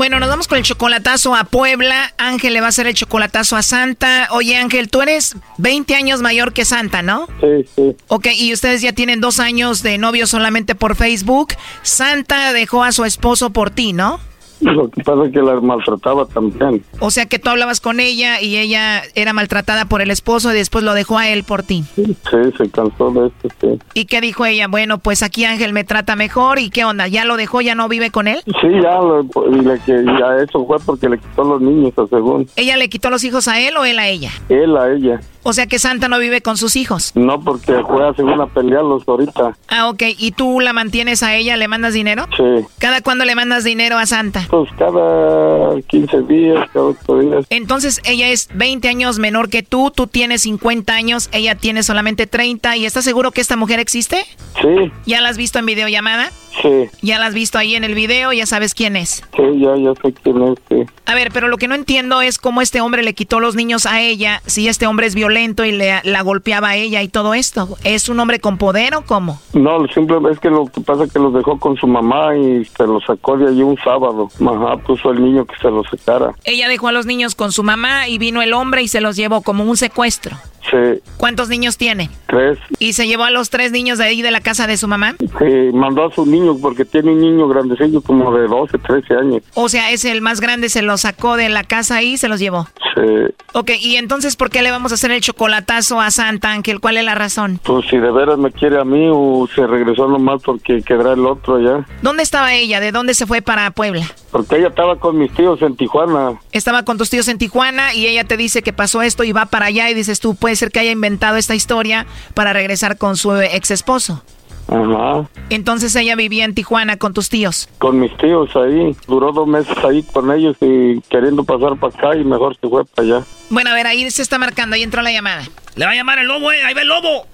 [0.00, 2.14] Bueno, nos vamos con el chocolatazo a Puebla.
[2.16, 4.28] Ángel le va a hacer el chocolatazo a Santa.
[4.30, 7.28] Oye, Ángel, tú eres 20 años mayor que Santa, ¿no?
[7.42, 7.96] Sí, sí.
[8.08, 11.48] Ok, y ustedes ya tienen dos años de novio solamente por Facebook.
[11.82, 14.20] Santa dejó a su esposo por ti, ¿no?
[14.60, 16.82] Lo que pasa es que la maltrataba también.
[17.00, 20.54] O sea que tú hablabas con ella y ella era maltratada por el esposo y
[20.54, 21.84] después lo dejó a él por ti.
[21.96, 22.12] Sí,
[22.56, 23.78] se cansó de esto, sí.
[23.94, 24.68] ¿Y qué dijo ella?
[24.68, 26.58] Bueno, pues aquí Ángel me trata mejor.
[26.58, 27.08] ¿Y qué onda?
[27.08, 27.60] ¿Ya lo dejó?
[27.60, 28.40] ¿Ya no vive con él?
[28.44, 32.06] Sí, ya, lo- y le, que, ya eso fue porque le quitó los niños, a
[32.08, 32.46] según.
[32.56, 34.30] ¿Ella le quitó los hijos a él o él a ella?
[34.48, 35.20] Él a ella.
[35.42, 37.12] O sea que Santa no vive con sus hijos.
[37.14, 39.56] No, porque fue a según a pelearlos ahorita.
[39.68, 40.02] Ah, ok.
[40.18, 41.56] ¿Y tú la mantienes a ella?
[41.56, 42.26] ¿Le mandas dinero?
[42.36, 42.66] Sí.
[42.78, 44.46] ¿Cada cuándo le mandas dinero a Santa?
[44.50, 47.46] Pues cada 15 días, cada 8 días.
[47.50, 52.26] Entonces ella es 20 años menor que tú, tú tienes 50 años, ella tiene solamente
[52.26, 54.24] 30 y ¿estás seguro que esta mujer existe?
[54.60, 56.30] Sí, ¿Ya la has visto en videollamada?
[56.62, 58.32] Sí, ¿Ya la has visto ahí en el video?
[58.32, 59.22] ¿Ya sabes quién es?
[59.36, 60.84] sí, ya, ya sé quién es, sí.
[61.06, 63.86] A ver, pero lo que no entiendo es cómo este hombre le quitó los niños
[63.86, 67.34] a ella, si este hombre es violento y le, la golpeaba a ella y todo
[67.34, 67.76] esto.
[67.84, 69.40] ¿Es un hombre con poder o cómo?
[69.52, 72.64] No, simplemente es que lo que pasa es que los dejó con su mamá y
[72.64, 74.28] se los sacó de allí un sábado.
[74.40, 76.32] Ajá, puso el niño que se los sacara.
[76.44, 79.16] Ella dejó a los niños con su mamá y vino el hombre y se los
[79.16, 80.36] llevó como un secuestro.
[80.70, 81.02] Sí.
[81.16, 82.10] ¿Cuántos niños tiene?
[82.26, 82.58] Tres.
[82.78, 85.16] ¿Y se llevó a los tres niños de ahí de la casa de su mamá?
[85.18, 89.42] Sí, mandó a sus niños porque tiene un niño grandecillo como de 12, 13 años.
[89.54, 92.40] O sea, es el más grande, se los sacó de la casa y se los
[92.40, 92.68] llevó.
[92.94, 93.34] Sí.
[93.52, 96.80] Ok, y entonces, ¿por qué le vamos a hacer el chocolatazo a Santa Ángel?
[96.80, 97.60] ¿Cuál es la razón?
[97.64, 101.26] Pues si de veras me quiere a mí o se regresó nomás porque quedará el
[101.26, 101.86] otro allá.
[102.02, 102.80] ¿Dónde estaba ella?
[102.80, 104.06] ¿De dónde se fue para Puebla?
[104.30, 106.38] Porque ella estaba con mis tíos en Tijuana.
[106.52, 109.46] Estaba con tus tíos en Tijuana y ella te dice que pasó esto y va
[109.46, 113.16] para allá y dices tú, puede ser que haya inventado esta historia para regresar con
[113.16, 114.24] su ex esposo.
[114.66, 115.28] Ajá.
[115.48, 117.68] Entonces ella vivía en Tijuana con tus tíos.
[117.78, 118.96] Con mis tíos ahí.
[119.06, 122.84] Duró dos meses ahí con ellos y queriendo pasar para acá y mejor se fue
[122.84, 123.26] para allá.
[123.48, 125.44] Bueno, a ver, ahí se está marcando, ahí entró la llamada.
[125.76, 127.26] Le va a llamar el lobo, eh, ahí va el lobo.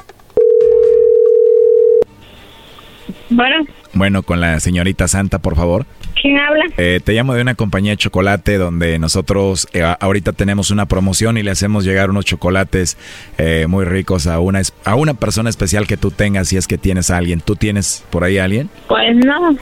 [3.31, 3.65] Bueno,
[3.95, 5.87] Bueno, con la señorita Santa, por favor.
[6.21, 6.65] ¿Quién habla?
[6.77, 11.37] Eh, te llamo de una compañía de chocolate donde nosotros eh, ahorita tenemos una promoción
[11.39, 12.97] y le hacemos llegar unos chocolates
[13.39, 16.79] eh, muy ricos a una, a una persona especial que tú tengas si es que
[16.79, 17.41] tienes a alguien.
[17.41, 18.69] ¿Tú tienes por ahí a alguien?
[18.89, 19.57] Pues no,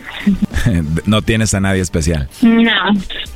[1.06, 2.28] no tienes a nadie especial.
[2.43, 2.72] no,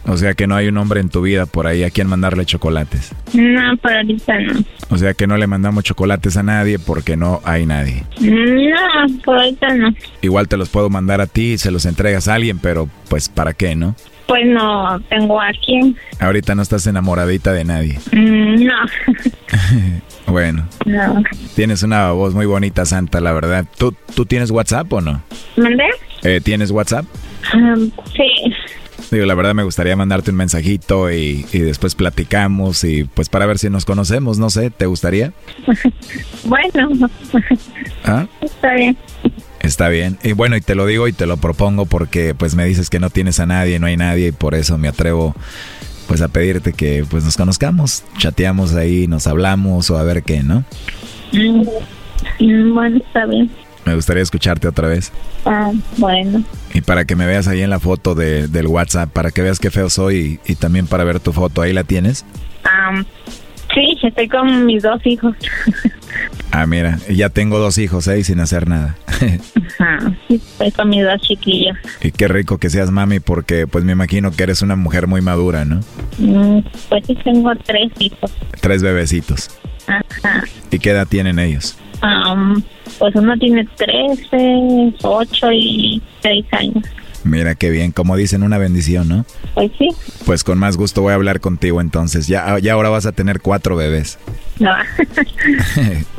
[0.07, 2.45] O sea que no hay un hombre en tu vida por ahí a quien mandarle
[2.47, 3.13] chocolates.
[3.35, 4.61] no, por ahorita no.
[4.91, 8.05] O sea que no le mandamos chocolates a nadie porque no hay nadie.
[8.21, 9.95] No, por ahorita no.
[10.23, 13.29] Igual te los puedo mandar a ti y se los entregas a alguien, pero pues
[13.29, 13.95] ¿para qué, no?
[14.27, 15.97] Pues no tengo a quién.
[16.21, 17.99] Ahorita no estás enamoradita de nadie.
[18.13, 18.75] Mm, No,
[20.27, 21.23] Bueno, no.
[21.57, 23.65] tienes una voz muy bonita, Santa, la verdad.
[23.79, 25.23] ¿Tú, ¿tú tienes WhatsApp o no?
[25.57, 25.85] ¿Mandé?
[26.23, 27.07] Eh, ¿Tienes WhatsApp?
[27.55, 28.29] Um, sí.
[29.11, 33.47] Digo, la verdad me gustaría mandarte un mensajito y, y después platicamos y pues para
[33.47, 35.33] ver si nos conocemos, no sé, ¿te gustaría?
[36.45, 37.09] Bueno,
[38.05, 38.27] ¿Ah?
[38.43, 38.97] está bien.
[39.69, 40.17] Está bien.
[40.23, 42.99] Y bueno, y te lo digo y te lo propongo porque pues me dices que
[42.99, 45.35] no tienes a nadie, no hay nadie y por eso me atrevo
[46.07, 50.43] pues a pedirte que pues nos conozcamos, chateamos ahí, nos hablamos o a ver qué,
[50.43, 50.65] ¿no?
[51.33, 51.67] Mm,
[52.41, 53.51] mm, Bueno, está bien.
[53.85, 55.13] Me gustaría escucharte otra vez.
[55.45, 56.43] Ah, bueno.
[56.73, 59.59] Y para que me veas ahí en la foto de, del WhatsApp, para que veas
[59.59, 62.25] qué feo soy y, y también para ver tu foto, ahí la tienes.
[62.65, 63.05] Um,
[63.81, 65.35] sí, estoy con mis dos hijos.
[66.51, 68.97] Ah, mira, ya tengo dos hijos ahí sin hacer nada.
[69.07, 71.77] Ajá, estoy con mis dos chiquillos.
[72.03, 75.21] y qué rico que seas mami porque pues me imagino que eres una mujer muy
[75.21, 75.81] madura, ¿no?
[76.19, 78.33] Mm, Pues sí, tengo tres hijos.
[78.61, 79.51] Tres bebecitos.
[79.87, 80.43] Ajá.
[80.71, 81.77] ¿Y qué edad tienen ellos?
[82.03, 82.63] Um,
[82.99, 86.85] pues uno tiene 13, 8 y 6 años.
[87.25, 89.27] Mira qué bien, como dicen, una bendición, ¿no?
[89.55, 89.89] Pues sí,
[90.25, 92.27] Pues con más gusto voy a hablar contigo entonces.
[92.27, 94.19] Ya, ya ahora vas a tener cuatro bebés.
[94.61, 94.71] no.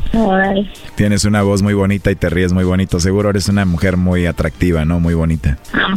[0.96, 3.00] Tienes una voz muy bonita y te ríes muy bonito.
[3.00, 5.00] Seguro eres una mujer muy atractiva, ¿no?
[5.00, 5.58] Muy bonita.
[5.74, 5.96] Ah,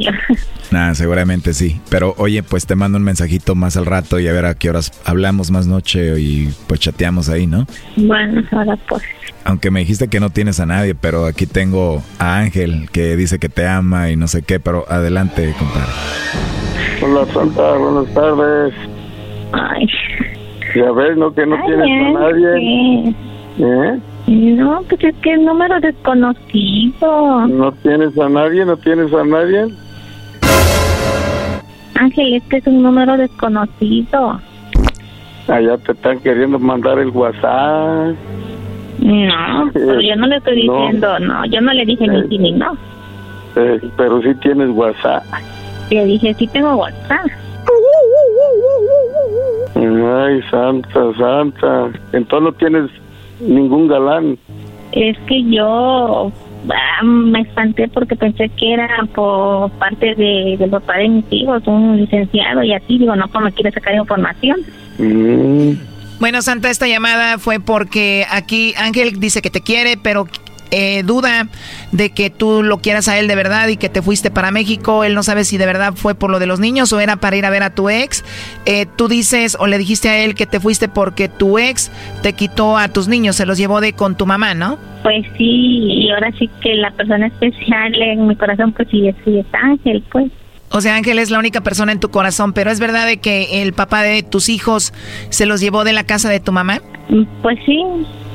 [0.00, 0.10] yo.
[0.70, 1.80] Nada, seguramente sí.
[1.88, 4.70] Pero oye, pues te mando un mensajito más al rato y a ver a qué
[4.70, 7.66] horas hablamos más noche y pues chateamos ahí, ¿no?
[7.96, 9.02] Bueno, ahora pues.
[9.44, 13.38] Aunque me dijiste que no tienes a nadie, pero aquí tengo a Ángel que dice
[13.38, 15.90] que te ama y no sé qué, pero adelante, compadre.
[17.02, 18.74] Hola Santa, buenas tardes.
[19.52, 19.86] Ay.
[20.76, 21.34] Ya ves, ¿no?
[21.34, 22.58] Que no Ay, tienes a nadie.
[22.58, 23.16] sí.
[23.58, 23.98] ¿Eh?
[24.26, 27.46] No, pues es que es número desconocido.
[27.48, 28.64] ¿No tienes a nadie?
[28.64, 29.66] ¿No tienes a nadie?
[31.96, 34.40] Ángel, es que es un número desconocido.
[35.48, 38.14] Allá te están queriendo mandar el WhatsApp.
[39.00, 40.72] No, pero yo no le estoy No.
[40.78, 42.76] diciendo, no, yo no le dije ni sí ni no.
[43.56, 45.24] Eh, pero sí tienes WhatsApp.
[45.90, 47.26] Le dije, sí tengo WhatsApp.
[49.76, 51.90] Ay, Santa, Santa.
[52.12, 52.90] Entonces no tienes
[53.40, 54.38] ningún galán.
[54.92, 56.32] Es que yo
[56.70, 61.62] ah, me espanté porque pensé que era por parte de, del papá de mis hijos,
[61.66, 62.98] un licenciado y así.
[62.98, 64.60] Digo, no, pues me quiere sacar información.
[64.98, 65.72] Mm.
[66.20, 70.26] Bueno, Santa, esta llamada fue porque aquí Ángel dice que te quiere, pero
[70.74, 71.48] eh, duda
[71.92, 75.04] de que tú lo quieras a él de verdad y que te fuiste para México.
[75.04, 77.36] Él no sabe si de verdad fue por lo de los niños o era para
[77.36, 78.24] ir a ver a tu ex.
[78.66, 81.90] Eh, tú dices o le dijiste a él que te fuiste porque tu ex
[82.22, 84.78] te quitó a tus niños, se los llevó de con tu mamá, ¿no?
[85.02, 85.44] Pues sí,
[86.04, 89.46] y ahora sí que la persona especial en mi corazón, pues sí, es- sí es
[89.52, 90.30] Ángel, pues.
[90.70, 93.62] O sea, Ángel es la única persona en tu corazón, pero es verdad de que
[93.62, 94.92] el papá de tus hijos
[95.28, 96.80] se los llevó de la casa de tu mamá.
[97.10, 97.78] Mm, Pues sí,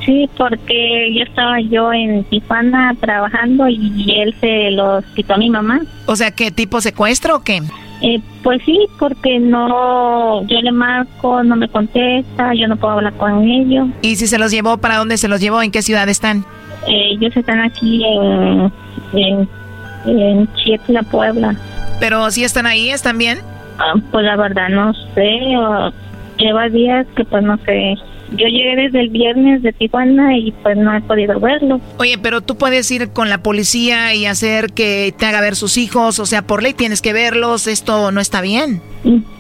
[0.05, 5.49] sí, porque yo estaba yo en Tijuana trabajando y él se los quitó a mi
[5.49, 5.81] mamá.
[6.05, 7.61] O sea, ¿qué tipo secuestro o qué?
[8.01, 13.13] Eh, pues sí, porque no, yo le marco, no me contesta, yo no puedo hablar
[13.13, 13.87] con ellos.
[14.01, 15.61] ¿Y si se los llevó, para dónde se los llevó?
[15.61, 16.45] ¿En qué ciudad están?
[16.87, 18.71] Eh, ellos están aquí en,
[19.13, 19.49] en,
[20.05, 21.55] en Chietla, Puebla.
[21.99, 23.39] Pero si están ahí, ¿están bien?
[23.79, 25.39] Ah, pues la verdad no sé,
[26.37, 27.95] lleva días que pues no sé.
[28.31, 31.81] Yo llegué desde el viernes de Tijuana y pues no he podido verlo.
[31.97, 35.77] Oye, pero tú puedes ir con la policía y hacer que te haga ver sus
[35.77, 38.81] hijos, o sea, por ley tienes que verlos, esto no está bien.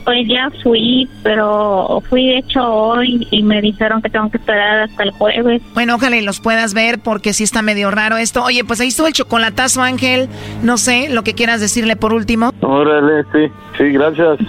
[0.05, 4.79] Pues ya fui, pero fui de hecho hoy y me dijeron que tengo que esperar
[4.81, 5.61] hasta el jueves.
[5.73, 8.43] Bueno, ojalá y los puedas ver porque sí está medio raro esto.
[8.43, 10.29] Oye, pues ahí estuvo el chocolatazo, Ángel.
[10.63, 12.53] No sé, lo que quieras decirle por último.
[12.61, 14.39] Órale, sí, sí, gracias.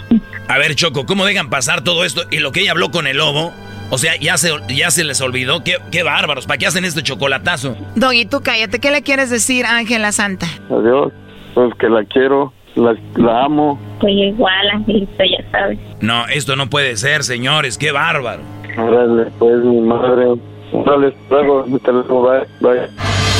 [0.48, 2.22] A ver, Choco, ¿cómo dejan pasar todo esto?
[2.30, 3.52] Y lo que ella habló con el lobo,
[3.90, 5.62] o sea, ya se, ya se les olvidó.
[5.64, 7.76] Qué, qué bárbaros, ¿para qué hacen este chocolatazo?
[7.96, 8.78] Doggy, tú cállate.
[8.78, 10.46] ¿Qué le quieres decir a Ángela Santa?
[10.70, 11.12] Adiós,
[11.54, 13.78] pues que la quiero, la, la amo.
[14.00, 15.78] Pues igual, Angelito, ya sabes.
[16.00, 18.42] No, esto no puede ser, señores, qué bárbaro.
[18.78, 20.26] Órale, pues mi madre.
[20.72, 23.39] Órale, luego, luego, bye, bye.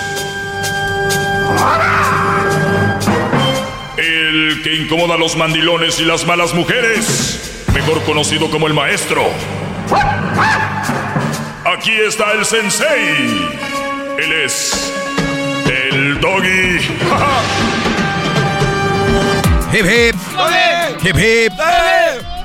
[3.97, 9.29] El que incomoda a los mandilones y las malas mujeres, mejor conocido como el maestro.
[11.65, 13.49] Aquí está el sensei.
[14.17, 14.93] Él es
[15.65, 16.79] el doggy.
[19.73, 20.15] Hip hip.
[21.01, 21.53] Hip hip.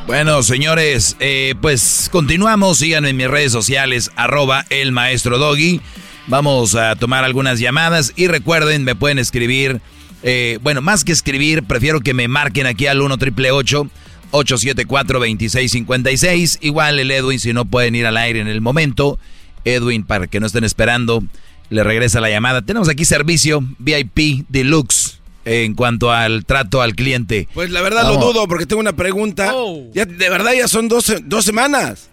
[0.06, 2.78] Bueno, señores, eh, pues continuamos.
[2.78, 5.80] Síganme en mis redes sociales, arroba el maestro doggy.
[6.28, 9.80] Vamos a tomar algunas llamadas y recuerden, me pueden escribir.
[10.22, 16.58] eh, bueno, más que escribir, prefiero que me marquen aquí al 1 triple 874 2656.
[16.62, 19.18] Igual el Edwin, si no pueden ir al aire en el momento.
[19.64, 21.22] Edwin, para que no estén esperando,
[21.70, 22.62] le regresa la llamada.
[22.62, 27.48] Tenemos aquí servicio VIP Deluxe en cuanto al trato al cliente.
[27.54, 28.20] Pues la verdad Vamos.
[28.20, 29.54] lo dudo porque tengo una pregunta.
[29.94, 32.10] Ya, de verdad ya son dos, dos semanas.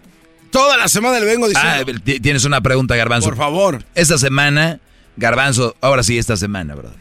[0.54, 1.84] Toda la semana le vengo diciendo.
[1.92, 3.28] Ah, ti- tienes una pregunta, Garbanzo.
[3.28, 3.82] Por favor.
[3.96, 4.78] Esta semana,
[5.16, 6.96] Garbanzo, ahora sí, esta semana, brother.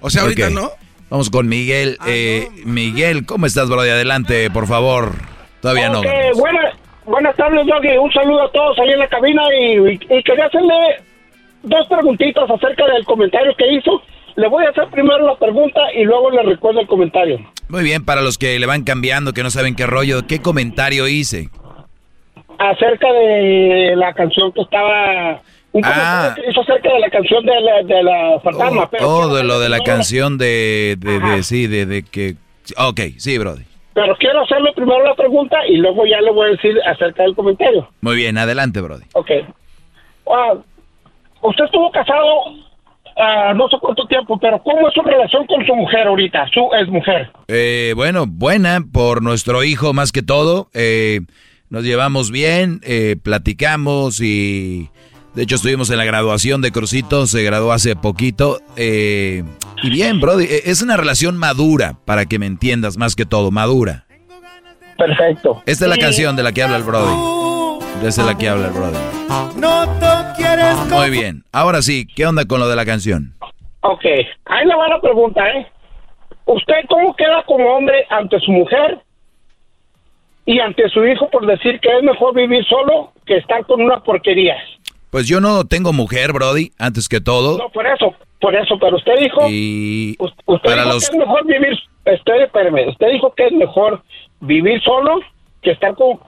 [0.00, 0.70] o sea, ahorita no.
[1.10, 1.98] Vamos con Miguel.
[2.06, 3.92] Eh, Miguel, ¿cómo estás, brother?
[3.94, 5.12] Adelante, por favor.
[5.60, 6.00] Todavía no.
[6.36, 7.96] Buenas, buenas tardes, Doggy.
[7.98, 10.74] Un saludo a todos ahí en la cabina y, y- y quería hacerle
[11.64, 14.00] dos preguntitas acerca del comentario que hizo.
[14.36, 17.38] Le voy a hacer primero la pregunta y luego le recuerdo el comentario.
[17.68, 21.08] Muy bien, para los que le van cambiando, que no saben qué rollo, ¿qué comentario
[21.08, 21.48] hice?
[22.58, 25.40] Acerca de la canción que estaba...
[25.72, 26.32] Un Ah.
[26.34, 28.88] que hizo acerca de la canción de la, de la fantasma.
[28.90, 32.36] pero, Oh, de lo de la canción de, de, de- sí, de, de que...
[32.78, 33.64] Ok, sí, brother.
[33.92, 37.34] pero quiero hacerle primero la pregunta y luego ya le voy a decir acerca del
[37.34, 37.88] comentario.
[38.00, 39.06] Muy bien, adelante, brother.
[39.12, 39.30] Ok.
[40.32, 40.54] Ah,
[41.42, 42.24] usted estuvo casado
[43.18, 46.46] ah, no sé cuánto tiempo, pero ¿cómo es su relación con su mujer ahorita?
[46.54, 47.30] Su es mujer.
[47.48, 50.68] Eh, bueno, buena por nuestro hijo más que todo.
[50.74, 51.20] Eh,
[51.70, 54.90] nos llevamos bien, eh, platicamos y
[55.34, 58.58] de hecho estuvimos en la graduación de Crucito, se graduó hace poquito.
[58.76, 59.42] eh,
[59.82, 63.50] y bien, Brody, eh, es una relación madura, para que me entiendas más que todo,
[63.50, 64.06] madura.
[64.96, 65.62] Perfecto.
[65.66, 67.84] Esta es la canción de la que habla el Brody.
[68.00, 68.96] De esa es la que habla el Brody.
[69.58, 73.34] No te quieres Muy bien, ahora sí, ¿qué onda con lo de la canción?
[73.82, 74.04] Ok,
[74.46, 75.66] ahí le va la pregunta, ¿eh?
[76.46, 78.98] ¿Usted cómo queda como hombre ante su mujer
[80.46, 84.02] y ante su hijo por decir que es mejor vivir solo que estar con una
[84.02, 84.56] porquería?
[85.10, 87.58] Pues yo no tengo mujer, Brody, antes que todo.
[87.58, 89.46] No, por eso, por eso, pero usted dijo...
[89.48, 91.08] Y Usted para dijo los...
[91.10, 91.72] que es mejor vivir,
[92.04, 94.02] usted, espérame, usted dijo que es mejor
[94.40, 95.20] vivir solo
[95.62, 96.18] que estar con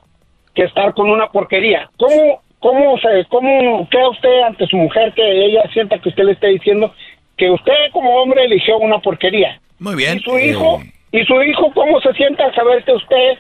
[0.55, 1.89] que estar con una porquería.
[1.97, 6.33] ¿Cómo cómo se cómo queda usted ante su mujer que ella sienta que usted le
[6.33, 6.93] esté diciendo
[7.37, 9.61] que usted como hombre eligió una porquería?
[9.79, 10.19] Muy bien.
[10.19, 10.81] Y su hijo
[11.13, 13.39] y su hijo cómo se siente al saber que usted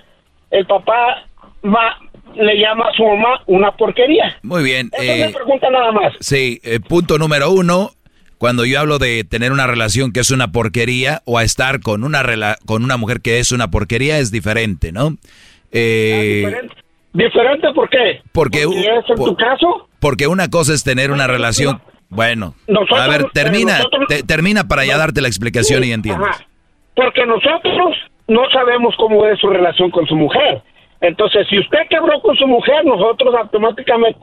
[0.50, 1.24] el papá
[1.64, 1.96] va
[2.34, 4.36] le llama a su mamá una porquería.
[4.42, 4.90] Muy bien.
[4.92, 6.12] Esa es eh, mi pregunta nada más.
[6.20, 7.90] Sí, eh, punto número uno,
[8.36, 12.04] cuando yo hablo de tener una relación que es una porquería o a estar con
[12.04, 15.16] una rela- con una mujer que es una porquería es diferente, ¿no?
[15.72, 16.74] Eh, diferente.
[17.12, 18.22] ¿Diferente por qué?
[18.32, 19.88] porque, ¿Porque es en tu caso?
[19.98, 21.80] porque una cosa es tener una relación,
[22.10, 26.36] bueno, Nosotros- a ver, termina, nosotros- te- termina para ya darte la explicación y entiendas.
[26.36, 26.46] Ajá.
[26.94, 27.96] Porque nosotros
[28.28, 30.62] no sabemos cómo es su relación con su mujer.
[31.00, 34.20] Entonces, si usted quebró con su mujer, nosotros automáticamente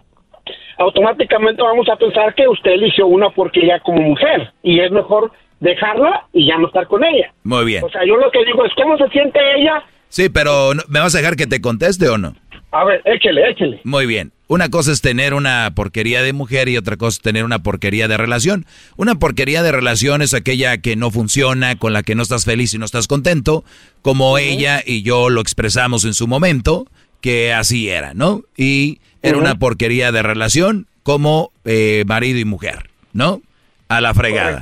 [0.77, 6.25] automáticamente vamos a pensar que usted eligió una porquería como mujer y es mejor dejarla
[6.33, 7.31] y ya no estar con ella.
[7.43, 7.83] Muy bien.
[7.83, 9.81] O sea, yo lo que digo es cómo se siente ella.
[10.09, 12.33] Sí, pero ¿no- ¿me vas a dejar que te conteste o no?
[12.75, 13.79] A ver, échele, échele.
[13.85, 14.33] Muy bien.
[14.47, 18.09] Una cosa es tener una porquería de mujer y otra cosa es tener una porquería
[18.09, 18.65] de relación.
[18.97, 22.73] Una porquería de relación es aquella que no funciona, con la que no estás feliz
[22.73, 23.63] y no estás contento,
[24.01, 26.85] como ella y yo lo expresamos en su momento,
[27.21, 28.43] que así era, ¿no?
[28.57, 33.41] Y era una porquería de relación como eh, marido y mujer, ¿no?
[33.87, 34.61] A la fregada.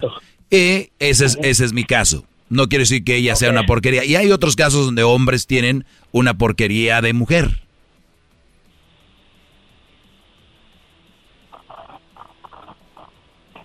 [0.52, 2.28] Y ese es, ese es mi caso.
[2.50, 4.06] No quiere decir que ella sea una porquería.
[4.06, 7.63] Y hay otros casos donde hombres tienen una porquería de mujer.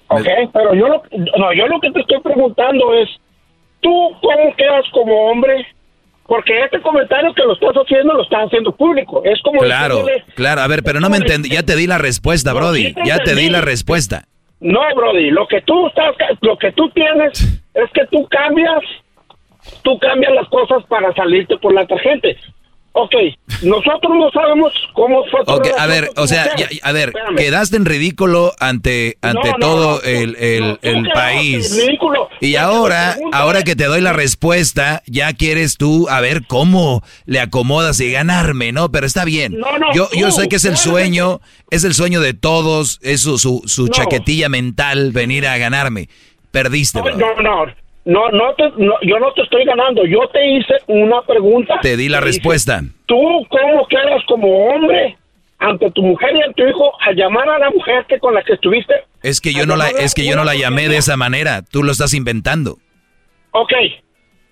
[0.09, 1.03] Ok, pero yo lo,
[1.39, 3.09] no, yo lo que te estoy preguntando es,
[3.81, 3.91] ¿tú
[4.23, 5.67] cómo quedas como hombre?
[6.27, 9.23] Porque este comentario que lo estás haciendo lo estás haciendo público.
[9.25, 9.61] Es como...
[9.61, 10.61] Claro, decirle- claro.
[10.61, 11.49] A ver, pero no me entendí.
[11.49, 12.87] Ya te di la respuesta, Brody.
[12.89, 14.25] sí te Ya te di la respuesta.
[14.61, 17.41] No, Brody, lo que tú estás, lo que tú tienes
[17.75, 18.81] es que tú cambias,
[19.83, 22.29] tú cambias las cosas para salirte por la tarjeta.
[23.01, 23.15] Ok,
[23.63, 27.37] nosotros no sabemos cómo fue Ok, a ver, o sea, ya- a ver, Espérame.
[27.37, 31.77] quedaste en ridículo ante ante No, no, todo no, el, el- el país.
[31.87, 32.29] ridículo.
[32.41, 37.39] Y ahora, ahora que te doy la respuesta, ya quieres tú a ver cómo le
[37.39, 38.91] acomodas y ganarme, ¿no?
[38.91, 39.57] Pero está bien.
[39.59, 43.21] No, no, yo, yo sé que es el sueño, es el sueño de todos, es
[43.21, 43.93] su, su, su No.
[43.93, 46.09] chaquetilla mental venir a ganarme.
[46.51, 47.17] Perdiste, bro.
[47.17, 47.67] No, no,
[48.09, 50.05] no, no, te- no, yo no te estoy ganando.
[50.07, 51.79] Yo te hice una pregunta.
[51.83, 52.81] Te di la Te dije, respuesta.
[53.07, 53.17] ¿Tú
[53.49, 55.17] cómo quedas como hombre
[55.59, 58.43] ante tu mujer y ante tu hijo al llamar a la mujer que con la
[58.43, 58.95] que estuviste?
[59.23, 61.63] Es que yo no la, es que yo no la llamé de esa manera.
[61.63, 62.77] Tú lo estás inventando.
[63.51, 63.73] Ok,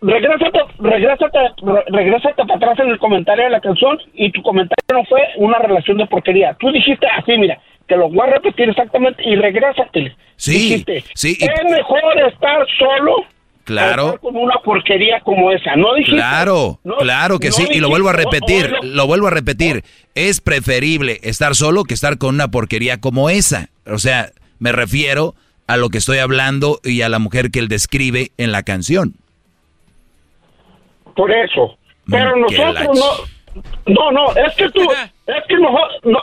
[0.02, 4.76] regrésate, regrésate, re- regrésate para atrás en el comentario de la canción y tu comentario
[4.92, 6.56] no fue una relación de porquería.
[6.60, 10.14] Tú dijiste así, mira, te lo voy a repetir exactamente y regrésate.
[10.36, 12.02] Sí, Dijiste, sí, y- es mejor
[12.32, 13.24] estar solo
[13.66, 14.18] Claro.
[14.22, 15.74] una porquería como esa.
[15.76, 16.16] No dijiste.
[16.16, 19.84] Claro, No, claro que no sí, y lo vuelvo a repetir, lo vuelvo a repetir.
[20.14, 23.68] Es preferible estar solo que estar con una porquería como esa.
[23.84, 24.30] O sea,
[24.60, 25.34] me refiero
[25.66, 29.14] a lo que estoy hablando y a la mujer que él describe en la canción.
[31.16, 31.76] Por eso.
[32.08, 33.35] Pero Mm, nosotros no.
[33.86, 35.70] No, no, es que tú, es que no-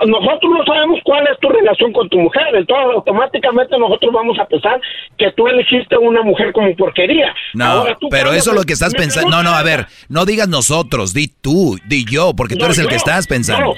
[0.05, 4.45] nosotros no sabemos cuál es tu relación con tu mujer, entonces automáticamente nosotros vamos a
[4.45, 4.79] pensar
[5.17, 7.33] que tú elegiste una mujer como porquería.
[7.53, 9.29] No, Ahora tú pero eso es lo que estás pensando.
[9.29, 12.77] No, no, a ver, no digas nosotros, di tú, di yo, porque tú No, eres
[12.79, 13.67] el yo, que estás pensando.
[13.67, 13.73] no,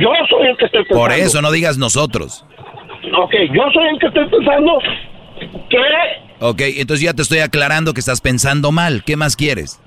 [0.00, 1.00] yo soy el que estoy pensando.
[1.00, 2.44] Por eso no digas nosotros.
[3.16, 4.78] Ok, yo soy el que estoy pensando
[5.68, 5.78] que
[6.40, 9.02] Ok, entonces ya te estoy aclarando que estás pensando mal.
[9.04, 9.80] ¿Qué más quieres?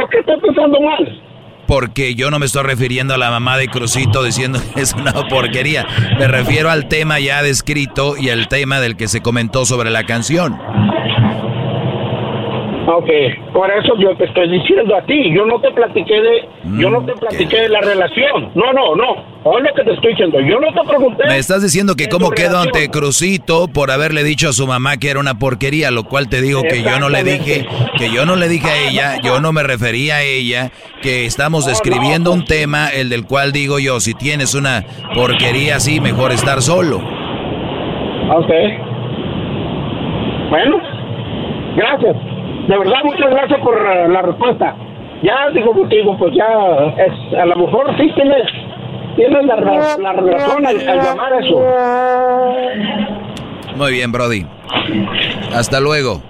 [0.00, 1.22] ¿Por qué estoy pensando mal?
[1.66, 5.12] Porque yo no me estoy refiriendo a la mamá de Crucito diciendo que es una
[5.28, 5.86] porquería.
[6.18, 10.04] Me refiero al tema ya descrito y al tema del que se comentó sobre la
[10.04, 10.58] canción.
[12.92, 13.08] Ok,
[13.52, 17.04] por eso yo te estoy diciendo a ti, yo no te platiqué de, yo no
[17.04, 20.58] te platiqué de la relación, no, no, no, oye lo que te estoy diciendo, yo
[20.58, 21.22] no te pregunté.
[21.28, 22.74] Me estás diciendo que cómo quedó relación.
[22.74, 26.42] ante Crucito por haberle dicho a su mamá que era una porquería, lo cual te
[26.42, 27.64] digo que yo no le dije,
[27.96, 31.66] que yo no le dije a ella, yo no me refería a ella, que estamos
[31.66, 34.84] describiendo un tema, el del cual digo yo, si tienes una
[35.14, 36.96] porquería así, mejor estar solo.
[36.96, 38.50] Ok.
[40.50, 40.80] Bueno,
[41.76, 42.39] gracias.
[42.70, 44.76] De verdad, muchas gracias por eh, la respuesta.
[45.24, 46.46] Ya digo contigo, pues ya
[47.04, 48.46] es, a lo mejor sí tienes,
[49.16, 51.60] tienes la, la razón al, al llamar eso.
[53.74, 54.46] Muy bien, Brody.
[55.52, 56.22] Hasta luego.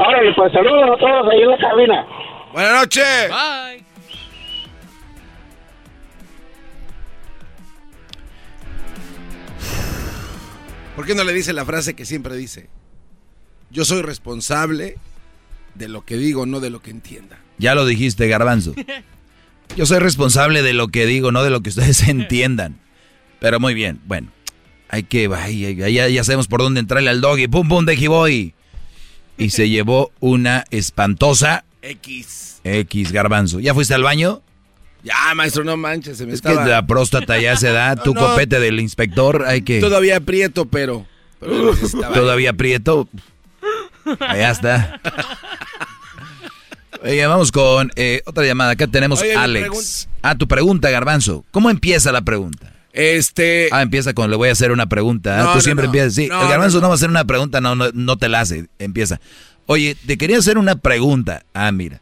[0.00, 2.06] Órale, pues saludos a todos ahí en la cabina.
[2.54, 3.28] Buenas noches.
[3.28, 3.84] Bye.
[10.96, 12.70] ¿Por qué no le dice la frase que siempre dice?
[13.68, 14.96] Yo soy responsable
[15.76, 17.38] de lo que digo, no de lo que entienda.
[17.58, 18.74] Ya lo dijiste, Garbanzo.
[19.76, 22.78] Yo soy responsable de lo que digo, no de lo que ustedes entiendan.
[23.40, 24.28] Pero muy bien, bueno.
[24.88, 27.48] Hay que, ay, ya, ya sabemos por dónde entrarle al doggy.
[27.48, 28.54] Pum, pum, de boy.
[29.36, 32.60] Y se llevó una espantosa X.
[32.64, 33.60] X, Garbanzo.
[33.60, 34.42] ¿Ya fuiste al baño?
[35.02, 36.64] Ya, maestro, no manches, se me Es estaba...
[36.64, 37.94] que la próstata ya se da.
[37.96, 39.78] Tu No, copete del inspector, hay que...
[39.80, 41.06] Todavía aprieto, pero...
[41.38, 43.08] pero estaba- Todavía aprieto.
[44.20, 45.00] Allá está.
[47.02, 48.72] Oye, vamos con eh, otra llamada.
[48.72, 50.08] Acá tenemos Oye, Alex.
[50.22, 51.44] Ah, tu pregunta, Garbanzo.
[51.50, 52.72] ¿Cómo empieza la pregunta?
[52.92, 53.68] Este...
[53.72, 55.38] Ah, empieza con le voy a hacer una pregunta.
[55.38, 55.88] Ah, No, Tú no, siempre no.
[55.90, 56.14] empiezas.
[56.14, 58.28] Sí, No, el Garbanzo no, no, va a hacer una pregunta, no, no, no te
[58.28, 58.66] la hace.
[58.78, 59.20] Empieza.
[59.66, 61.42] Oye, te quería hacer una pregunta.
[61.52, 62.00] Ah, mira.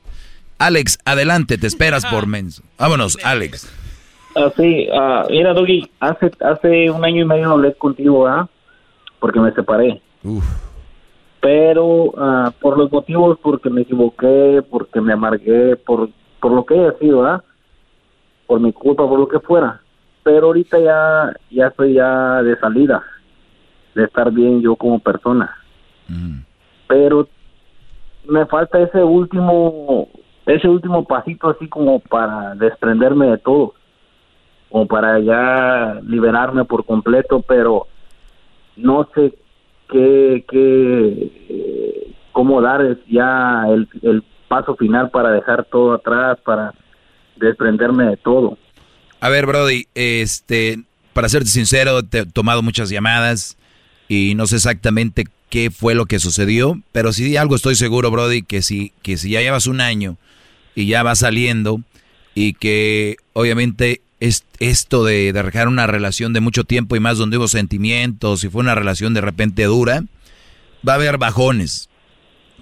[0.58, 2.62] Alex, adelante, te esperas por menso.
[2.78, 3.68] Vámonos, Alex.
[4.36, 8.48] Ah, sí, ah, mira, Doggy, hace, hace un año y medio no hablé contigo, ¿ah?
[9.20, 10.00] Porque me separé.
[11.44, 16.08] Pero ah, por los motivos, porque me equivoqué, porque me amargué, por,
[16.40, 17.44] por lo que haya sido, ¿ah?
[18.46, 19.82] por mi culpa, por lo que fuera.
[20.22, 23.04] Pero ahorita ya, ya estoy ya de salida,
[23.94, 25.54] de estar bien yo como persona.
[26.88, 27.28] Pero
[28.26, 30.08] me falta ese último,
[30.46, 33.74] ese último pasito así como para desprenderme de todo,
[34.70, 37.86] como para ya liberarme por completo, pero
[38.76, 39.34] no sé
[39.88, 46.72] qué, qué, eh, cómo dar ya el, paso final para dejar todo atrás, para
[47.36, 48.58] desprenderme de todo.
[49.20, 53.56] A ver, Brody, este, para serte sincero, te he tomado muchas llamadas
[54.06, 58.42] y no sé exactamente qué fue lo que sucedió, pero sí algo estoy seguro, Brody,
[58.42, 60.18] que si, que si ya llevas un año
[60.74, 61.80] y ya vas saliendo
[62.34, 67.18] y que obviamente es esto de, de dejar una relación de mucho tiempo y más
[67.18, 70.04] donde hubo sentimientos y fue una relación de repente dura,
[70.86, 71.90] va a haber bajones,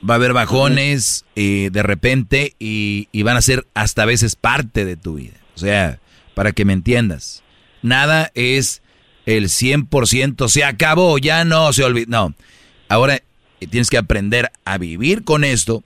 [0.08, 4.84] va a haber bajones eh, de repente y, van a ser hasta a veces parte
[4.84, 5.36] de tu vida.
[5.54, 6.00] O sea,
[6.34, 7.42] para que me entiendas,
[7.82, 8.82] nada es
[9.26, 12.06] el 100%, se acabó, ya no se olvidó.
[12.08, 12.34] No,
[12.88, 13.16] ahora
[13.60, 15.84] eh, tienes que aprender a vivir con esto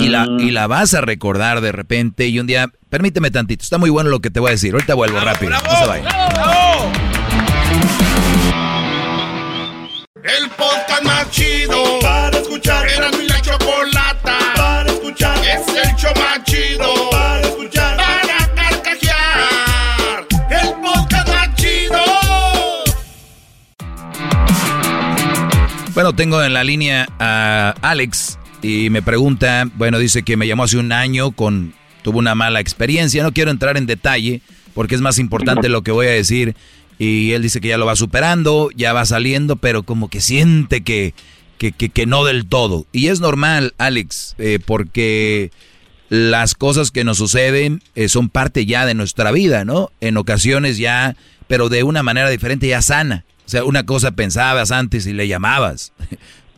[0.00, 3.78] y, la, y la vas a recordar de repente y un día, permíteme tantito, está
[3.78, 5.50] muy bueno lo que te voy a decir, ahorita vuelvo rápido.
[5.50, 6.08] no se vaya.
[10.24, 12.86] El podcast más chido para escuchar.
[12.88, 15.38] Era mi la chocolata para escuchar.
[15.38, 17.96] Es el show más chido para escuchar.
[17.96, 20.26] Para carcajear.
[20.50, 21.98] El podcast más chido.
[25.94, 30.64] Bueno, tengo en la línea a Alex y me pregunta, bueno, dice que me llamó
[30.64, 33.22] hace un año con tuvo una mala experiencia.
[33.22, 34.42] No quiero entrar en detalle
[34.74, 36.54] porque es más importante lo que voy a decir
[36.98, 40.82] y él dice que ya lo va superando, ya va saliendo, pero como que siente
[40.82, 41.14] que,
[41.58, 42.86] que, que, no del todo.
[42.92, 45.52] Y es normal, Alex, eh, porque
[46.08, 49.90] las cosas que nos suceden eh, son parte ya de nuestra vida, ¿no?
[50.00, 51.16] En ocasiones ya,
[51.46, 53.24] pero de una manera diferente ya sana.
[53.46, 55.92] O sea, una cosa pensabas antes y le llamabas,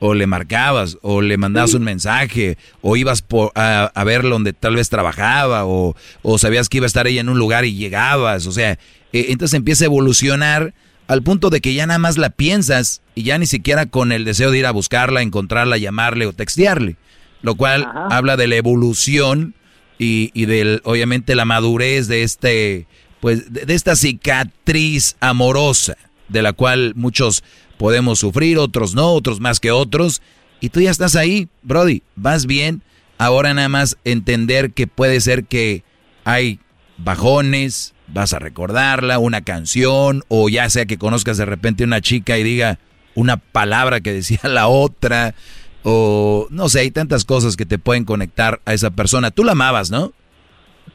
[0.01, 4.53] o le marcabas, o le mandabas un mensaje, o ibas por, a, a verlo donde
[4.53, 7.75] tal vez trabajaba, o, o sabías que iba a estar ella en un lugar y
[7.75, 8.47] llegabas.
[8.47, 8.73] O sea,
[9.13, 10.75] eh, entonces empieza a evolucionar
[11.07, 14.25] al punto de que ya nada más la piensas y ya ni siquiera con el
[14.25, 16.97] deseo de ir a buscarla, encontrarla, llamarle o textearle.
[17.43, 19.55] Lo cual habla de la evolución
[19.99, 22.87] y, y del, obviamente, la madurez de este,
[23.21, 25.97] pues, de, de esta cicatriz amorosa,
[26.29, 27.43] de la cual muchos
[27.81, 30.21] podemos sufrir, otros no, otros más que otros.
[30.61, 32.83] Y tú ya estás ahí, Brody, vas bien.
[33.17, 35.83] Ahora nada más entender que puede ser que
[36.25, 36.59] hay
[36.99, 42.37] bajones, vas a recordarla, una canción, o ya sea que conozcas de repente una chica
[42.37, 42.79] y diga
[43.15, 45.35] una palabra que decía la otra,
[45.83, 49.31] o no sé, hay tantas cosas que te pueden conectar a esa persona.
[49.31, 50.13] Tú la amabas, ¿no?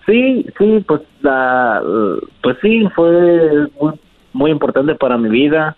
[0.06, 1.82] Sí, sí, pues la,
[2.44, 3.10] pues sí, fue
[3.82, 4.00] muy,
[4.34, 5.76] muy importante para mi vida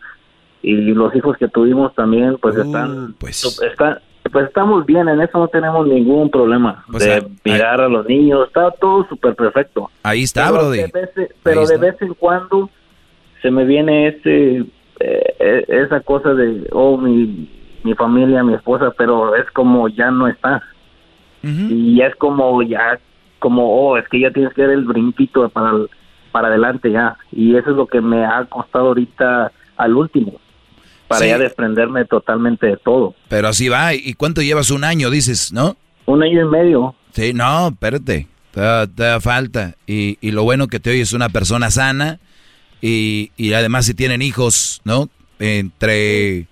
[0.61, 3.43] y los hijos que tuvimos también, pues están, pues.
[3.61, 3.99] están,
[4.31, 8.71] pues estamos bien, en eso no tenemos ningún problema de mirar a los niños, está
[8.71, 9.89] todo súper perfecto.
[10.03, 10.77] Ahí está, pero Brody.
[10.77, 11.09] de vez,
[11.43, 12.69] pero de vez en cuando
[13.41, 14.65] se me viene ese,
[14.99, 17.49] eh, eh, esa cosa de, oh, mi,
[17.83, 20.61] mi familia, mi esposa, pero es como ya no está.
[21.43, 22.99] Y ya es como, ya,
[23.39, 25.71] como, oh, es que ya tienes que dar el brinquito para,
[26.33, 27.15] para adelante ya.
[27.31, 30.41] Y eso es lo que me ha costado ahorita al último,
[31.07, 31.27] para Sí.
[31.27, 33.15] ya desprenderme totalmente de todo.
[33.29, 33.93] Pero así va.
[33.93, 34.71] ¿Y cuánto llevas?
[34.71, 35.77] Un año, dices, ¿no?
[36.05, 36.95] Un año y medio.
[37.13, 38.27] Sí, no, espérate.
[38.51, 39.75] Te, da- te da falta.
[39.85, 42.19] Y, y lo bueno que te oyes es una persona sana.
[42.81, 45.09] Y, y además si tienen hijos, ¿no?
[45.39, 46.47] Entre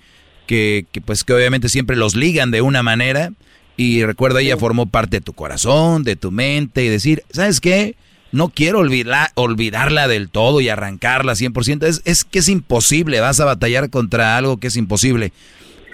[0.48, 3.32] que, que pues que obviamente siempre los ligan de una manera.
[3.78, 6.84] Y recuerda, ella formó parte de tu corazón, de tu mente.
[6.86, 7.96] Y decir, ¿sabes qué?
[8.36, 11.84] No quiero olvidar, olvidarla del todo y arrancarla 100%.
[11.86, 13.20] Es, es que es imposible.
[13.22, 15.32] Vas a batallar contra algo que es imposible.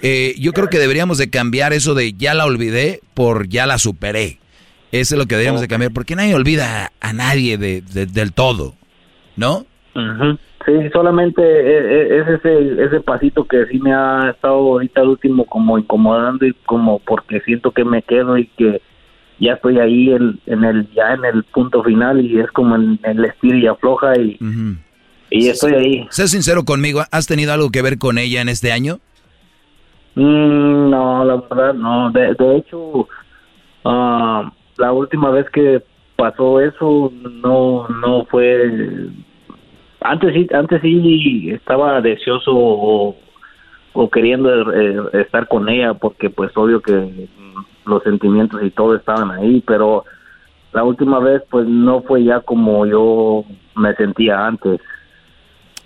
[0.02, 3.78] Eh, yo creo que deberíamos de cambiar eso de ya la olvidé por ya la
[3.78, 4.38] superé.
[4.90, 8.06] Eso es lo que deberíamos de cambiar, porque nadie olvida a, a nadie de, de-
[8.06, 8.74] del todo,
[9.36, 9.64] ¿no?
[10.66, 15.08] Sí, solamente e- e- es ese, ese pasito que sí me ha estado ahorita al
[15.08, 18.80] último como incomodando y como porque siento que me quedo y que
[19.42, 22.98] ya estoy ahí el- en el ya en el punto final y es como en
[23.02, 24.38] el estilo y afloja y,
[25.30, 26.06] y estoy ahí.
[26.10, 28.98] Sé sincero conmigo, ¿has tenido algo que ver con ella en este año?
[30.14, 32.10] Mm, no, la verdad no.
[32.12, 33.08] De, de hecho,
[33.84, 35.82] ah, la última vez que
[36.16, 37.12] pasó eso
[37.42, 39.08] no no fue.
[40.00, 43.16] Antes sí, antes sí estaba deseoso o,
[43.94, 46.92] o queriendo eh, estar con ella porque pues obvio que
[47.84, 50.04] los sentimientos y todo estaban ahí, pero
[50.72, 53.44] la última vez pues no fue ya como yo
[53.76, 54.80] me sentía antes.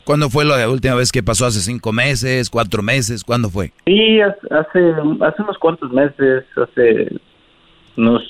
[0.04, 1.46] ¿Cuándo fue la última vez que pasó?
[1.46, 3.24] ¿Hace cinco meses, cuatro meses?
[3.24, 3.72] ¿Cuándo fue?
[3.84, 7.20] Sí, hace, hace unos cuantos meses, hace
[7.96, 8.22] unos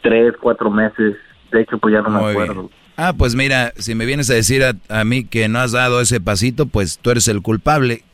[0.00, 1.16] tres, cuatro meses.
[1.52, 2.70] De hecho, pues ya no me acuerdo.
[2.96, 6.18] Ah, pues mira, si me vienes a decir a, mí que no has dado ese
[6.18, 8.04] pasito, pues tú eres el culpable.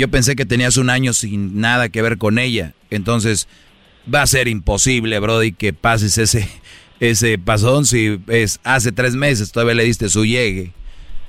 [0.00, 2.72] Yo pensé que tenías un año sin nada que ver con ella.
[2.88, 3.46] Entonces,
[4.12, 6.48] va a ser imposible, Brody, que pases ese,
[7.00, 10.72] ese pasón si es hace tres meses todavía le diste su llegue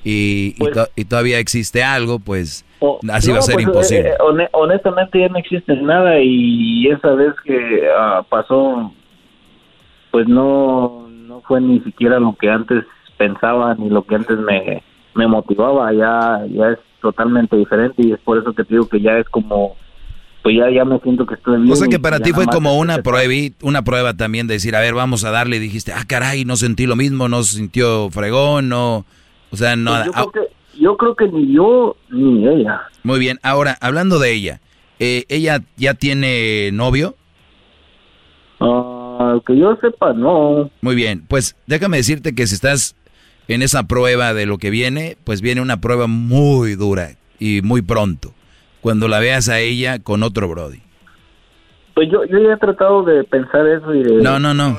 [0.05, 2.65] y, y, pues todavía existe algo, pues
[3.11, 4.09] así va a ser pues, imposible.
[4.09, 8.93] Eh, eh, honestamente ya no existe nada y esa vez que ah, pasó,
[10.11, 12.85] pues no, no fue ni siquiera lo que antes
[13.17, 14.81] pensaba ni lo que antes me,
[15.13, 19.01] me motivaba, ya, ya es totalmente diferente y es por eso que te digo que
[19.01, 19.75] ya es como
[20.43, 21.71] pues ya, ya me siento que estoy bien.
[21.71, 24.79] O sea que para ti fue como una prueba, una prueba también de decir, a
[24.79, 28.69] ver, vamos a darle, y dijiste, ah, caray, no sentí lo mismo, no sintió fregón,
[28.69, 29.05] no,
[29.51, 29.91] o sea, no...
[29.91, 32.81] Pues yo, creo que, yo creo que ni yo ni ella.
[33.03, 34.61] Muy bien, ahora, hablando de ella,
[34.99, 37.15] eh, ¿ella ya tiene novio?
[38.59, 40.71] Ah, que yo sepa, no.
[40.81, 42.95] Muy bien, pues déjame decirte que si estás
[43.47, 47.81] en esa prueba de lo que viene, pues viene una prueba muy dura y muy
[47.81, 48.33] pronto
[48.81, 50.79] cuando la veas a ella con otro Brody?
[51.93, 54.15] Pues yo, yo ya he tratado de pensar eso y de...
[54.21, 54.77] No, no, no.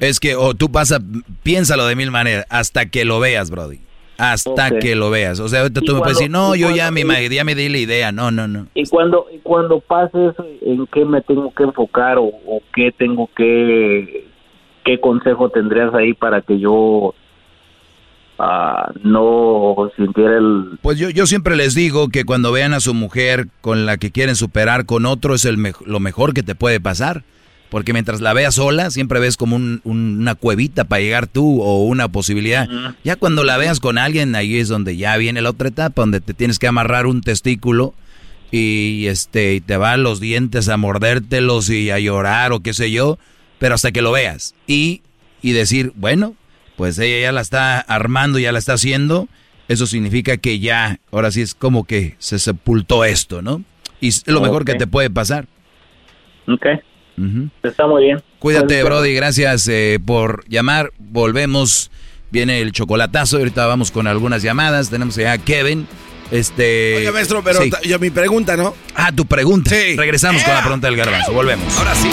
[0.00, 0.98] Es que o tú pasa,
[1.42, 3.80] piénsalo de mil maneras, hasta que lo veas, Brody.
[4.16, 5.40] Hasta que lo veas.
[5.40, 7.78] O sea, ahorita tú me puedes decir, no, yo ya, me, ya me di la
[7.78, 8.12] idea.
[8.12, 8.68] No, no, no.
[8.74, 12.92] Y cuando, y cuando pase eso, ¿en qué me tengo que enfocar o, o qué
[12.96, 14.28] tengo que...
[14.84, 17.14] ¿Qué consejo tendrías ahí para que yo
[18.38, 20.78] no sintiera el...
[20.82, 24.10] Pues yo, yo siempre les digo que cuando vean a su mujer con la que
[24.10, 27.24] quieren superar con otro es el lo mejor que te puede pasar.
[27.70, 32.06] Porque mientras la veas sola, siempre ves como una cuevita para llegar tú o una
[32.08, 32.68] posibilidad.
[33.02, 36.20] Ya cuando la veas con alguien, ahí es donde ya viene la otra etapa, donde
[36.20, 37.94] te tienes que amarrar un testículo
[38.52, 42.92] y este y te van los dientes a mordértelos y a llorar o qué sé
[42.92, 43.18] yo,
[43.58, 44.54] pero hasta que lo veas.
[44.68, 45.02] Y,
[45.42, 46.36] y decir, bueno,
[46.76, 49.28] pues ella ya la está armando, ya la está haciendo,
[49.68, 53.62] eso significa que ya, ahora sí es como que se sepultó esto, ¿no?
[54.00, 55.46] Y es lo mejor que te puede pasar.
[56.46, 56.66] Ok.
[57.62, 58.22] Está muy bien.
[58.38, 60.92] Cuídate, Brody, gracias eh, por llamar.
[60.98, 61.90] Volvemos,
[62.30, 64.90] viene el chocolatazo, ahorita vamos con algunas llamadas.
[64.90, 65.86] Tenemos ya a Kevin.
[66.30, 66.96] Este.
[66.96, 68.74] Oye, maestro, pero yo mi pregunta, ¿no?
[68.94, 69.70] Ah, tu pregunta.
[69.70, 69.96] Sí.
[69.96, 71.32] Regresamos con la pregunta del garbanzo.
[71.32, 71.78] Volvemos.
[71.78, 72.10] Ahora sí.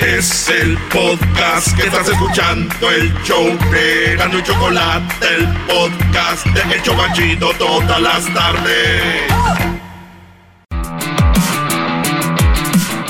[0.00, 6.74] Es el podcast que estás escuchando, el show de Gano y Chocolate, el podcast de
[6.74, 9.30] El Chocachito todas las tardes.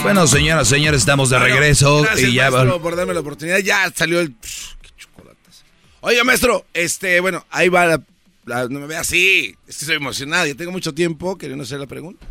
[0.03, 3.59] Bueno, señoras, señores, estamos de regreso y ya maestro, por darme la oportunidad.
[3.59, 4.35] Ya salió el
[4.97, 5.65] chocolates.
[6.01, 7.87] Oiga, maestro, este, bueno, ahí va
[8.47, 9.55] la, no me ve así.
[9.69, 10.47] Estoy emocionado.
[10.47, 12.27] Ya tengo mucho tiempo queriendo hacer la pregunta.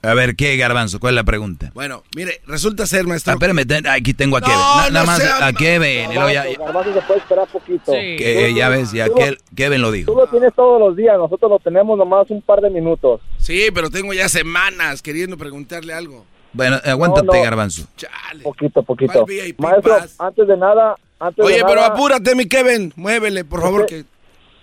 [0.00, 1.00] A ver, ¿qué, Garbanzo?
[1.00, 1.72] ¿Cuál es la pregunta?
[1.74, 3.32] Bueno, mire, resulta ser, maestro.
[3.32, 4.58] Ah, espérame, aquí tengo a Kevin.
[4.92, 6.10] nada más a Kevin.
[6.14, 7.92] Garbanzo, se puede esperar poquito.
[7.92, 9.08] Que, ya ves, ya
[9.56, 10.12] Kevin lo dijo.
[10.12, 13.20] Tú lo tienes todos los días, nosotros lo tenemos nomás un par de minutos.
[13.38, 16.24] Sí, pero tengo ya semanas queriendo preguntarle algo.
[16.52, 17.86] Bueno, aguántate, Garbanzo.
[17.96, 18.42] Chale.
[18.42, 19.26] Poquito, poquito.
[19.58, 20.94] Maestro, antes de nada.
[21.20, 22.92] Antes Oye, de pero nada, apúrate, mi Kevin.
[22.94, 23.86] Muévele, por favor.
[23.86, 24.04] que...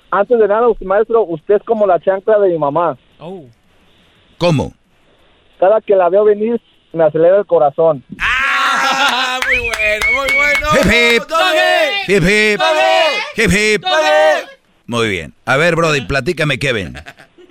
[0.10, 2.98] Antes de nada, maestro, usted es como la chancla de mi mamá.
[3.20, 3.44] Oh.
[4.38, 4.74] ¿Cómo?
[5.60, 6.62] Cada que la veo venir
[6.94, 8.04] me acelera el corazón.
[8.20, 9.40] ¡Ah!
[9.46, 10.68] Muy bueno, muy bueno.
[10.78, 11.24] Hip hip.
[12.08, 12.62] Hip hip.
[13.38, 13.84] Hip hip.
[14.88, 15.34] Muy bien.
[15.46, 16.96] A ver, Brody, platícame, Kevin.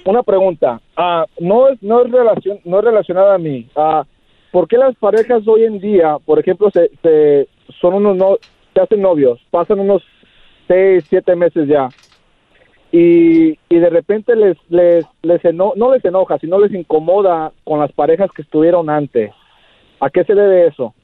[0.04, 0.80] Una pregunta.
[0.96, 3.68] Ah, no es no es relación no es relacionada a mí.
[3.76, 4.04] Ah,
[4.50, 7.48] ¿Por qué las parejas hoy en día, por ejemplo, se, se
[7.80, 8.38] son unos no
[8.72, 10.02] se hacen novios, pasan unos
[10.68, 11.88] seis, siete meses ya,
[12.96, 17.90] y, y de repente les, les, les no les enoja, sino les incomoda con las
[17.90, 19.32] parejas que estuvieron antes.
[19.98, 20.94] ¿A qué se debe eso?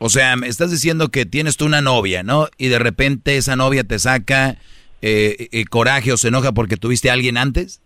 [0.00, 2.48] O sea, me estás diciendo que tienes tú una novia, ¿no?
[2.58, 4.56] Y de repente esa novia te saca
[5.00, 7.80] eh, eh coraje o se enoja porque tuviste a alguien antes.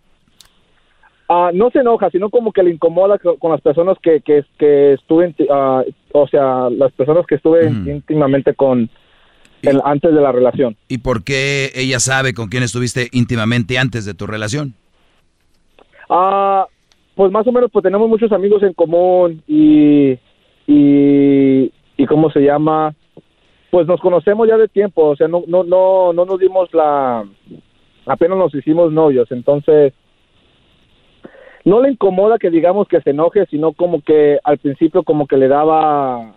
[1.29, 4.95] Ah, no se enoja, sino como que le incomoda con, las personas que, que, que
[4.95, 8.89] estuve, uh, o sea, las personas que estuve íntimamente con,
[9.85, 10.77] antes de la relación.
[10.89, 14.75] ¿Y por qué ella sabe con quién estuviste íntimamente antes de tu relación?
[16.09, 16.67] Ah,
[17.15, 20.19] pues más o menos, pues tenemos muchos amigos en común y,
[20.67, 22.95] y, y cómo se llama,
[23.71, 27.25] pues nos conocemos ya de tiempo, o sea, no, no, no, no nos dimos la,
[28.07, 29.93] apenas nos hicimos novios, entonces
[31.65, 35.37] no le incomoda que digamos que se enoje, sino como que al principio como que
[35.37, 36.35] le daba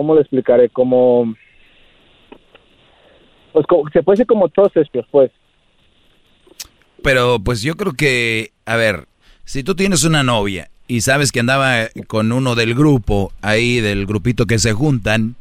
[0.00, 0.70] ¿cómo le explicaré?
[0.70, 1.34] Como,
[3.52, 5.30] pues como- se puede decir como todos estos, pues.
[7.02, 9.06] Pero pues yo creo que, a ver,
[9.44, 14.06] si tú tienes una novia y sabes que andaba con uno del grupo, ahí del
[14.06, 15.36] grupito que se juntan,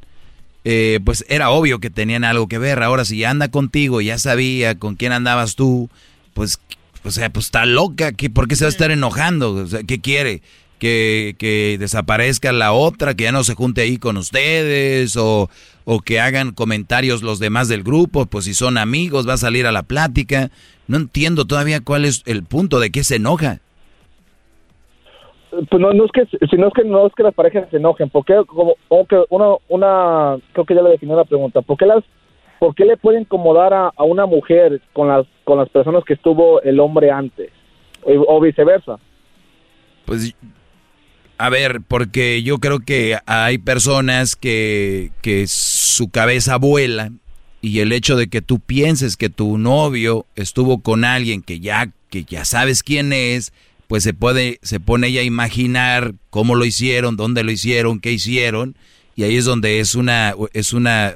[0.63, 2.81] eh, pues era obvio que tenían algo que ver.
[2.81, 5.89] Ahora si ya anda contigo, ya sabía con quién andabas tú,
[6.33, 6.59] pues,
[7.03, 8.13] o sea, pues está loca.
[8.13, 9.53] ¿qué, ¿Por qué se va a estar enojando?
[9.53, 10.41] O sea, ¿Qué quiere?
[10.79, 15.49] Que, que desaparezca la otra, que ya no se junte ahí con ustedes, o,
[15.83, 19.67] o que hagan comentarios los demás del grupo, pues si son amigos, va a salir
[19.67, 20.51] a la plática.
[20.87, 23.59] No entiendo todavía cuál es el punto de qué se enoja.
[25.51, 27.77] Pues no, no es que, si no es que no es que las parejas se
[27.77, 31.75] enojen, porque como, como que una, una, creo que ya le definió la pregunta, ¿por
[31.75, 32.03] qué las,
[32.59, 36.13] por qué le puede incomodar a, a una mujer con las, con las personas que
[36.13, 37.49] estuvo el hombre antes,
[38.03, 38.97] o, o viceversa?
[40.05, 40.35] Pues,
[41.39, 47.11] a ver, porque yo creo que hay personas que, que su cabeza vuela
[47.61, 51.91] y el hecho de que tú pienses que tu novio estuvo con alguien que ya,
[52.09, 53.53] que ya sabes quién es,
[53.87, 58.11] pues se puede, se pone ella a imaginar cómo lo hicieron, dónde lo hicieron, qué
[58.11, 58.75] hicieron,
[59.15, 61.15] y ahí es donde es una, es una,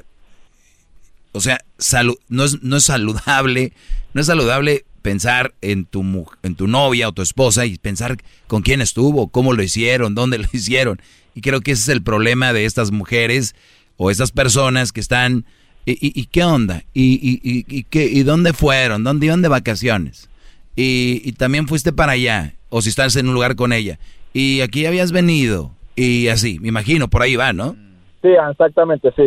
[1.32, 3.72] o sea, salu- no, es, no es saludable,
[4.14, 6.02] no es saludable pensar en tu,
[6.42, 8.16] en tu novia o tu esposa y pensar
[8.46, 10.98] con quién estuvo, cómo lo hicieron, dónde lo hicieron.
[11.34, 13.54] Y creo que ese es el problema de estas mujeres
[13.98, 15.44] o estas personas que están,
[15.84, 16.84] ¿y, y- y qué onda?
[16.94, 19.04] ¿Y, y, y, qué, ¿Y dónde fueron?
[19.04, 20.30] ¿Dónde iban de vacaciones?
[20.74, 23.98] Y, y también fuiste para allá, o si estás en un lugar con ella.
[24.32, 27.76] Y aquí habías venido, y así, me imagino, por ahí va, ¿no?
[28.22, 29.24] Sí, exactamente, sí.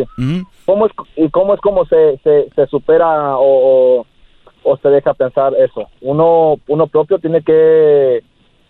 [0.66, 4.06] ¿Cómo es, ¿Y cómo es como se, se, se supera o, o,
[4.70, 5.88] o se deja pensar eso?
[6.00, 8.22] Uno, uno propio tiene que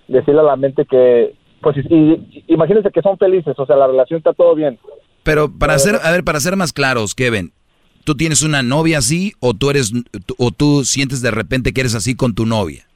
[0.06, 3.86] decirle a la mente que, pues, y, y- imagínense que son felices, o sea, la
[3.86, 4.78] relación está todo bien.
[5.22, 7.52] Pero para ser, a ver, para ser más claros, Kevin,
[8.04, 9.92] ¿tú tienes una novia así o tú eres
[10.38, 12.86] o tú sientes de repente que eres así con tu novia?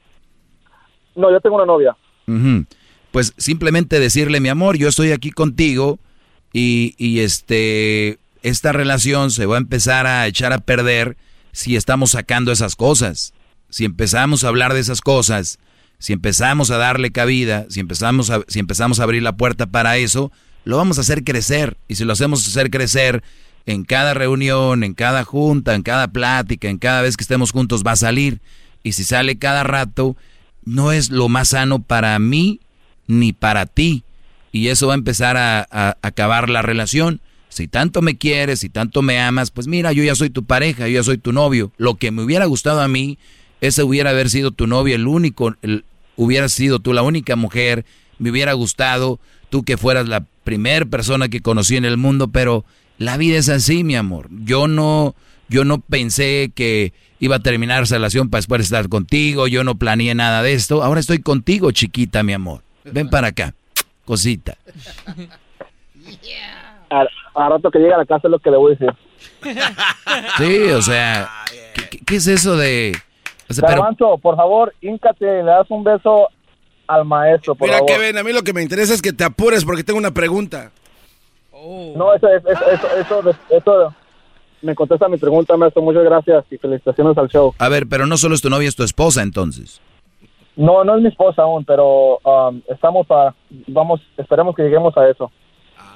[1.15, 1.95] No, yo tengo una novia.
[2.27, 2.65] Ujú.
[3.11, 5.99] Pues simplemente decirle, mi amor, yo estoy aquí contigo
[6.51, 11.15] y, y este esta relación se va a empezar a echar a perder
[11.53, 13.33] si estamos sacando esas cosas.
[13.69, 15.59] Si empezamos a hablar de esas cosas,
[15.99, 19.95] si empezamos a darle cabida, si empezamos a, si empezamos a abrir la puerta para
[19.97, 20.33] eso,
[20.65, 21.77] lo vamos a hacer crecer.
[21.87, 23.23] Y si lo hacemos hacer crecer
[23.65, 27.83] en cada reunión, en cada junta, en cada plática, en cada vez que estemos juntos,
[27.85, 28.41] va a salir.
[28.83, 30.17] Y si sale cada rato,
[30.65, 32.59] no es lo más sano para mí
[33.07, 34.03] ni para ti.
[34.51, 37.21] Y eso va a empezar a, a acabar la relación.
[37.53, 40.87] Si tanto me quieres, si tanto me amas, pues mira, yo ya soy tu pareja,
[40.87, 41.71] yo ya soy tu novio.
[41.77, 43.19] Lo que me hubiera gustado a mí,
[43.61, 45.85] ese hubiera haber sido tu novio, el único, el,
[46.15, 47.85] hubiera sido tú la única mujer,
[48.17, 49.19] me hubiera gustado
[49.49, 52.65] tú que fueras la primer persona que conocí en el mundo, pero
[52.97, 54.29] la vida es así, mi amor.
[54.31, 55.13] Yo no,
[55.47, 59.75] yo no pensé que iba a terminar esa relación para después estar contigo, yo no
[59.75, 60.83] planeé nada de esto.
[60.83, 62.63] Ahora estoy contigo, chiquita, mi amor.
[62.83, 63.53] Ven para acá,
[64.05, 64.57] cosita.
[66.93, 67.05] A,
[67.45, 68.93] a rato que llegue a la casa es lo que le voy a decir.
[70.37, 71.29] Sí, o sea,
[72.05, 72.93] ¿qué, es eso de...?
[73.49, 76.27] o sea, pero- por favor, híncate y le das un beso
[76.87, 77.93] al maestro, por Mira, favor.
[77.95, 80.71] Kevin, a mí lo que me interesa es que te apures porque tengo una pregunta.
[81.95, 83.95] No, eso, es- eso, eso, eso, eso
[84.61, 85.81] me contesta mi pregunta, maestro.
[85.81, 87.53] Muchas gracias y felicitaciones al show.
[87.57, 89.81] a ver, pero no solo es tu novia, es tu esposa entonces.
[90.55, 93.33] No, no es mi esposa aún, pero um, estamos a,
[93.67, 95.31] vamos, esperemos que lleguemos a eso.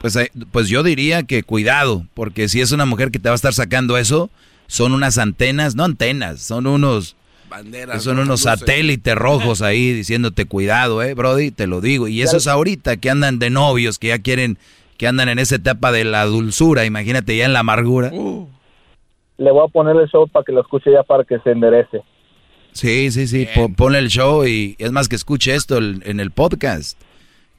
[0.02, 3.34] Pues, eh, pues yo diría que cuidado, porque si es una mujer que te va
[3.34, 4.30] a estar sacando eso,
[4.68, 7.16] son unas antenas, no antenas, son unos...
[7.50, 8.04] Banderas.
[8.04, 8.60] Son unos luces.
[8.60, 12.10] satélites rojos ahí diciéndote cuidado, eh, Brody, te lo digo.
[12.10, 14.58] Y eso es ahorita que andan de novios, que ya quieren,
[14.98, 18.12] que andan en esa etapa de la dulzura, imagínate ya en la amargura.
[18.12, 22.02] Le voy a poner el show para que lo escuche ya para que se enderece.
[22.74, 26.32] Sí, sí, sí, po- ponle el show y es más que escuche esto en el
[26.32, 27.00] podcast.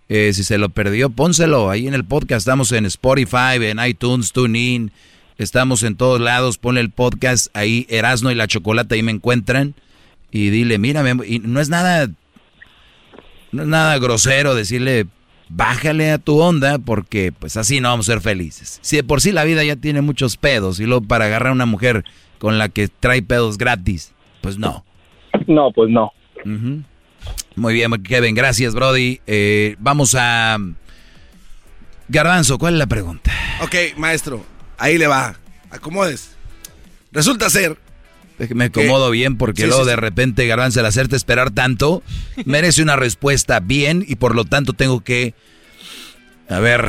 [0.09, 2.41] Eh, si se lo perdió, pónselo ahí en el podcast.
[2.41, 4.91] Estamos en Spotify, en iTunes, TuneIn,
[5.37, 6.57] estamos en todos lados.
[6.57, 9.75] Ponle el podcast ahí, Erasno y la Chocolata, ahí me encuentran.
[10.31, 12.09] Y dile, mírame, y no es nada,
[13.53, 15.07] no es nada grosero decirle,
[15.49, 18.79] bájale a tu onda porque pues así no vamos a ser felices.
[18.83, 21.55] Si de por sí la vida ya tiene muchos pedos y luego para agarrar a
[21.55, 22.05] una mujer
[22.39, 24.85] con la que trae pedos gratis, pues no.
[25.47, 26.13] No, pues no.
[27.57, 29.21] Muy bien, Kevin, gracias, Brody.
[29.27, 30.59] Eh, vamos a...
[32.09, 33.33] Garbanzo, ¿cuál es la pregunta?
[33.61, 34.45] Ok, maestro,
[34.79, 35.37] ahí le va.
[35.71, 36.31] Acomodes.
[37.13, 37.77] Resulta ser.
[38.51, 42.03] Me acomodo bien porque Sí, luego sí, de repente, Garbanzo, al hacerte esperar tanto,
[42.45, 45.35] merece una respuesta bien y por lo tanto tengo que...
[46.49, 46.89] A ver,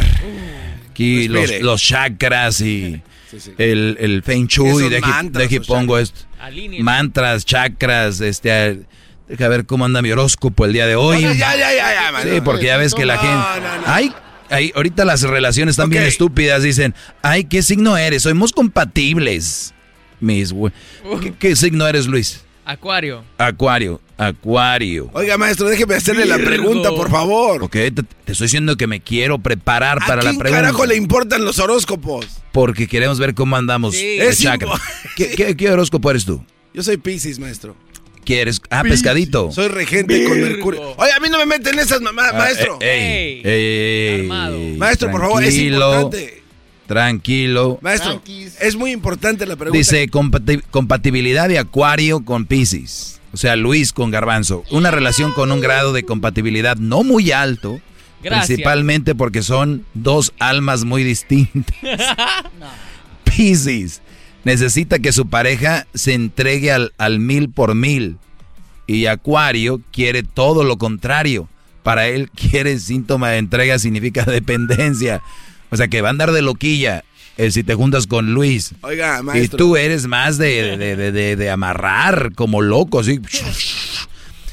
[0.92, 1.64] aquí los, Respire.
[1.64, 4.70] los chakras y Sí, el, el feng shui.
[4.70, 6.22] Esos Deje, mantras pongo esto.
[6.80, 8.82] Mantras, chakras, este...
[9.30, 11.18] a- Deja ver cómo anda mi horóscopo el día de hoy.
[11.26, 12.24] Ok, ya, ya, ya, ya, man.
[12.24, 13.36] Sí, porque ya ves que la No, gente...
[13.36, 13.84] no, no.
[13.86, 14.14] Ay,
[14.50, 16.64] ay, ahorita las relaciones están bien estúpidas.
[16.64, 18.24] Dicen, ay, ¿qué signo eres?
[18.24, 19.74] Somos compatibles.
[20.20, 20.74] Mis güey.
[21.22, 22.44] ¿Qué, qué signo eres, Luis?
[22.66, 23.24] Acuario.
[23.38, 25.10] Acuario, acuario.
[25.14, 27.64] Oiga, maestro, déjeme hacerle la pregunta, por favor.
[27.64, 30.62] Ok, te, te estoy diciendo que me quiero preparar para ¿A la quién pregunta.
[30.64, 32.28] carajo le importan los horóscopos?
[32.52, 33.96] Porque queremos ver cómo andamos.
[33.96, 34.18] Sí.
[34.20, 34.68] Es chakra.
[34.70, 34.82] impo-
[35.16, 36.44] ¿Qué, qué, qué horóscopo eres tú?
[36.74, 37.76] Yo soy Pisces, maestro.
[38.30, 38.62] ¿Quieres?
[38.70, 39.52] Ah, pescadito.
[39.52, 40.94] Soy regente con Mercurio.
[40.98, 42.78] Oye, a mí no me meten esas mamás, Ah, maestro.
[42.80, 44.32] eh, ey, ey,
[44.72, 46.44] ey, Maestro, por favor, es tranquilo, importante.
[46.86, 47.80] Tranquilo.
[47.82, 48.22] Maestro,
[48.62, 49.76] es muy importante la pregunta.
[49.76, 53.20] Dice compati- compatibilidad de Acuario con Pisces.
[53.34, 54.64] O sea, Luis con Garbanzo.
[54.70, 57.82] Una relación con un grado de compatibilidad no muy alto.
[58.22, 58.46] Gracias.
[58.46, 61.76] Principalmente porque son dos almas muy distintas.
[63.24, 64.02] Pisces
[64.44, 68.18] necesita que su pareja se entregue al, al mil por mil.
[68.88, 71.48] Y Acuario quiere todo lo contrario.
[71.84, 75.22] Para él quiere síntoma de entrega significa dependencia.
[75.70, 77.04] O sea que va a andar de loquilla
[77.38, 78.74] eh, si te juntas con Luis.
[78.82, 79.58] Oiga, Y maestro.
[79.58, 83.20] tú eres más de, de, de, de- de amarrar como loco, así.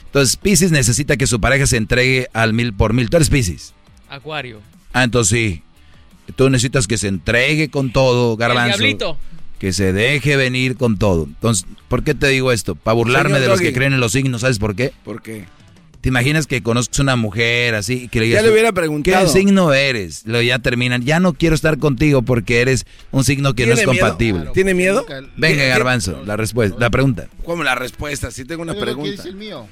[0.06, 3.10] Entonces Pisces necesita que su pareja se entregue al mil por mil.
[3.10, 3.74] Tú eres Pisces.
[4.08, 4.60] Acuario.
[4.92, 5.62] Ah, entonces sí.
[6.36, 8.74] Tú necesitas que se entregue con todo, Garbanzo.
[8.74, 9.18] El diablito.
[9.58, 11.24] Que se deje venir con todo.
[11.24, 12.74] Entonces, ¿por qué te digo esto?
[12.74, 13.68] Para burlarme Señor de los Doggy.
[13.68, 14.92] que creen en los signos, ¿sabes por qué?
[15.04, 15.46] ¿Por qué?
[16.02, 19.24] ¿Te imaginas que conozcas una mujer así y que le Ya le hubiera preguntado.
[19.26, 20.22] ¿Qué signo eres?
[20.26, 23.78] Luego ya terminan, ya no quiero estar contigo porque eres un signo que no es
[23.78, 24.04] ¿Tiene miedo?
[24.06, 24.50] compatible.
[24.54, 25.06] ¿Tiene miedo?
[25.36, 27.26] Venga, ¿Qué- Garbanzo, la respuesta, la pregunta.
[27.44, 28.30] ¿Cómo la respuesta?
[28.30, 29.10] Si tengo una Oiga, ¿qué pregunta.
[29.10, 29.66] dice el mío?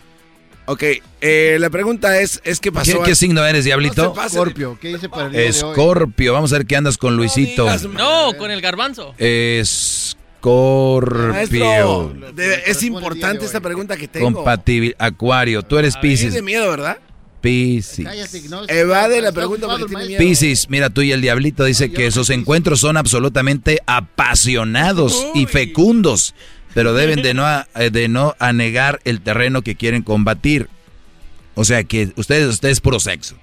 [0.67, 0.83] Ok,
[1.21, 3.03] eh, la pregunta es, es ¿qué pasó?
[3.03, 4.05] ¿Qué, qué signo eres, Diablito?
[4.05, 5.49] No se pase de- Scorpio, ¿qué dice para el de?
[5.49, 7.67] Escorpio, vamos a ver qué andas con Luisito.
[7.93, 9.15] No, con el garbanzo.
[9.19, 10.25] Escorpio.
[11.33, 14.33] Maestro, de- es importante esta pregunta que tengo.
[14.33, 14.95] Compatible.
[14.99, 16.31] Acuario, tú eres Pisces.
[16.33, 16.99] Tiene miedo, ¿verdad?
[17.41, 18.49] Pisces.
[18.49, 19.67] No, Evade la está pregunta.
[20.19, 26.35] Piscis, mira tú y el diablito dice que sus encuentros son absolutamente apasionados y fecundos,
[26.75, 30.69] pero deben de no, a- eh, de no anegar el terreno que quieren combatir.
[31.55, 33.37] O sea que ustedes, ustedes puro sexo.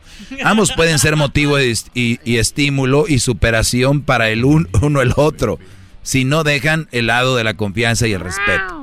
[0.44, 5.02] Ambos pueden ser motivo de est- y, y estímulo y superación para el un- uno
[5.02, 5.58] el otro,
[6.04, 8.82] si no dejan el lado de la confianza y el respeto.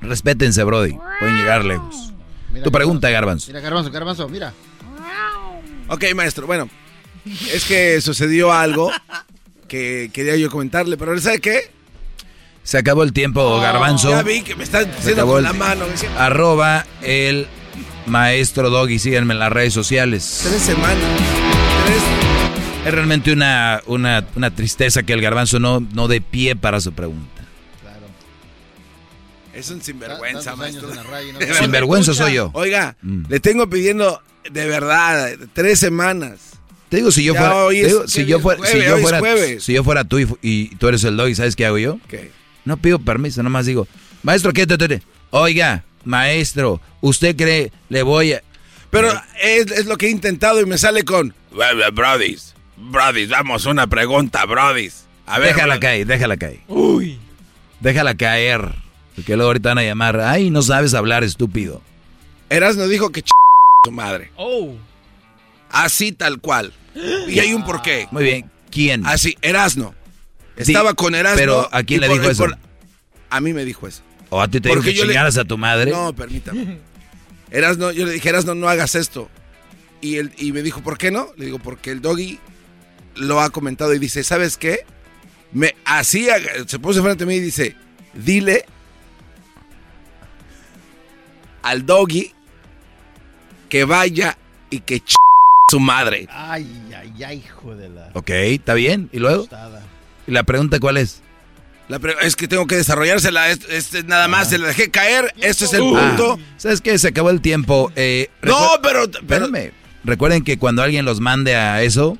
[0.00, 0.96] Respétense, Brody.
[1.18, 2.12] Pueden llegar lejos.
[2.52, 3.46] Mira, Tu pregunta, Garbanzo.
[3.48, 4.52] Mira, Garbanzo, Garbanzo, mira.
[5.88, 6.68] Ok, maestro, bueno,
[7.52, 8.90] es que sucedió algo
[9.68, 11.70] que quería yo comentarle, pero ¿sabe qué?
[12.62, 14.10] Se acabó el tiempo, Garbanzo.
[14.10, 15.84] Ya vi que me está Se diciendo acabó con el- la mano.
[16.18, 17.46] Arroba el
[18.06, 18.98] maestro Doggy.
[18.98, 20.40] Síganme en las redes sociales.
[20.44, 20.96] Tres semanas.
[21.86, 22.02] Tres.
[22.86, 26.92] Es realmente una, una, una tristeza que el garbanzo no, no dé pie para su
[26.92, 27.28] pregunta.
[29.52, 30.88] Es un sinvergüenza, maestro.
[31.10, 31.54] raya no.
[31.60, 32.50] Sinvergüenza soy yo.
[32.54, 33.24] Oiga, Mm.
[33.28, 36.38] le tengo pidiendo de verdad tres semanas.
[36.88, 38.98] Te digo, si yo fuera, hoy te es- digo, ¿qué si yo fuera, si yo
[38.98, 39.62] fuera, jueves.
[39.64, 41.98] si yo fuera tú y tú eres el Doggy, ¿sabes qué hago yo?
[42.08, 42.30] ¿Qué?
[42.64, 43.86] No pido permiso, nomás digo,
[44.22, 48.42] maestro, ¿qué te, te- te- Oiga, maestro, ¿usted cree le voy a...
[48.90, 51.34] Pero es, es lo que he intentado y me sale con...
[51.92, 55.04] Brodis, Brodis, vamos, una pregunta, Brodis.
[55.26, 56.60] A ver, déjala caer, déjala caer.
[56.68, 57.18] Uy.
[57.80, 58.74] Déjala caer.
[59.14, 61.80] Porque luego ahorita van a llamar, ay, no sabes hablar, estúpido.
[62.48, 63.30] Erasno dijo que ch...
[63.84, 64.32] su madre.
[64.36, 64.74] Oh.
[65.70, 66.72] Así tal cual.
[67.28, 68.08] Y hay un porqué.
[68.10, 69.06] Muy bien, ¿quién?
[69.06, 69.94] Así, Erasno.
[70.64, 71.38] Sí, Estaba con Erasno.
[71.38, 72.44] pero ¿a quién le dijo eso?
[72.44, 72.58] por-
[73.30, 74.02] A mí me dijo eso.
[74.28, 75.90] ¿O a ti te dijo Porque que yo le- chingaras a tu madre?
[75.90, 76.78] No, permítame.
[77.50, 79.28] Erasno, yo le dije, Erasno, no hagas esto.
[80.00, 81.28] Y, él, y me dijo, ¿por qué no?
[81.36, 82.38] Le digo, porque el doggy
[83.16, 84.84] lo ha comentado y dice, ¿sabes qué?
[85.52, 87.74] Me hacía, se puso frente a mí y dice,
[88.14, 88.64] dile
[91.62, 92.32] al doggy
[93.68, 94.36] que vaya
[94.70, 95.14] y que ch
[95.70, 96.26] su madre.
[96.30, 96.66] Ay,
[96.96, 98.10] ay, ay, hijo de la...
[98.14, 99.08] Ok, está bien.
[99.12, 99.42] ¿Y luego?
[99.42, 99.82] tostada.
[100.30, 101.20] ¿Y la pregunta cuál es?
[101.88, 105.34] La pre- es que tengo que desarrollársela, es, es nada más, se la dejé caer,
[105.40, 106.38] este es el Ah, punto.
[106.56, 106.96] ¿Sabes qué?
[106.98, 107.90] Se acabó el tiempo.
[107.96, 109.06] Eh, No, pero.
[110.04, 112.16] Recuerden que cuando alguien los mande a eso,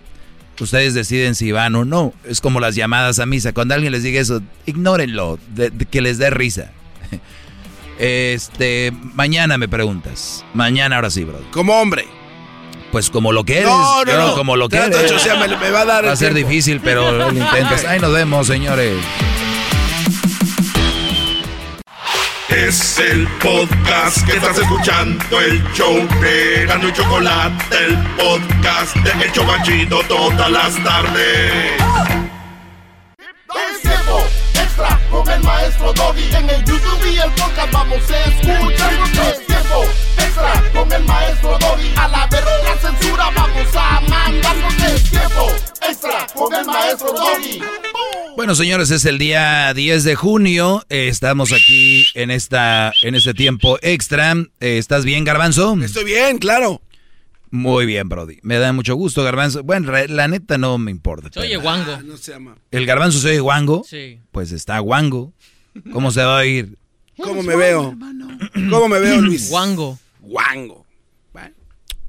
[0.59, 2.13] ustedes deciden si van o no.
[2.25, 3.53] Es como las llamadas a misa.
[3.53, 6.73] Cuando alguien les diga eso, ignórenlo, de- de- que les dé risa.
[7.99, 10.45] Este, mañana me preguntas.
[10.55, 11.39] Mañana ahora sí, bro.
[11.53, 12.07] como hombre.
[12.93, 13.69] Pues como lo que eres.
[13.69, 14.35] No, no, yo no.
[14.35, 15.13] Como lo que eres.
[15.13, 16.51] o sea, me, me va a dar Va a ser tiempo.
[16.51, 17.85] difícil, pero lo intentas.
[17.85, 18.97] Ahí nos vemos, señores.
[22.49, 29.25] Es el podcast que estás escuchando, el show de Gano y Chocolate, el podcast de
[29.25, 31.53] El Chocachito todas las tardes.
[33.55, 36.25] Es tiempo extra con el maestro Doggy.
[36.35, 38.93] En el YouTube y el podcast vamos a escuchar.
[39.31, 39.85] Es tiempo
[40.41, 41.89] extra con el maestro Doggy.
[41.97, 44.57] A la verga la censura vamos a mandar.
[44.95, 45.47] Es tiempo
[45.89, 47.61] extra con el maestro Doggy.
[48.37, 50.85] Bueno, señores, es el día 10 de junio.
[50.89, 54.33] Eh, estamos aquí en esta en este tiempo extra.
[54.61, 55.77] Eh, ¿Estás bien, Garbanzo?
[55.83, 56.81] Estoy bien, claro.
[57.53, 58.39] Muy bien, Brody.
[58.43, 59.65] Me da mucho gusto, Garbanzo.
[59.65, 61.31] Bueno, re- la neta no me importa.
[61.33, 62.01] Se oye guango.
[62.05, 62.55] No se llama.
[62.71, 63.83] ¿El Garbanzo se oye guango?
[63.87, 64.21] Sí.
[64.31, 65.33] Pues está guango.
[65.93, 66.77] ¿Cómo se va a oír?
[67.21, 67.95] ¿Cómo me veo?
[68.71, 69.51] ¿Cómo me veo, Luis?
[69.51, 69.99] Guango.
[70.31, 70.87] Guango.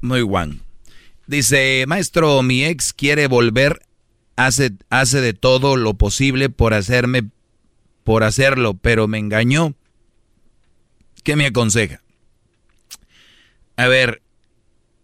[0.02, 0.64] Muy guango.
[1.26, 3.82] Dice, maestro, mi ex quiere volver,
[4.36, 7.32] hace, hace de todo lo posible por hacerme,
[8.04, 9.74] por hacerlo, pero me engañó.
[11.24, 12.04] ¿Qué me aconseja?
[13.76, 14.22] A ver,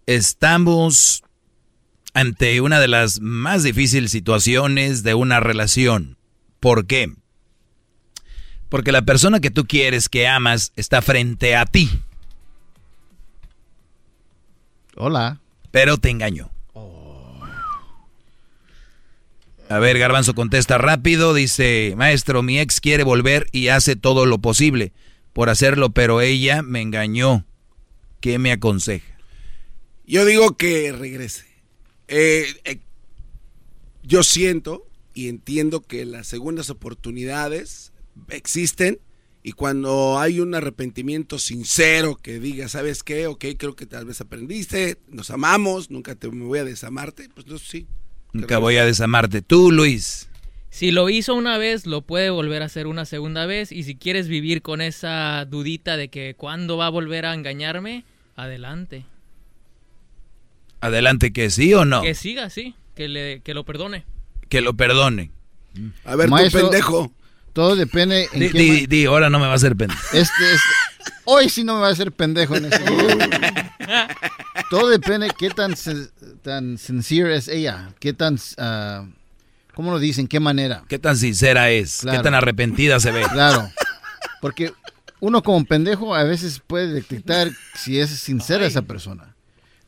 [0.06, 1.24] estamos
[2.14, 6.18] ante una de las más difíciles situaciones de una relación.
[6.60, 7.14] ¿Por qué?
[8.70, 11.90] Porque la persona que tú quieres, que amas, está frente a ti.
[14.98, 15.42] Hola.
[15.72, 16.51] Pero te engañó.
[19.69, 21.34] A ver, Garbanzo contesta rápido.
[21.34, 24.93] Dice, maestro, mi ex quiere volver y hace todo lo posible
[25.34, 27.45] por hacerlo, pero ella me engañó.
[28.22, 29.06] ¿Qué me aconseja?
[30.06, 31.45] Yo digo que regrese.
[32.08, 32.80] Eh, eh,
[34.03, 37.92] yo siento y entiendo que las segundas oportunidades
[38.30, 39.00] existen
[39.48, 43.27] y cuando hay un arrepentimiento sincero que diga, ¿sabes qué?
[43.27, 47.48] Ok, creo que tal vez aprendiste, nos amamos, nunca te me voy a desamarte, pues
[47.48, 47.88] no, sí.
[48.34, 49.42] Nunca voy a desamarte.
[49.42, 50.27] Tú, Luis.
[50.69, 53.72] Si lo hizo una vez, lo puede volver a hacer una segunda vez.
[53.72, 58.03] Y si quieres vivir con esa dudita de que cuándo va a volver a engañarme,
[58.35, 59.06] adelante.
[60.82, 62.01] Adelante, que sí o no.
[62.01, 64.03] Que siga así, que, le, que lo perdone.
[64.50, 65.32] Que lo perdone.
[66.03, 67.14] A ver, Maestro, tu pendejo.
[67.58, 70.00] Todo depende en Di, qué di- ahora no me va a hacer pendejo.
[70.14, 70.22] Este,
[70.53, 73.18] este- hoy sí no me va a hacer pendejo en video.
[74.69, 75.74] Todo depende qué tan,
[76.44, 79.08] tan sincere es ella, qué tan, ah,
[79.74, 80.27] ¿cómo lo dicen?
[80.27, 80.84] ¿Qué manera?
[80.88, 82.02] ¿Qué tan sincera es?
[82.02, 82.19] Claro.
[82.19, 83.24] ¿Qué tan arrepentida se ve?
[83.24, 83.68] Claro,
[84.40, 84.72] porque
[85.19, 89.34] uno como pendejo a veces puede detectar si es sincera esa persona.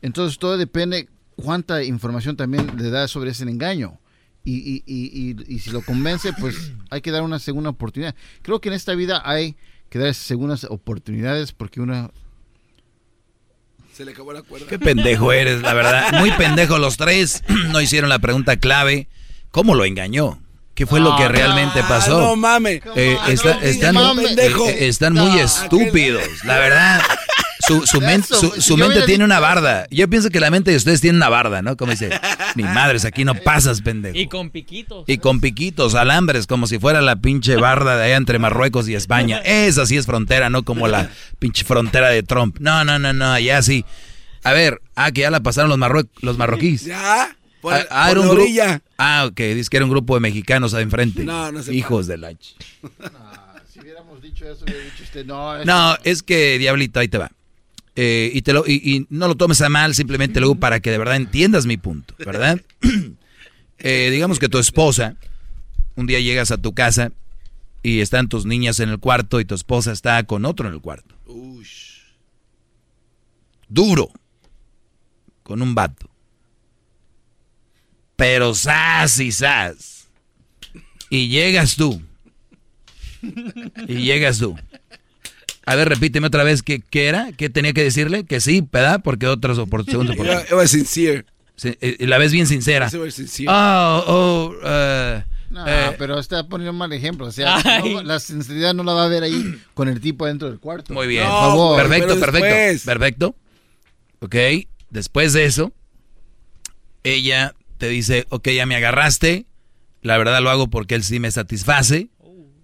[0.02, 3.99] Entonces todo depende cuánta información también le da sobre ese engaño.
[4.44, 8.14] Y, y, y, y, y si lo convence, pues hay que dar una segunda oportunidad.
[8.42, 9.54] Creo que en esta vida hay
[9.90, 12.10] que dar segundas oportunidades porque uno...
[13.92, 14.66] Se le acabó la cuerda.
[14.66, 16.12] Qué pendejo eres, la verdad.
[16.20, 17.42] Muy pendejo los tres.
[17.70, 19.08] No hicieron la pregunta clave.
[19.50, 20.40] ¿Cómo lo engañó?
[20.74, 22.18] ¿Qué fue lo que realmente pasó?
[22.18, 22.80] no mames.
[22.96, 23.96] Eh, está- no, están,
[24.38, 27.02] eh, están muy No, estúpidos, la verdad.
[27.66, 29.86] Su, su, men- su- yo mente tiene una barda.
[29.90, 31.76] Yo pienso que la mente de ustedes tiene una barda, ¿no?
[31.76, 32.10] Como dice,
[32.54, 34.16] ni madres, aquí no pasas, pendejo.
[34.18, 35.04] Y con piquitos.
[35.06, 38.94] Y con piquitos, alambres, como si fuera la pinche barda de allá entre Marruecos y
[38.94, 39.38] España.
[39.44, 42.56] Esa sí es frontera, no como la pinche frontera de Trump.
[42.60, 43.84] No, no, no, no, allá sí.
[44.42, 46.84] A ver, ah, que ya la pasaron los, marrue- los marroquíes.
[46.86, 48.80] Ya, por, Ah, ah, por era un orilla.
[48.96, 51.24] Ah, ok, dice que era un grupo de mexicanos ahí enfrente.
[51.24, 52.30] No, no se Hijos de la...
[52.32, 52.54] ch-
[53.72, 57.18] Si hubiéramos dicho eso, hubiera dicho usted, no, eso- No, es que, Diablito, ahí te
[57.18, 57.30] va.
[58.02, 60.90] Eh, y, te lo, y, y no lo tomes a mal, simplemente luego para que
[60.90, 62.58] de verdad entiendas mi punto, ¿verdad?
[63.82, 65.16] Eh, digamos que tu esposa,
[65.96, 67.12] un día llegas a tu casa
[67.82, 70.82] y están tus niñas en el cuarto y tu esposa está con otro en el
[70.82, 71.14] cuarto.
[73.70, 74.10] Duro.
[75.42, 76.10] Con un vato.
[78.16, 80.08] Pero sas y sas.
[81.08, 82.02] Y llegas tú.
[83.88, 84.56] Y llegas tú.
[85.70, 89.00] A ver, repíteme otra vez qué, qué era, qué tenía que decirle, que sí, ¿verdad?
[89.04, 90.18] Porque otras oportunidades.
[90.18, 91.24] Yo, yo was sincere.
[92.00, 92.88] la ves bien sincera.
[92.88, 93.48] Yo was sincere.
[93.50, 97.26] Oh, oh, eh, No, eh, pero está poniendo un mal ejemplo.
[97.26, 100.48] O sea, no- la sinceridad no la va a ver ahí con el tipo dentro
[100.50, 100.92] del cuarto.
[100.92, 101.22] muy bien.
[101.22, 101.80] Por favor.
[101.80, 102.84] perfecto, perfecto.
[102.84, 103.36] Perfecto.
[104.18, 104.34] Ok,
[104.90, 105.72] después de eso,
[107.04, 109.46] ella te dice, ok, ya me agarraste,
[110.02, 112.10] la verdad lo hago porque él sí me satisface,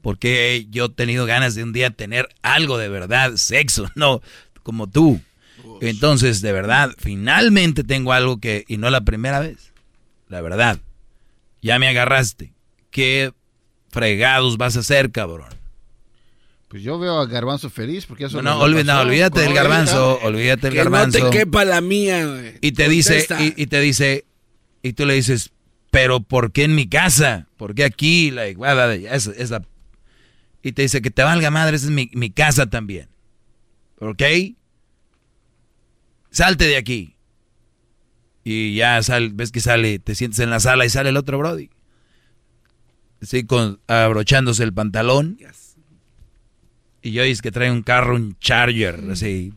[0.07, 4.23] porque yo he tenido ganas de un día tener algo de verdad, sexo, no
[4.62, 5.20] como tú.
[5.81, 9.73] Entonces, de verdad, finalmente tengo algo que, y no la primera vez,
[10.28, 10.78] la verdad,
[11.60, 12.52] ya me agarraste.
[12.93, 13.33] ¿Qué
[13.91, 15.49] fregados vas a hacer, cabrón?
[16.68, 20.68] Pues yo veo a Garbanzo feliz porque eso No, no, no, olvídate del garbanzo, olvídate
[20.68, 21.18] del Que garbanzo.
[21.18, 22.55] no te quepa la mía, güey.
[22.60, 24.25] Y te dice, y, y te dice,
[24.85, 25.51] y tú le dices,
[25.91, 27.49] pero ¿por qué en mi casa?
[27.57, 28.31] ¿Por qué aquí?
[28.31, 29.62] Bla, bla, esa- esa-
[30.67, 33.09] y te dice que te valga madre, esa es mi, mi casa también.
[34.01, 34.20] ¿Ok?
[36.33, 37.15] Salte de aquí.
[38.43, 41.39] Y ya sal, ves que sale, te sientes en la sala y sale el otro
[41.39, 41.70] Brody.
[43.23, 45.39] Así con, abrochándose el pantalón.
[47.01, 49.53] Y yo es que trae un carro, un Charger, así.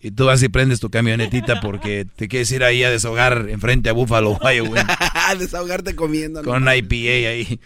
[0.00, 3.88] Y tú vas y prendes tu camionetita porque te quieres ir ahí a desahogar enfrente
[3.88, 4.64] a Buffalo, güey.
[5.38, 6.44] Desahogarte comiendo.
[6.44, 7.60] Con una IPA ahí.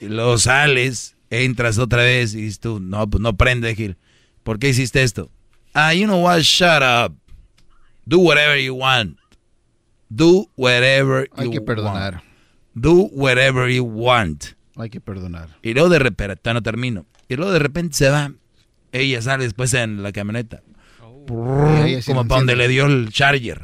[0.00, 3.96] y luego sales, entras otra vez y dices tú, no, pues no prende, Gil.
[4.42, 5.30] ¿Por qué hiciste esto?
[5.74, 7.14] Ah, you know what, shut up.
[8.06, 9.18] Do whatever you want.
[10.08, 11.40] Do whatever you want.
[11.40, 12.22] Hay que perdonar.
[12.74, 14.44] Do whatever you want.
[14.76, 15.48] Hay que perdonar.
[15.62, 17.04] Y luego de repente, no termino.
[17.30, 18.32] Y luego de repente se va.
[18.90, 20.62] Ella sale después en la camioneta.
[21.26, 23.62] como para donde le dio el charger.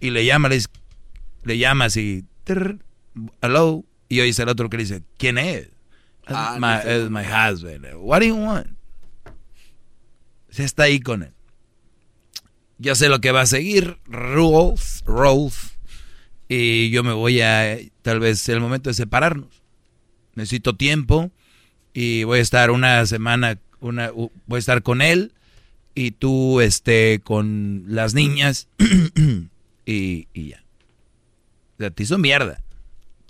[0.00, 0.60] y le llama, le,
[1.44, 2.24] le llama así.
[3.40, 3.84] Hello.
[4.08, 5.68] Y oye el otro que le dice, ¿quién es?
[6.26, 7.86] Ah, my, es my husband.
[7.94, 8.66] What do you want?
[10.50, 11.32] Se está ahí con él.
[12.78, 13.98] Ya sé lo que va a seguir.
[14.06, 15.78] Rules, rules.
[16.48, 19.55] Y yo me voy a, tal vez, el momento de separarnos.
[20.36, 21.32] Necesito tiempo
[21.92, 25.32] y voy a estar una semana, una, voy a estar con él
[25.94, 28.68] y tú, este, con las niñas
[29.86, 30.62] y, y ya.
[31.74, 32.62] O sea, te hizo mierda.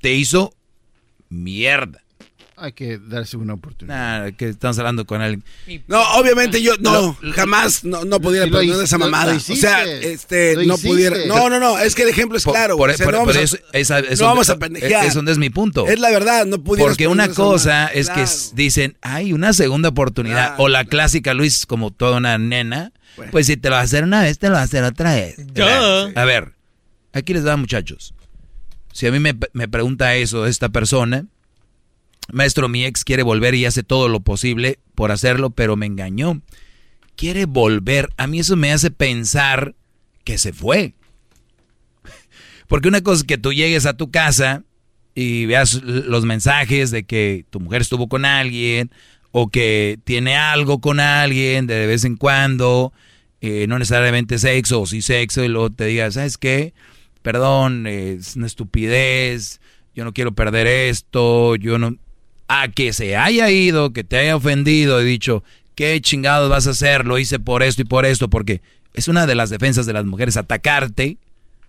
[0.00, 0.52] Te hizo
[1.28, 2.02] mierda.
[2.58, 4.24] Hay que darse una oportunidad.
[4.24, 5.44] Nah, que estamos hablando con alguien.
[5.88, 9.34] No, obviamente yo no, jamás no, no pudiera perdonar esa mamada.
[9.34, 11.18] o sea, este, no pudiera.
[11.26, 12.78] No, no, no, es que el ejemplo es claro.
[12.78, 15.04] Por, o sea, no vamos, eso, a, esa, no vamos a pendejear.
[15.04, 15.86] Eso no es mi punto.
[15.86, 16.88] Es la verdad, no pudiera.
[16.88, 20.48] Porque una cosa es que dicen, hay una segunda oportunidad.
[20.48, 20.62] Claro.
[20.62, 22.92] O la clásica, Luis, como toda una nena.
[23.18, 23.32] Bueno.
[23.32, 25.14] Pues si te lo vas a hacer una vez, te lo vas a hacer otra
[25.14, 25.36] vez.
[26.14, 26.54] A ver,
[27.12, 28.14] aquí les va, muchachos.
[28.92, 31.26] Si a mí me, me pregunta eso esta persona,
[32.32, 36.42] Maestro, mi ex quiere volver y hace todo lo posible por hacerlo, pero me engañó.
[37.14, 38.10] Quiere volver.
[38.16, 39.74] A mí eso me hace pensar
[40.24, 40.94] que se fue.
[42.68, 44.64] Porque una cosa es que tú llegues a tu casa
[45.14, 48.90] y veas los mensajes de que tu mujer estuvo con alguien
[49.32, 52.92] o que tiene algo con alguien de vez en cuando,
[53.40, 56.74] eh, no necesariamente sexo o sí sexo, y luego te digas, ¿sabes qué?
[57.22, 59.60] Perdón, es una estupidez,
[59.94, 61.96] yo no quiero perder esto, yo no
[62.48, 65.42] a que se haya ido, que te haya ofendido y dicho,
[65.74, 67.06] ¿qué chingados vas a hacer?
[67.06, 68.62] Lo hice por esto y por esto, porque
[68.94, 71.18] es una de las defensas de las mujeres, atacarte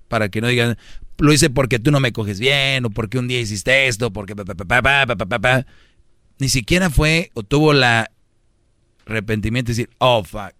[0.07, 0.77] para que no digan,
[1.17, 4.33] lo hice porque tú no me coges bien, o porque un día hiciste esto, porque...
[6.39, 8.11] Ni siquiera fue o tuvo la
[9.07, 10.53] arrepentimiento de decir, oh, fuck,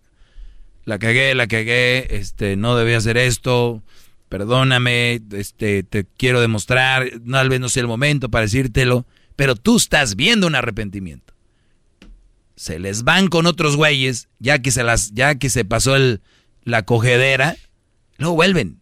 [0.86, 3.84] la cagué, la cagué, este, no debía hacer esto,
[4.30, 9.06] perdóname, este, te quiero demostrar, tal vez no sea el momento para decírtelo
[9.38, 11.34] pero tú estás viendo un arrepentimiento.
[12.58, 16.22] Se les van con otros güeyes, ya que se las, ya que se pasó el,
[16.64, 17.56] la cogedera,
[18.18, 18.82] luego vuelven.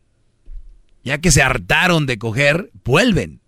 [1.03, 3.42] Ya que se hartaron de coger, vuelven.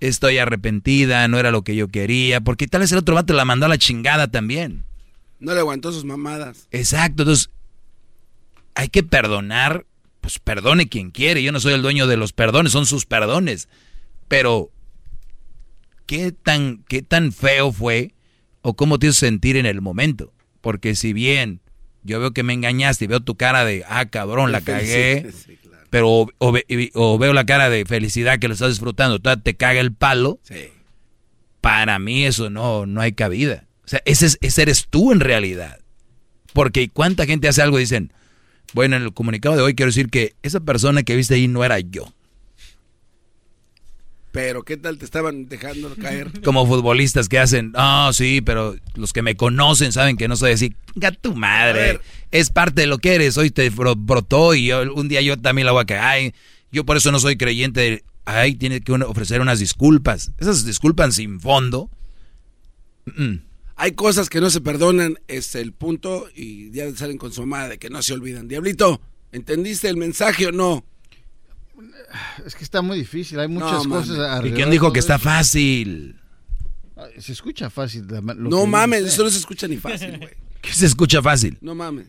[0.00, 3.46] Estoy arrepentida, no era lo que yo quería, porque tal vez el otro vato la
[3.46, 4.84] mandó a la chingada también.
[5.40, 6.68] No le aguantó sus mamadas.
[6.70, 7.50] Exacto, entonces
[8.74, 9.86] hay que perdonar,
[10.20, 13.68] pues perdone quien quiere, yo no soy el dueño de los perdones, son sus perdones,
[14.28, 14.70] pero
[16.10, 18.14] qué tan, qué tan feo fue
[18.62, 20.32] o cómo te hizo sentir en el momento.
[20.60, 21.60] Porque si bien
[22.02, 25.30] yo veo que me engañaste y veo tu cara de, ah, cabrón, la cagué,
[25.90, 30.40] pero o, veo la cara de felicidad que lo estás disfrutando, te caga el palo,
[31.60, 33.68] para mí eso no, no hay cabida.
[33.84, 35.78] O sea, ese, ese eres tú en realidad.
[36.52, 38.12] Porque cuánta gente hace algo y dicen,
[38.72, 41.62] bueno, en el comunicado de hoy quiero decir que esa persona que viste ahí no
[41.62, 42.12] era yo.
[44.32, 46.40] Pero ¿qué tal te estaban dejando caer?
[46.44, 50.52] Como futbolistas que hacen, ah, sí, pero los que me conocen saben que no soy
[50.52, 50.74] así.
[51.20, 52.00] tu madre,
[52.30, 53.36] es parte de lo que eres.
[53.36, 56.34] Hoy te brotó y un día yo también la voy a caer.
[56.70, 58.04] Yo por eso no soy creyente.
[58.24, 60.30] Ay, tiene que ofrecer unas disculpas.
[60.38, 61.90] Esas disculpas sin fondo.
[63.74, 67.78] Hay cosas que no se perdonan, es el punto, y ya salen con su madre
[67.78, 68.46] que no se olvidan.
[68.46, 69.00] Diablito,
[69.32, 70.84] ¿entendiste el mensaje o no?
[72.44, 74.44] Es que está muy difícil, hay muchas cosas.
[74.44, 76.20] ¿Y quién dijo que está fácil?
[77.18, 78.06] Se escucha fácil.
[78.36, 80.34] no mames, eso no se escucha ni fácil, güey.
[80.60, 81.56] ¿Qué se escucha fácil?
[81.60, 82.08] No mames.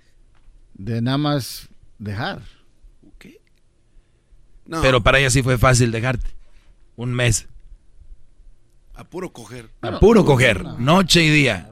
[0.73, 1.69] De nada más
[1.99, 2.41] dejar.
[3.17, 3.39] ¿Qué?
[4.81, 6.27] Pero para ella sí fue fácil dejarte.
[6.95, 7.47] Un mes.
[8.93, 9.69] A puro coger.
[9.81, 10.63] A puro coger.
[10.79, 11.69] Noche y día.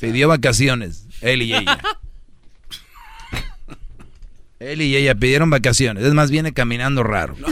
[0.00, 1.06] Pidió vacaciones.
[1.20, 1.80] Él y ella.
[4.58, 6.04] Él y ella pidieron vacaciones.
[6.04, 7.36] Es más, viene caminando raro.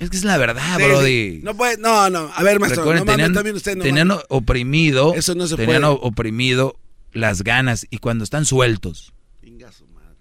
[0.00, 1.06] Es que es la verdad, Sí, Brody.
[1.38, 1.40] sí.
[1.42, 2.30] No puede, no, no.
[2.32, 4.24] A ver, maestro, Recuerden, no tenían, también usted no tenían mames.
[4.28, 5.98] oprimido, Eso no se tenían puede.
[6.02, 6.78] oprimido
[7.12, 9.12] las ganas y cuando están sueltos,
[9.44, 10.14] Chinga su madre.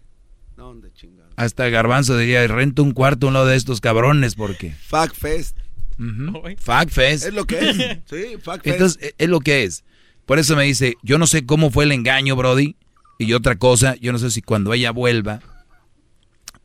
[0.55, 1.29] ¿Dónde chingado?
[1.35, 4.71] hasta Garbanzo diría, rento un cuarto a uno de estos cabrones porque...
[4.71, 5.57] Fuck Fest.
[5.99, 6.41] Ujú.
[6.57, 7.25] Fuck fest.
[7.27, 7.77] Es lo que es.
[8.09, 8.65] Sí, fuck Fest.
[8.67, 9.83] Entonces, e- es lo que es.
[10.25, 12.75] Por eso me dice, yo no sé cómo fue el engaño, Brody.
[13.17, 15.41] Y otra cosa, yo no sé si cuando ella vuelva,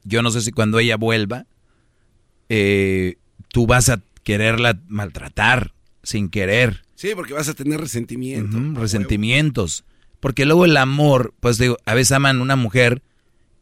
[0.05, 1.47] yo no sé si cuando ella vuelva,
[2.49, 3.17] eh,
[3.49, 5.73] tú vas a quererla maltratar
[6.03, 6.83] sin querer.
[6.95, 8.59] Sí, porque vas a tener resentimiento.
[8.79, 9.85] Resentimientos.
[10.21, 13.03] Porque luego el amor, pues digo, a veces aman una mujer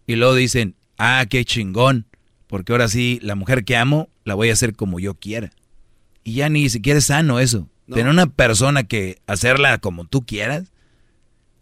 [0.07, 2.07] y luego dicen, ah, qué chingón,
[2.47, 5.53] porque ahora sí, la mujer que amo la voy a hacer como yo quiera.
[6.25, 7.69] Y ya ni siquiera es sano eso.
[7.89, 10.71] Tener una persona que hacerla como tú quieras,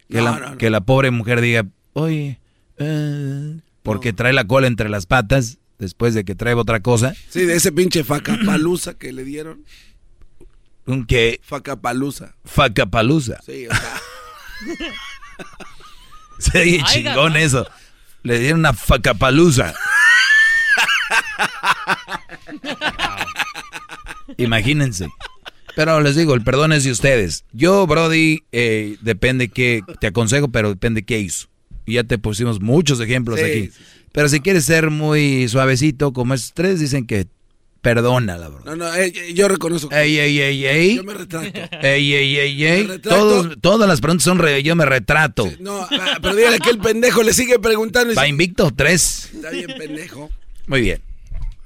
[0.09, 0.57] que, No, la, no, no.
[0.57, 2.39] que la pobre mujer diga, oye,
[2.77, 7.45] eh", porque trae la cola entre las patas después de que trae otra cosa, Sí,
[7.45, 9.63] de ese pinche facapalusa que le dieron.
[10.85, 12.35] un que Facapalusa.
[12.43, 13.39] facapalusa.
[13.45, 14.01] Sí, o sea.
[16.61, 17.67] Ay, chingón eso.
[18.23, 19.73] Le dieron una facapalusa.
[24.37, 25.07] Imagínense.
[25.79, 27.45] Pero les digo, el perdón es de ustedes.
[27.53, 31.47] Yo, Brody, eh, depende que te aconsejo, pero depende qué hizo.
[31.85, 33.61] Y ya te pusimos muchos ejemplos Sí, aquí.
[33.67, 33.71] sí,
[34.11, 37.27] Pero si quieres ser muy suavecito, como estos tres, dicen que
[37.81, 38.59] perdónala, bro.
[38.65, 39.89] No, no, eh, eh, yo reconozco.
[39.95, 40.95] Ey, ey, ey, ey.
[40.97, 41.57] Yo me retracto.
[41.81, 42.99] Ey, ey, ey, ey.
[43.01, 45.49] Todos, todas las preguntas son re- yo me retrato.
[45.61, 48.11] No, ah, pero dígale que el pendejo le sigue preguntando.
[48.11, 49.29] y Va invicto, tres.
[49.33, 50.29] Está bien, pendejo.
[50.67, 51.01] Muy bien.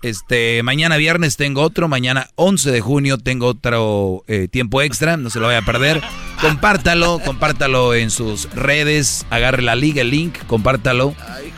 [0.03, 5.29] Este, mañana viernes tengo otro, mañana 11 de junio tengo otro eh, tiempo extra, no
[5.29, 6.01] se lo vaya a perder.
[6.41, 11.15] Compártalo, compártalo en sus redes, agarre la liga, el link, compártalo.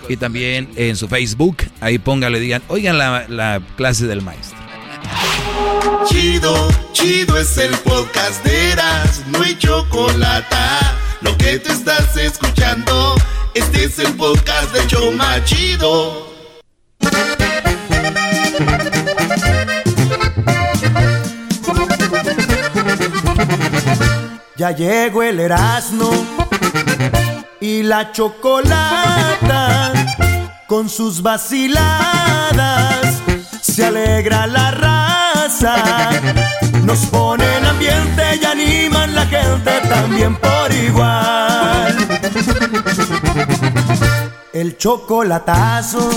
[0.07, 4.59] Y también en su Facebook, ahí póngale, digan, oigan la, la clase del maestro.
[6.07, 10.55] Chido, chido es el podcast de Eras, no hay chocolate.
[11.21, 13.15] Lo que te estás escuchando,
[13.55, 16.24] este es el podcast de Choma Chido.
[24.57, 26.09] Ya llegó el Erasmo
[27.59, 29.91] y la chocolata
[30.65, 32.61] con sus vaciladas.
[33.61, 36.09] Se alegra la raza,
[36.83, 41.97] nos ponen ambiente y animan la gente también por igual.
[44.53, 46.09] El chocolatazo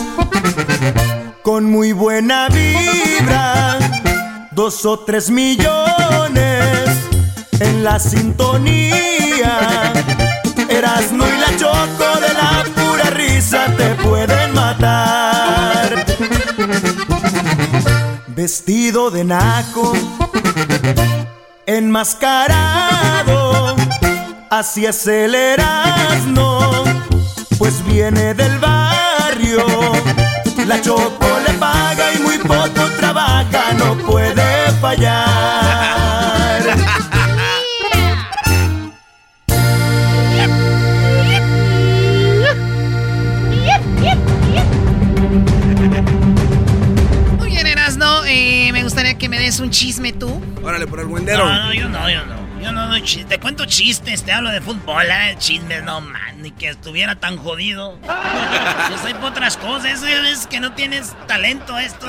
[1.42, 3.78] con muy buena vibra,
[4.52, 6.57] dos o tres millones
[7.60, 9.92] en la sintonía.
[10.68, 16.04] Erasmo y la choco de la pura risa te pueden matar.
[18.28, 19.92] Vestido de naco,
[21.66, 22.54] enmascarado,
[24.50, 26.84] así es el Erasmo,
[27.58, 29.66] pues viene del barrio.
[30.66, 35.97] La choco le paga y muy poco trabaja, no puede fallar.
[49.60, 50.40] Un chisme tú.
[50.62, 51.46] Órale, por el buendero.
[51.46, 52.48] No, no, yo no, yo no.
[52.62, 53.28] Yo no doy chistes.
[53.28, 55.36] Te cuento chistes, te hablo de fútbol, ¿eh?
[55.38, 57.98] chismes, no man, ni que estuviera tan jodido.
[58.90, 62.06] Yo soy por otras cosas, es que no tienes talento esto.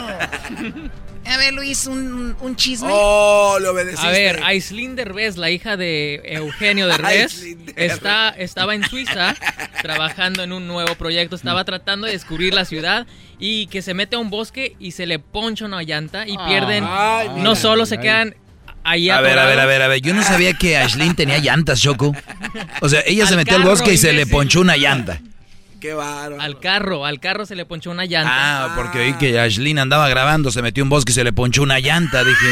[1.26, 2.88] A ver, Luis, un, un chisme.
[2.92, 4.08] Oh, le obedeciste.
[4.08, 7.44] A ver, Aislinn Derbez, la hija de Eugenio Derbez.
[7.76, 9.36] está, estaba en Suiza
[9.84, 11.36] trabajando en un nuevo proyecto.
[11.36, 13.06] Estaba tratando de descubrir la ciudad
[13.40, 16.84] y que se mete a un bosque y se le poncha una llanta y pierden.
[16.88, 17.56] Ay, no mira.
[17.56, 18.36] solo se quedan
[18.84, 20.02] ahí A ver, a ver, a ver, a ver.
[20.02, 22.14] Yo no sabía que Ashlyn tenía llantas, Choco.
[22.82, 25.20] O sea, ella se metió al bosque y se le ponchó una llanta.
[25.80, 26.42] Qué bárbaro.
[26.42, 28.66] Al carro, al carro se le ponchó una llanta.
[28.66, 31.32] Ah, porque oí que Ashlyn andaba grabando, se metió a un bosque y se le
[31.32, 32.22] ponchó una llanta.
[32.26, 32.48] Dije,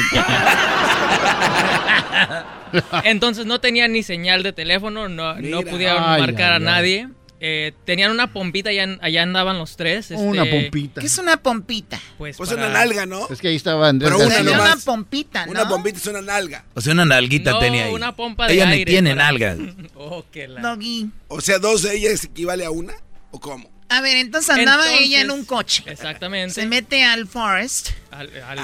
[3.04, 6.64] Entonces no tenían ni señal de teléfono, no, no pudieron Ay, marcar ay, a ay.
[6.64, 7.10] nadie.
[7.40, 10.10] Eh, tenían una pompita, allá, allá andaban los tres.
[10.12, 11.02] Una este, pompita.
[11.02, 12.00] ¿Qué es una pompita?
[12.18, 13.28] Pues, Pues para- una nalga, ¿no?
[13.30, 15.52] Es que ahí estaba Andrés Pero una una pompita, ¿no?
[15.52, 16.66] Una bombita es una nalga.
[16.74, 17.94] o sea, una nalguita No, tenía ahí.
[17.94, 19.58] una pompa de ella aire me tiene para- nalgas.
[19.96, 21.10] Oh, que la- Doggy.
[21.28, 22.94] O sea, dos de ellas equivale a una.
[23.32, 23.70] ¿O cómo?
[23.90, 25.84] A ver, entonces andaba Entonces- ella en un coche.
[25.86, 26.56] Exactamente.
[26.56, 28.60] Se mete al forest Al- al-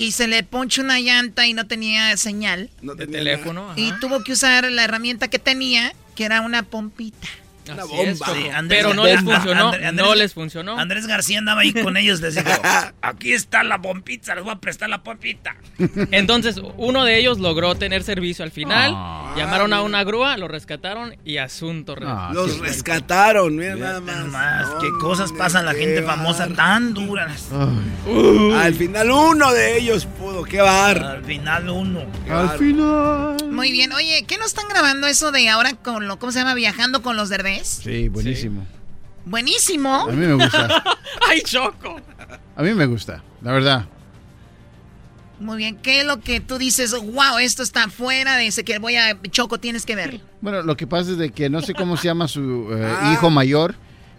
[0.00, 2.70] y, se le poncha una llanta y no tenía señal.
[2.80, 3.70] No de tenía teléfono.
[3.72, 3.80] ajá.
[3.80, 7.26] Y tuvo que usar la herramienta que tenía, que era una pompita.
[7.72, 8.26] Una bomba.
[8.68, 10.78] Pero no les funcionó, no les funcionó.
[10.78, 12.48] Andrés García andaba ahí con ellos, les dijo,
[13.02, 15.56] aquí está la bombita, les voy a prestar la bombita.
[16.10, 19.34] Entonces, uno de ellos logró tener servicio al final, ah.
[19.36, 21.94] llamaron a una grúa, lo rescataron y asunto.
[22.02, 24.68] Ah, los rescataron, mira nada más.
[24.80, 27.48] qué cosas pasan la gente famosa tan duras.
[28.54, 31.02] al final uno de ellos pudo, qué bar.
[31.02, 32.00] Al final uno.
[32.28, 33.36] Al final.
[33.50, 36.54] Muy bien, oye, ¿qué no están grabando eso de ahora con lo, ¿cómo se llama?
[36.54, 37.28] Viajando con los
[37.62, 38.66] Sí, buenísimo.
[39.24, 40.06] Buenísimo.
[40.08, 40.82] A mí me gusta.
[41.28, 42.00] ¡Ay, Choco!
[42.56, 43.86] A mí me gusta, la verdad.
[45.40, 46.92] Muy bien, ¿qué es lo que tú dices?
[46.92, 50.20] Wow, esto está fuera de ese que voy a Choco, tienes que ver.
[50.40, 53.12] Bueno, lo que pasa es de que no sé cómo se llama su eh, ah.
[53.12, 53.74] hijo mayor.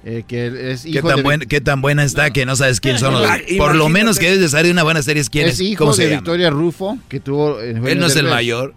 [0.07, 3.14] Eh, que es hijo ¿Qué tan, ¿Qué tan buena está que no sabes quién son
[3.15, 5.59] los Por lo menos que debes de saber una buena serie es quién es.
[5.59, 7.59] hijo de Victoria Rufo, que tuvo...
[7.59, 8.75] Eh, Él no es el mayor.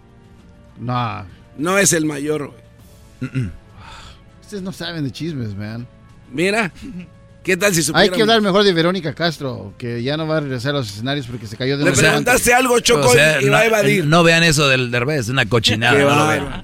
[0.79, 1.25] No.
[1.55, 2.51] No es el mayor,
[4.49, 5.87] Ustedes no saben de chismes, man.
[6.31, 6.71] Mira,
[7.43, 8.01] ¿qué tal si supieran?
[8.01, 10.89] Hay que hablar mejor de Verónica Castro, que ya no va a regresar a los
[10.89, 14.07] escenarios porque se cayó de Le preguntaste algo, Choco, y va a evadir.
[14.07, 16.63] No vean eso del derbez, una cochinada.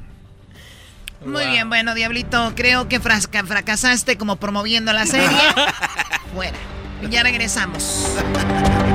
[1.24, 5.30] Muy bien, bueno, Diablito, creo que fracasaste como promoviendo la serie.
[6.34, 6.58] Fuera.
[7.12, 8.18] Ya regresamos.